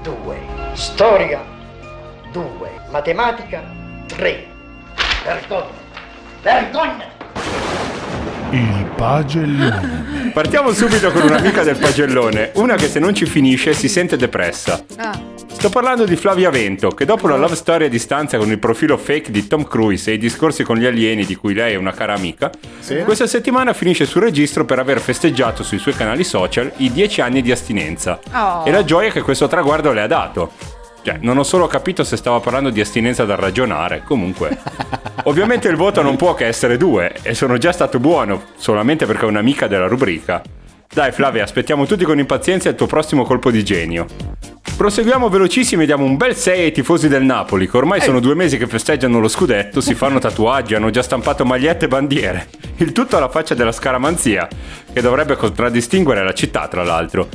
2. 0.03 0.37
Storia 0.73 1.41
2. 2.31 2.69
Matematica 2.91 3.63
3. 4.07 4.45
Vergogna. 5.23 5.81
Vergogna. 6.43 7.05
Il 8.51 8.91
pagellone. 8.95 10.31
Partiamo 10.33 10.71
subito 10.73 11.09
con 11.11 11.21
un'amica 11.23 11.63
del 11.63 11.77
pagellone, 11.77 12.51
una 12.55 12.75
che 12.75 12.87
se 12.87 12.99
non 12.99 13.15
ci 13.15 13.25
finisce 13.25 13.73
si 13.73 13.87
sente 13.87 14.17
depressa. 14.17 14.83
Ah, 14.97 15.17
Sto 15.53 15.69
parlando 15.69 16.03
di 16.03 16.17
Flavia 16.17 16.49
Vento, 16.49 16.89
che 16.89 17.05
dopo 17.05 17.27
la 17.29 17.37
love 17.37 17.55
story 17.55 17.85
a 17.85 17.89
distanza 17.89 18.37
con 18.37 18.49
il 18.51 18.59
profilo 18.59 18.97
fake 18.97 19.31
di 19.31 19.47
Tom 19.47 19.63
Cruise 19.65 20.11
e 20.11 20.15
i 20.15 20.17
discorsi 20.17 20.63
con 20.63 20.75
gli 20.75 20.85
alieni 20.85 21.25
di 21.25 21.35
cui 21.35 21.53
lei 21.53 21.73
è 21.73 21.77
una 21.77 21.93
cara 21.93 22.13
amica, 22.13 22.51
Sì. 22.79 22.97
questa 23.05 23.25
settimana 23.27 23.71
finisce 23.71 24.05
sul 24.05 24.23
registro 24.23 24.65
per 24.65 24.79
aver 24.79 24.99
festeggiato 24.99 25.63
sui 25.63 25.77
suoi 25.79 25.95
canali 25.95 26.25
social 26.25 26.69
i 26.77 26.91
10 26.91 27.21
anni 27.21 27.41
di 27.41 27.51
astinenza. 27.53 28.19
Oh. 28.33 28.63
E 28.65 28.71
la 28.71 28.83
gioia 28.83 29.09
che 29.11 29.21
questo 29.21 29.47
traguardo 29.47 29.93
le 29.93 30.01
ha 30.01 30.07
dato. 30.07 30.51
Cioè, 31.03 31.17
non 31.19 31.37
ho 31.37 31.43
solo 31.43 31.67
capito 31.67 32.05
se 32.05 32.15
stava 32.15 32.39
parlando 32.39 32.69
di 32.69 32.79
astinenza 32.79 33.25
da 33.25 33.35
ragionare, 33.35 34.03
comunque. 34.05 34.57
Ovviamente 35.25 35.67
il 35.67 35.75
voto 35.75 36.01
non 36.01 36.15
può 36.15 36.33
che 36.33 36.45
essere 36.45 36.77
due, 36.77 37.13
e 37.21 37.33
sono 37.33 37.57
già 37.57 37.73
stato 37.73 37.99
buono, 37.99 38.43
solamente 38.55 39.05
perché 39.05 39.25
è 39.25 39.27
un'amica 39.27 39.67
della 39.67 39.87
rubrica. 39.87 40.41
Dai 40.91 41.11
Flavia, 41.11 41.43
aspettiamo 41.43 41.85
tutti 41.85 42.05
con 42.05 42.19
impazienza 42.19 42.69
il 42.69 42.75
tuo 42.75 42.87
prossimo 42.87 43.23
colpo 43.23 43.51
di 43.51 43.65
genio. 43.65 44.05
Proseguiamo 44.75 45.29
velocissimi 45.29 45.83
e 45.83 45.85
diamo 45.85 46.03
un 46.03 46.17
bel 46.17 46.35
6 46.35 46.63
ai 46.63 46.71
tifosi 46.71 47.07
del 47.07 47.23
Napoli, 47.23 47.69
che 47.69 47.77
ormai 47.77 48.01
sono 48.01 48.19
due 48.19 48.33
mesi 48.33 48.57
che 48.57 48.67
festeggiano 48.67 49.19
lo 49.19 49.27
scudetto, 49.27 49.79
si 49.79 49.93
fanno 49.95 50.19
tatuaggi, 50.19 50.73
hanno 50.73 50.89
già 50.89 51.03
stampato 51.03 51.45
magliette 51.45 51.85
e 51.85 51.87
bandiere. 51.87 52.47
Il 52.77 52.91
tutto 52.91 53.15
alla 53.15 53.29
faccia 53.29 53.53
della 53.53 53.71
scaramanzia, 53.71 54.47
che 54.91 55.01
dovrebbe 55.01 55.35
contraddistinguere 55.35 56.23
la 56.23 56.33
città, 56.33 56.67
tra 56.67 56.83
l'altro. 56.83 57.29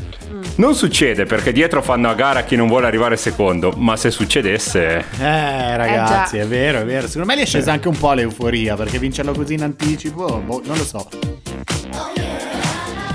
Non 0.56 0.74
succede 0.74 1.24
perché 1.24 1.52
dietro 1.52 1.80
fanno 1.80 2.10
a 2.10 2.14
gara 2.14 2.42
chi 2.42 2.56
non 2.56 2.66
vuole 2.66 2.86
arrivare 2.86 3.16
secondo, 3.16 3.72
ma 3.76 3.96
se 3.96 4.10
succedesse... 4.10 5.04
Eh, 5.18 5.76
ragazzi, 5.76 6.36
già. 6.36 6.42
è 6.42 6.46
vero, 6.46 6.80
è 6.80 6.84
vero. 6.84 7.06
Secondo 7.06 7.28
me 7.28 7.38
gli 7.38 7.42
è 7.42 7.46
scesa 7.46 7.70
anche 7.70 7.86
un 7.86 7.96
po' 7.96 8.12
l'euforia 8.12 8.74
perché 8.74 8.98
vincerlo 8.98 9.32
così 9.32 9.54
in 9.54 9.62
anticipo, 9.62 10.42
boh, 10.44 10.60
non 10.66 10.76
lo 10.76 10.84
so. 10.84 11.08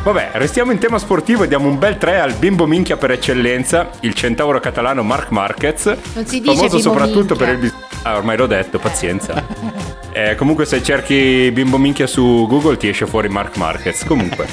Vabbè, 0.03 0.31
restiamo 0.33 0.71
in 0.73 0.79
tema 0.79 0.99
sportivo 0.99 1.43
e 1.43 1.47
diamo 1.47 1.69
un 1.69 1.79
bel 1.79 1.97
3 1.97 2.19
al 2.19 2.33
bimbo 2.33 2.65
minchia 2.67 2.97
per 2.97 3.11
eccellenza, 3.11 3.89
il 4.01 4.13
centauro 4.13 4.59
catalano 4.59 5.01
Marc 5.01 5.29
Marquez. 5.29 5.85
Non 6.13 6.25
si 6.25 6.41
dice 6.41 6.55
famoso 6.55 6.79
soprattutto 6.79 7.35
minchia. 7.35 7.45
per 7.45 7.49
il 7.53 7.57
bis- 7.59 7.73
Ah, 8.05 8.17
ormai 8.17 8.35
l'ho 8.35 8.47
detto, 8.47 8.79
pazienza. 8.79 9.41
Eh, 10.15 10.35
comunque 10.35 10.65
se 10.67 10.83
cerchi 10.83 11.49
bimbo 11.51 11.79
minchia 11.79 12.05
su 12.05 12.45
Google 12.47 12.77
ti 12.77 12.87
esce 12.87 13.07
fuori 13.07 13.29
Marc 13.29 13.57
Marquez. 13.57 14.03
Comunque, 14.05 14.45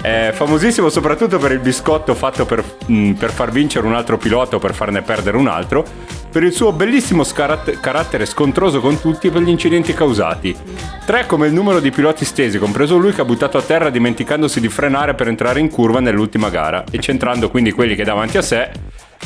è 0.00 0.30
famosissimo 0.32 0.88
soprattutto 0.90 1.38
per 1.38 1.50
il 1.50 1.58
biscotto 1.58 2.14
fatto 2.14 2.46
per, 2.46 2.62
mh, 2.86 3.12
per 3.14 3.32
far 3.32 3.50
vincere 3.50 3.84
un 3.88 3.94
altro 3.96 4.16
pilota 4.16 4.54
o 4.54 4.58
per 4.60 4.74
farne 4.74 5.02
perdere 5.02 5.36
un 5.36 5.48
altro, 5.48 5.84
per 6.30 6.42
il 6.42 6.52
suo 6.52 6.72
bellissimo 6.72 7.24
scarat- 7.24 7.80
carattere 7.80 8.26
scontroso 8.26 8.80
con 8.80 9.00
tutti 9.00 9.28
e 9.28 9.30
per 9.30 9.42
gli 9.42 9.48
incidenti 9.48 9.94
causati. 9.94 10.56
Tre 11.04 11.26
come 11.26 11.46
il 11.46 11.52
numero 11.52 11.80
di 11.80 11.90
piloti 11.90 12.24
stesi, 12.24 12.58
compreso 12.58 12.96
lui 12.96 13.12
che 13.12 13.22
ha 13.22 13.24
buttato 13.24 13.58
a 13.58 13.62
terra 13.62 13.90
dimenticandosi 13.90 14.60
di 14.60 14.68
frenare 14.68 15.14
per 15.14 15.28
entrare 15.28 15.60
in 15.60 15.70
curva 15.70 16.00
nell'ultima 16.00 16.50
gara 16.50 16.84
e 16.90 16.98
centrando 16.98 17.50
quindi 17.50 17.72
quelli 17.72 17.94
che 17.94 18.04
davanti 18.04 18.36
a 18.36 18.42
sé, 18.42 18.70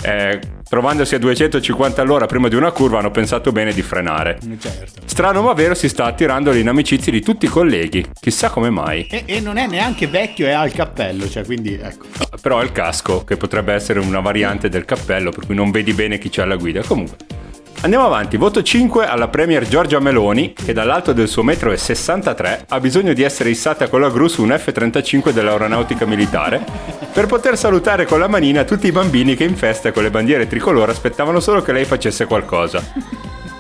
eh, 0.03 0.40
trovandosi 0.68 1.14
a 1.14 1.18
250 1.18 2.03
all'ora 2.03 2.26
prima 2.26 2.48
di 2.48 2.57
una 2.57 2.70
curva, 2.70 2.98
hanno 2.98 3.11
pensato 3.11 3.53
bene 3.53 3.72
di 3.72 3.82
frenare. 3.82 4.38
Certo. 4.59 5.03
Strano 5.05 5.42
ma 5.42 5.53
vero, 5.53 5.74
si 5.74 5.88
sta 5.88 6.05
attirando 6.05 6.50
l'inamicizia 6.50 7.12
di 7.12 7.20
tutti 7.20 7.46
i 7.46 7.48
colleghi. 7.48 8.05
Chissà 8.20 8.50
come 8.50 8.70
mai. 8.70 9.07
E, 9.09 9.24
e 9.26 9.40
non 9.40 9.57
è 9.57 9.66
neanche 9.66 10.07
vecchio, 10.07 10.46
è 10.46 10.53
al 10.53 10.72
cappello, 10.72 11.28
cioè 11.28 11.44
quindi 11.44 11.74
ecco. 11.74 12.07
Però 12.40 12.61
è 12.61 12.64
il 12.64 12.72
casco, 12.72 13.24
che 13.24 13.36
potrebbe 13.36 13.72
essere 13.72 14.00
una 14.00 14.20
variante 14.20 14.68
del 14.68 14.84
cappello, 14.84 15.30
per 15.30 15.46
cui 15.46 15.55
non 15.55 15.70
vedi 15.70 15.92
bene 15.92 16.18
chi 16.18 16.28
c'è 16.28 16.42
alla 16.42 16.57
guida. 16.57 16.82
Comunque. 16.82 17.31
Andiamo 17.80 18.06
avanti, 18.06 18.36
voto 18.36 18.62
5 18.62 19.06
alla 19.06 19.26
Premier 19.26 19.66
Giorgia 19.66 19.98
Meloni, 19.98 20.52
che 20.52 20.72
dall'alto 20.72 21.12
del 21.12 21.26
suo 21.26 21.42
metro 21.42 21.72
e 21.72 21.76
63 21.76 22.66
ha 22.68 22.78
bisogno 22.78 23.12
di 23.12 23.22
essere 23.22 23.50
issata 23.50 23.88
con 23.88 24.00
la 24.00 24.08
gru 24.08 24.28
su 24.28 24.42
un 24.42 24.54
F-35 24.56 25.30
dell'aeronautica 25.30 26.06
militare, 26.06 26.64
per 27.12 27.26
poter 27.26 27.58
salutare 27.58 28.06
con 28.06 28.20
la 28.20 28.28
manina 28.28 28.62
tutti 28.62 28.86
i 28.86 28.92
bambini 28.92 29.34
che 29.34 29.44
in 29.44 29.56
festa 29.56 29.90
con 29.90 30.04
le 30.04 30.10
bandiere 30.10 30.46
tricolore 30.46 30.92
aspettavano 30.92 31.40
solo 31.40 31.60
che 31.62 31.72
lei 31.72 31.84
facesse 31.84 32.26
qualcosa. 32.26 32.80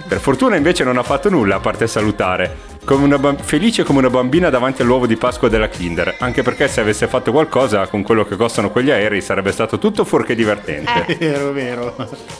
Per 0.06 0.20
fortuna 0.20 0.56
invece 0.56 0.84
non 0.84 0.98
ha 0.98 1.02
fatto 1.02 1.28
nulla 1.28 1.56
a 1.56 1.60
parte 1.60 1.86
salutare, 1.86 2.56
come 2.84 3.04
una 3.04 3.18
bam- 3.18 3.40
felice 3.40 3.84
come 3.84 4.00
una 4.00 4.10
bambina 4.10 4.50
davanti 4.50 4.82
all'uovo 4.82 5.06
di 5.06 5.16
Pasqua 5.16 5.48
della 5.48 5.68
Kinder, 5.68 6.16
anche 6.18 6.42
perché 6.42 6.68
se 6.68 6.80
avesse 6.80 7.06
fatto 7.06 7.30
qualcosa 7.30 7.86
con 7.86 8.02
quello 8.02 8.24
che 8.24 8.36
costano 8.36 8.70
quegli 8.70 8.90
aerei 8.90 9.20
sarebbe 9.20 9.52
stato 9.52 9.78
tutto 9.78 10.04
fuorché 10.04 10.34
divertente. 10.34 11.16
Vero, 11.18 11.52
vero. 11.52 11.94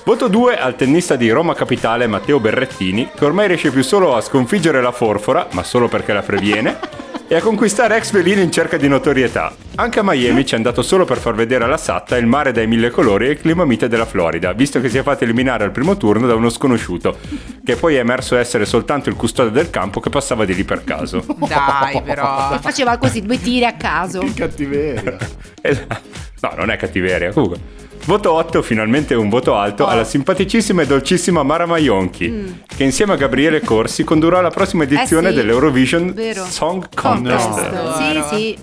Voto 0.05 0.29
2 0.29 0.59
al 0.59 0.77
tennista 0.77 1.17
di 1.17 1.31
Roma 1.31 1.55
Capitale 1.55 2.07
Matteo 2.07 2.41
Berrettini, 2.41 3.11
che 3.15 3.25
ormai 3.25 3.47
riesce 3.47 3.71
più 3.71 3.83
solo 3.83 4.17
a 4.17 4.21
sconfiggere 4.21 4.81
la 4.81 4.93
forfora, 4.93 5.47
ma 5.53 5.63
solo 5.63 5.89
perché 5.89 6.13
la 6.13 6.23
previene, 6.23 6.79
e 7.33 7.37
a 7.37 7.41
conquistare 7.41 7.97
ex 7.97 8.11
velini 8.11 8.43
in 8.43 8.53
cerca 8.53 8.77
di 8.77 8.87
notorietà. 8.89 9.55
Anche 9.77 10.01
a 10.01 10.03
Miami 10.05 10.45
ci 10.45 10.53
è 10.53 10.59
andato 10.59 10.83
solo 10.83 11.07
per 11.07 11.17
far 11.17 11.35
vedere 11.35 11.65
alla 11.65 11.79
Satta 11.79 12.19
il 12.19 12.27
mare 12.27 12.53
dai 12.53 12.67
mille 12.67 12.91
colori 12.91 13.27
e 13.27 13.31
il 13.31 13.41
clima 13.41 13.65
mite 13.65 13.89
della 13.89 14.05
Florida, 14.05 14.53
visto 14.53 14.83
che 14.83 14.91
si 14.91 14.99
è 14.99 15.03
fatto 15.03 15.25
eliminare 15.25 15.65
al 15.65 15.71
primo 15.71 15.97
turno 15.97 16.27
da 16.27 16.35
uno 16.35 16.51
sconosciuto, 16.51 17.17
che 17.65 17.77
poi 17.77 17.95
è 17.95 18.01
emerso 18.01 18.37
essere 18.37 18.67
soltanto 18.67 19.09
il 19.09 19.17
custode 19.17 19.51
del 19.51 19.71
campo 19.71 19.99
che 19.99 20.11
passava 20.11 20.45
di 20.45 20.55
lì 20.55 20.65
per 20.65 20.85
caso. 20.85 21.25
Dai, 21.49 22.03
però. 22.03 22.55
E 22.55 22.59
faceva 22.59 22.99
così 22.99 23.23
due 23.23 23.41
tiri 23.41 23.65
a 23.65 23.77
caso. 23.77 24.23
Cattiveria. 24.37 25.17
Esatto. 25.65 26.01
No, 26.41 26.53
non 26.57 26.71
è 26.71 26.77
cattiveria, 26.77 27.33
comunque. 27.33 27.61
Voto 28.05 28.33
8, 28.33 28.63
finalmente 28.63 29.15
un 29.15 29.29
voto 29.29 29.55
alto, 29.55 29.87
alla 29.87 30.03
simpaticissima 30.05 30.83
e 30.83 30.87
dolcissima 30.87 31.43
Mara 31.45 31.67
Maionchi, 31.67 32.63
che 32.67 32.83
insieme 32.83 33.13
a 33.13 33.17
Gabriele 33.17 33.61
Corsi 33.61 34.03
condurrà 34.03 34.41
la 34.41 34.51
prossima 34.51 34.83
edizione 34.83 35.23
Mm. 35.23 35.27
Eh 35.27 35.31
sì, 35.31 35.37
dell'Eurovision 35.37 36.13
vero. 36.13 36.45
Song 36.45 36.89
Contest. 36.95 37.49
Contest. 37.49 37.97
Sì, 37.97 38.37
sì. 38.37 38.59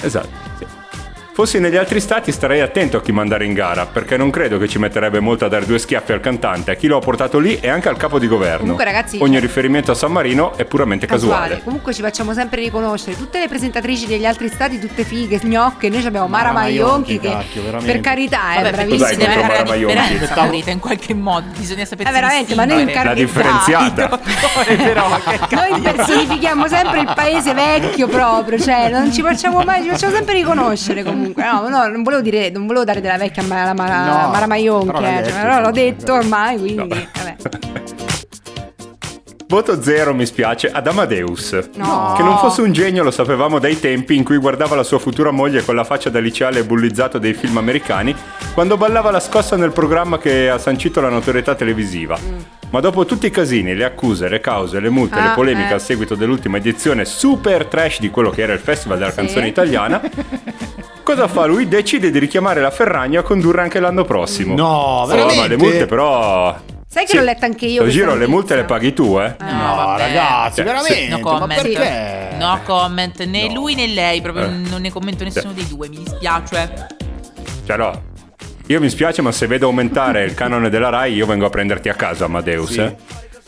Esatto. 0.00 0.28
sì. 0.58 0.73
Fossi 1.34 1.58
negli 1.58 1.74
altri 1.74 1.98
stati 1.98 2.30
starei 2.30 2.60
attento 2.60 2.96
a 2.98 3.02
chi 3.02 3.10
mandare 3.10 3.44
in 3.44 3.54
gara, 3.54 3.86
perché 3.86 4.16
non 4.16 4.30
credo 4.30 4.56
che 4.56 4.68
ci 4.68 4.78
metterebbe 4.78 5.18
molto 5.18 5.44
a 5.44 5.48
dare 5.48 5.66
due 5.66 5.80
schiaffi 5.80 6.12
al 6.12 6.20
cantante, 6.20 6.70
a 6.70 6.74
chi 6.74 6.86
lo 6.86 6.96
ha 6.96 7.00
portato 7.00 7.40
lì 7.40 7.58
e 7.58 7.68
anche 7.68 7.88
al 7.88 7.96
capo 7.96 8.20
di 8.20 8.28
governo. 8.28 8.58
Comunque, 8.60 8.84
ragazzi, 8.84 9.18
Ogni 9.20 9.32
cioè- 9.32 9.40
riferimento 9.40 9.90
a 9.90 9.94
San 9.96 10.12
Marino 10.12 10.56
è 10.56 10.64
puramente 10.64 11.06
Casuale. 11.06 11.40
casuale. 11.40 11.62
Comunque 11.64 11.92
ci 11.92 12.02
facciamo 12.02 12.32
sempre 12.34 12.60
riconoscere 12.60 13.16
tutte 13.16 13.40
le 13.40 13.48
presentatrici 13.48 14.06
degli 14.06 14.24
altri 14.24 14.46
stati, 14.48 14.78
tutte 14.78 15.02
fighe, 15.02 15.40
gnocche. 15.42 15.88
Noi 15.88 16.06
abbiamo 16.06 16.28
Mara 16.28 16.52
Mara 16.52 16.66
Maionchi 16.66 17.18
che 17.18 17.28
cacchio, 17.28 17.62
veramente. 17.64 17.92
per 17.92 18.00
carità 18.00 18.52
è 18.54 18.62
Vabbè, 18.62 18.70
bravissima. 18.70 19.26
La 19.34 19.40
Mara 19.46 19.64
Maionchi? 19.64 20.18
Rita, 20.50 20.70
in 20.70 20.78
qualche 20.78 21.14
modo. 21.14 21.46
Bisogna 21.58 21.84
sapere 21.84 22.10
Eh, 22.10 22.12
veramente, 22.12 22.54
ma 22.54 22.64
noi 22.64 22.82
in 22.82 22.92
La 23.02 23.12
differenziata. 23.12 24.20
però, 24.76 25.08
Noi 25.50 25.80
personifichiamo 25.80 26.68
sempre 26.68 27.00
il 27.00 27.12
paese 27.12 27.54
vecchio 27.54 28.06
proprio, 28.06 28.56
cioè 28.56 28.88
non 28.88 29.12
ci 29.12 29.20
facciamo 29.20 29.62
mai, 29.64 29.82
ci 29.82 29.88
facciamo 29.88 30.14
sempre 30.14 30.34
riconoscere 30.34 31.02
comunque. 31.02 31.22
No, 31.34 31.68
no, 31.68 31.86
non 31.88 32.02
volevo 32.02 32.22
dire, 32.22 32.50
non 32.50 32.66
volevo 32.66 32.84
dare 32.84 33.00
della 33.00 33.16
vecchia 33.16 33.42
Mara, 33.42 33.72
Mara, 33.74 34.04
No, 34.24 34.28
Mara 34.30 34.46
Maionchi, 34.46 34.92
però 34.92 35.06
eh, 35.06 35.10
detto, 35.14 35.28
cioè, 35.30 35.40
però 35.40 35.60
l'ho 35.60 35.70
detto 35.70 36.12
ormai, 36.14 36.58
quindi 36.58 36.76
vabbè. 36.76 37.36
Voto 39.46 39.80
0 39.80 40.14
mi 40.14 40.26
spiace 40.26 40.68
ad 40.70 40.86
Amadeus. 40.88 41.52
No. 41.76 42.14
Che 42.16 42.22
non 42.24 42.38
fosse 42.38 42.60
un 42.62 42.72
genio 42.72 43.04
lo 43.04 43.10
sapevamo 43.12 43.58
dai 43.60 43.78
tempi 43.78 44.16
in 44.16 44.24
cui 44.24 44.38
guardava 44.38 44.74
la 44.74 44.82
sua 44.82 44.98
futura 44.98 45.30
moglie 45.30 45.62
con 45.62 45.76
la 45.76 45.84
faccia 45.84 46.10
da 46.10 46.18
liceale 46.18 46.60
e 46.60 46.64
bullizzato 46.64 47.18
dei 47.18 47.34
film 47.34 47.56
americani 47.58 48.16
quando 48.52 48.76
ballava 48.76 49.12
la 49.12 49.20
scossa 49.20 49.54
nel 49.56 49.70
programma 49.70 50.18
che 50.18 50.48
ha 50.48 50.58
sancito 50.58 51.00
la 51.00 51.08
notorietà 51.10 51.54
televisiva. 51.54 52.18
Ma 52.70 52.80
dopo 52.80 53.04
tutti 53.04 53.26
i 53.26 53.30
casini, 53.30 53.76
le 53.76 53.84
accuse, 53.84 54.28
le 54.28 54.40
cause, 54.40 54.80
le 54.80 54.88
multe, 54.88 55.20
le 55.20 55.28
Ah, 55.28 55.34
polemiche 55.34 55.70
eh. 55.70 55.74
a 55.74 55.78
seguito 55.78 56.16
dell'ultima 56.16 56.56
edizione 56.56 57.04
super 57.04 57.66
trash 57.66 58.00
di 58.00 58.10
quello 58.10 58.30
che 58.30 58.42
era 58.42 58.54
il 58.54 58.58
Festival 58.58 58.98
della 58.98 59.10
Sì. 59.10 59.16
canzone 59.16 59.46
italiana, 59.46 60.00
cosa 61.04 61.28
fa 61.28 61.44
lui? 61.46 61.68
Decide 61.68 62.10
di 62.10 62.18
richiamare 62.18 62.60
la 62.60 62.70
Ferragna 62.72 63.20
a 63.20 63.22
condurre 63.22 63.62
anche 63.62 63.78
l'anno 63.78 64.04
prossimo. 64.04 64.56
No, 64.56 64.66
Oh, 64.66 65.06
veramente? 65.06 65.40
ma 65.40 65.46
le 65.46 65.56
multe 65.56 65.86
però... 65.86 66.56
Sai 66.88 67.04
che 67.04 67.10
Sì. 67.10 67.16
l'ho 67.16 67.22
letta 67.24 67.44
anche 67.46 67.66
io. 67.66 67.82
Lo 67.82 67.88
giro, 67.88 68.14
le 68.14 68.26
multe 68.28 68.54
le 68.56 68.64
paghi 68.64 68.92
tu, 68.92 69.18
eh? 69.18 69.34
No, 69.40 69.74
vabbè. 69.76 70.00
ragazzi, 70.00 70.62
veramente. 70.62 71.08
No 71.08 71.18
comment. 71.20 71.60
perché? 71.62 72.36
No 72.38 72.60
comment, 72.64 73.24
né 73.24 73.46
No. 73.48 73.54
lui 73.54 73.74
né 73.74 73.86
lei, 73.88 74.20
proprio 74.20 74.44
Eh. 74.46 74.48
non 74.48 74.80
ne 74.80 74.90
commento 74.92 75.24
nessuno 75.24 75.52
dei 75.52 75.66
due, 75.66 75.88
mi 75.88 75.98
dispiace. 76.02 76.86
Cioè, 77.66 77.76
no. 77.76 78.02
Io 78.68 78.80
mi 78.80 78.88
spiace, 78.88 79.22
ma 79.22 79.32
se 79.32 79.46
vedo 79.48 79.66
aumentare 79.66 80.24
il 80.24 80.34
canone 80.34 80.70
della 80.70 80.88
Rai, 80.88 81.12
io 81.14 81.26
vengo 81.26 81.46
a 81.46 81.50
prenderti 81.50 81.88
a 81.88 81.94
casa, 81.94 82.26
Amadeus. 82.26 82.70
Sì. 82.70 82.80
eh. 82.80 82.96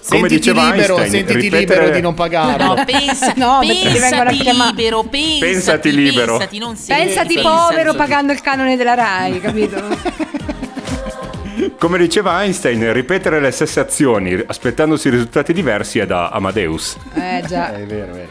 Sentiti 0.06 0.34
diceva 0.36 0.70
libero, 0.70 0.98
Einstein, 0.98 1.26
sentiti 1.26 1.48
ripetere- 1.48 1.78
libero 1.80 1.94
di 1.96 2.00
non 2.00 2.14
pagarlo. 2.14 2.74
No, 2.74 2.84
pensa, 2.84 3.32
No, 3.36 3.58
pensati 3.60 4.32
libero, 4.72 5.02
pensati, 5.02 5.38
Pensati 5.40 5.92
libero. 5.94 6.36
Pensati, 6.36 6.58
non 6.58 6.76
sei 6.76 7.04
Pensati 7.04 7.34
pensati. 7.34 7.56
povero 7.68 7.94
pagando 7.94 8.32
il 8.32 8.40
canone 8.40 8.76
della 8.76 8.94
Rai, 8.94 9.40
capito? 9.40 9.82
Come 11.78 11.98
diceva 11.98 12.42
Einstein, 12.42 12.92
ripetere 12.92 13.40
le 13.40 13.50
stesse 13.50 13.80
azioni 13.80 14.40
aspettandosi 14.46 15.08
risultati 15.08 15.52
diversi 15.52 15.98
è 15.98 16.06
da 16.06 16.28
Amadeus. 16.28 16.96
Eh 17.14 17.42
già. 17.46 17.74
È 17.74 17.84
vero, 17.84 18.12
è 18.12 18.16
vero. 18.16 18.30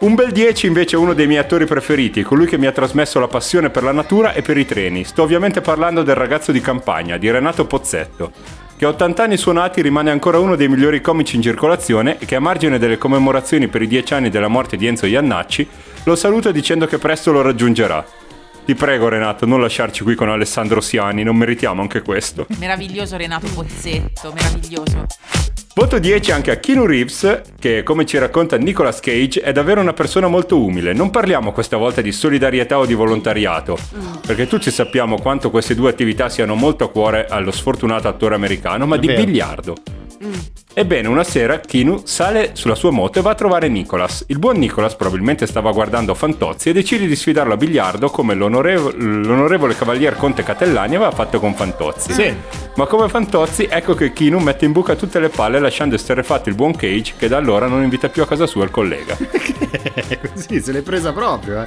Un 0.00 0.14
bel 0.14 0.30
10 0.30 0.66
invece 0.66 0.94
è 0.94 0.98
uno 0.98 1.12
dei 1.12 1.26
miei 1.26 1.40
attori 1.40 1.64
preferiti, 1.64 2.22
colui 2.22 2.46
che 2.46 2.56
mi 2.56 2.66
ha 2.66 2.72
trasmesso 2.72 3.18
la 3.18 3.26
passione 3.26 3.70
per 3.70 3.82
la 3.82 3.90
natura 3.92 4.32
e 4.32 4.42
per 4.42 4.56
i 4.56 4.64
treni. 4.64 5.02
Sto 5.02 5.22
ovviamente 5.24 5.60
parlando 5.60 6.02
del 6.04 6.14
ragazzo 6.14 6.52
di 6.52 6.60
campagna, 6.60 7.16
di 7.16 7.28
Renato 7.30 7.64
Pozzetto, 7.66 8.30
che 8.78 8.84
a 8.84 8.90
80 8.90 9.24
anni 9.24 9.36
suonati 9.36 9.82
rimane 9.82 10.12
ancora 10.12 10.38
uno 10.38 10.54
dei 10.54 10.68
migliori 10.68 11.00
comici 11.00 11.34
in 11.34 11.42
circolazione 11.42 12.16
e 12.20 12.26
che 12.26 12.36
a 12.36 12.40
margine 12.40 12.78
delle 12.78 12.96
commemorazioni 12.96 13.66
per 13.66 13.82
i 13.82 13.88
10 13.88 14.14
anni 14.14 14.30
della 14.30 14.46
morte 14.46 14.76
di 14.76 14.86
Enzo 14.86 15.06
Iannacci 15.06 15.68
lo 16.04 16.14
saluta 16.14 16.52
dicendo 16.52 16.86
che 16.86 16.96
presto 16.98 17.32
lo 17.32 17.42
raggiungerà. 17.42 18.06
Ti 18.64 18.74
prego 18.76 19.08
Renato, 19.08 19.46
non 19.46 19.60
lasciarci 19.60 20.04
qui 20.04 20.14
con 20.14 20.28
Alessandro 20.28 20.80
Siani, 20.80 21.24
non 21.24 21.34
meritiamo 21.34 21.82
anche 21.82 22.02
questo. 22.02 22.46
Meraviglioso 22.58 23.16
Renato 23.16 23.48
Pozzetto, 23.52 24.32
meraviglioso. 24.32 25.06
Voto 25.78 26.00
10 26.00 26.32
anche 26.32 26.50
a 26.50 26.56
Keanu 26.56 26.86
Reeves, 26.86 27.42
che 27.56 27.84
come 27.84 28.04
ci 28.04 28.18
racconta 28.18 28.56
Nicolas 28.56 28.98
Cage 28.98 29.40
è 29.40 29.52
davvero 29.52 29.80
una 29.80 29.92
persona 29.92 30.26
molto 30.26 30.60
umile. 30.60 30.92
Non 30.92 31.10
parliamo 31.10 31.52
questa 31.52 31.76
volta 31.76 32.00
di 32.00 32.10
solidarietà 32.10 32.80
o 32.80 32.84
di 32.84 32.94
volontariato, 32.94 33.78
perché 34.26 34.48
tutti 34.48 34.72
sappiamo 34.72 35.20
quanto 35.20 35.50
queste 35.50 35.76
due 35.76 35.90
attività 35.90 36.28
siano 36.28 36.56
molto 36.56 36.82
a 36.82 36.90
cuore 36.90 37.26
allo 37.26 37.52
sfortunato 37.52 38.08
attore 38.08 38.34
americano, 38.34 38.86
ma 38.86 38.96
di 38.96 39.06
vero. 39.06 39.22
biliardo. 39.22 39.76
Ebbene, 40.78 41.08
una 41.08 41.24
sera 41.24 41.58
Keanu 41.58 42.02
sale 42.04 42.50
sulla 42.52 42.76
sua 42.76 42.92
moto 42.92 43.18
e 43.18 43.22
va 43.22 43.30
a 43.32 43.34
trovare 43.34 43.66
Nicolas. 43.66 44.22
Il 44.28 44.38
buon 44.38 44.58
Nicolas 44.58 44.94
probabilmente 44.94 45.44
stava 45.44 45.72
guardando 45.72 46.14
Fantozzi 46.14 46.68
e 46.68 46.72
decide 46.72 47.08
di 47.08 47.16
sfidarlo 47.16 47.54
a 47.54 47.56
biliardo 47.56 48.10
come 48.10 48.34
l'onorevo- 48.34 48.92
l'onorevole 48.94 49.74
cavalier 49.74 50.14
Conte 50.14 50.44
Catellani 50.44 50.94
aveva 50.94 51.10
fatto 51.10 51.40
con 51.40 51.52
Fantozzi. 51.56 52.12
Sì. 52.12 52.32
Ma 52.76 52.86
come 52.86 53.08
Fantozzi, 53.08 53.66
ecco 53.68 53.94
che 53.94 54.12
Keanu 54.12 54.38
mette 54.38 54.66
in 54.66 54.70
buca 54.70 54.94
tutte 54.94 55.18
le 55.18 55.30
palle 55.30 55.58
lasciando 55.58 55.96
esterrefatto 55.96 56.48
il 56.48 56.54
buon 56.54 56.76
Cage 56.76 57.14
che 57.18 57.26
da 57.26 57.38
allora 57.38 57.66
non 57.66 57.82
invita 57.82 58.08
più 58.08 58.22
a 58.22 58.26
casa 58.28 58.46
sua 58.46 58.62
il 58.62 58.70
collega. 58.70 59.16
Così 60.32 60.60
se 60.60 60.70
l'è 60.70 60.82
presa 60.82 61.12
proprio, 61.12 61.60
eh. 61.60 61.66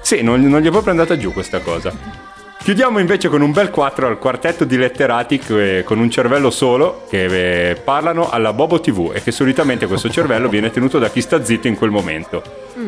Sì, 0.00 0.22
non, 0.22 0.40
non 0.42 0.60
gli 0.60 0.68
è 0.68 0.70
proprio 0.70 0.92
andata 0.92 1.16
giù 1.16 1.32
questa 1.32 1.58
cosa. 1.58 2.23
Chiudiamo 2.64 2.98
invece 2.98 3.28
con 3.28 3.42
un 3.42 3.52
bel 3.52 3.68
4 3.68 4.06
al 4.06 4.18
quartetto 4.18 4.64
di 4.64 4.78
letterati 4.78 5.38
che- 5.38 5.82
con 5.84 5.98
un 5.98 6.08
cervello 6.08 6.48
solo 6.50 7.04
che 7.10 7.72
eh, 7.72 7.74
parlano 7.74 8.30
alla 8.30 8.54
Bobo 8.54 8.80
TV 8.80 9.12
e 9.14 9.22
che 9.22 9.32
solitamente 9.32 9.86
questo 9.86 10.08
cervello 10.08 10.48
viene 10.48 10.70
tenuto 10.70 10.98
da 10.98 11.10
chi 11.10 11.20
sta 11.20 11.44
zitto 11.44 11.66
in 11.68 11.76
quel 11.76 11.90
momento. 11.90 12.42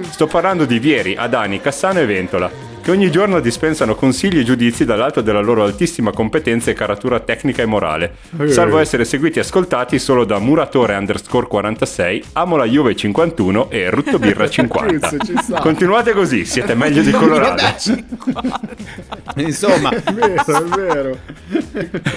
Sto 0.08 0.26
parlando 0.26 0.64
di 0.64 0.78
Vieri, 0.78 1.14
Adani, 1.14 1.60
Cassano 1.60 1.98
e 2.00 2.06
Ventola, 2.06 2.50
che 2.86 2.92
ogni 2.92 3.10
giorno 3.10 3.40
dispensano 3.40 3.96
consigli 3.96 4.38
e 4.38 4.44
giudizi 4.44 4.84
dall'alto 4.84 5.20
della 5.20 5.40
loro 5.40 5.64
altissima 5.64 6.12
competenza 6.12 6.70
e 6.70 6.74
caratura 6.74 7.18
tecnica 7.18 7.60
e 7.60 7.66
morale, 7.66 8.14
salvo 8.46 8.78
essere 8.78 9.04
seguiti 9.04 9.38
e 9.38 9.42
ascoltati 9.42 9.98
solo 9.98 10.24
da 10.24 10.38
Muratore 10.38 10.94
underscore 10.94 11.48
46, 11.48 12.22
Amola 12.34 12.64
Juve 12.64 12.94
51 12.94 13.70
e 13.70 13.90
Rutto 13.90 14.20
Birra 14.20 14.46
50. 14.48 15.00
Cazzo, 15.00 15.18
ci 15.18 15.34
sta. 15.36 15.58
Continuate 15.58 16.12
così, 16.12 16.44
siete 16.44 16.74
meglio 16.78 17.02
di 17.02 17.10
Colorado. 17.10 17.60
Insomma, 19.34 19.90
È 19.90 20.12
vero, 20.12 20.44
è 20.46 20.62
vero. 20.62 21.18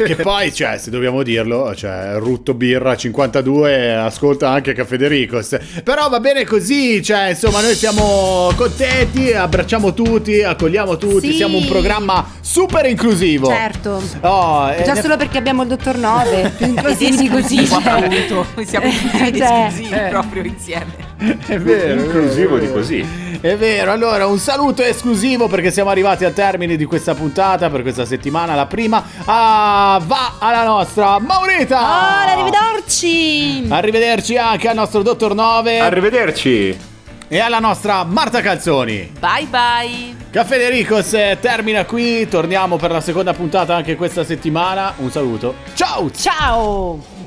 che 0.06 0.16
poi, 0.18 0.54
cioè, 0.54 0.78
se 0.78 0.92
dobbiamo 0.92 1.24
dirlo, 1.24 1.74
cioè, 1.74 2.14
Rutto 2.18 2.54
Birra 2.54 2.96
52 2.96 3.96
ascolta 3.96 4.52
anche 4.52 4.74
Caffè 4.74 4.98
De 4.98 5.08
Ricos. 5.08 5.58
Però 5.84 6.10
va 6.10 6.20
bene 6.20 6.46
così, 6.46 7.02
cioè, 7.02 7.30
insomma, 7.30 7.60
noi 7.62 7.74
siamo 7.74 8.52
contenti, 8.56 9.34
abbracciamo 9.34 9.96
tutti, 9.96 10.44
accogliamo 10.60 10.98
tutti, 10.98 11.32
Sì. 11.32 11.36
siamo 11.38 11.58
un 11.58 11.66
programma 11.66 12.26
super 12.42 12.86
inclusivo. 12.86 13.48
Certo. 13.48 14.04
Oh, 14.22 14.70
eh, 14.70 14.84
Già 14.84 14.94
ne- 14.94 15.02
solo 15.02 15.16
perché 15.16 15.38
abbiamo 15.38 15.62
il 15.62 15.70
dottor 15.70 15.96
Nove, 15.96 16.52
più 16.58 16.68
inclusivi 16.68 17.30
così. 17.30 17.66
Cioè. 17.66 17.82
appunto. 17.82 18.46
Siamo 18.66 18.88
inclusivi 18.88 19.28
ed 19.28 19.38
Cioè, 19.38 19.66
esclusivi 19.68 19.96
eh. 19.96 20.08
proprio 20.10 20.44
insieme. 20.44 21.08
È 21.46 21.58
vero, 21.58 22.02
Inclusivo 22.02 22.58
è 22.58 22.60
di 22.60 22.72
così. 22.72 23.28
È 23.42 23.56
vero, 23.56 23.92
allora 23.92 24.26
un 24.26 24.38
saluto 24.38 24.84
esclusivo 24.84 25.48
perché 25.48 25.72
siamo 25.72 25.90
arrivati 25.90 26.26
al 26.26 26.34
termine 26.34 26.76
di 26.76 26.84
questa 26.84 27.14
puntata 27.14 27.70
per 27.70 27.82
questa 27.84 28.04
settimana. 28.06 28.54
La 28.54 28.66
prima 28.66 29.02
ah, 29.26 30.02
va 30.06 30.34
alla 30.40 30.66
nostra 30.66 31.20
Maurita. 31.20 31.80
Ah, 31.80 32.32
arrivederci! 32.34 33.66
Arrivederci 33.70 34.36
anche 34.38 34.68
al 34.68 34.76
nostro 34.76 35.02
Dottor 35.04 35.34
Nove 35.36 35.80
Arrivederci. 35.80 36.78
E 37.30 37.40
alla 37.40 37.60
nostra 37.60 38.04
Marta 38.04 38.42
Calzoni. 38.42 39.14
Bye 39.20 39.48
bye. 39.48 40.16
Caffè 40.32 40.58
De 40.58 40.70
Ricos 40.70 41.14
eh, 41.14 41.38
termina 41.40 41.86
qui, 41.86 42.28
torniamo 42.28 42.76
per 42.76 42.92
la 42.92 43.02
seconda 43.02 43.34
puntata 43.34 43.76
anche 43.76 43.96
questa 43.96 44.26
settimana. 44.26 44.94
Un 44.98 45.10
saluto. 45.10 45.56
Ciao! 45.76 46.12
Ciao! 46.12 47.19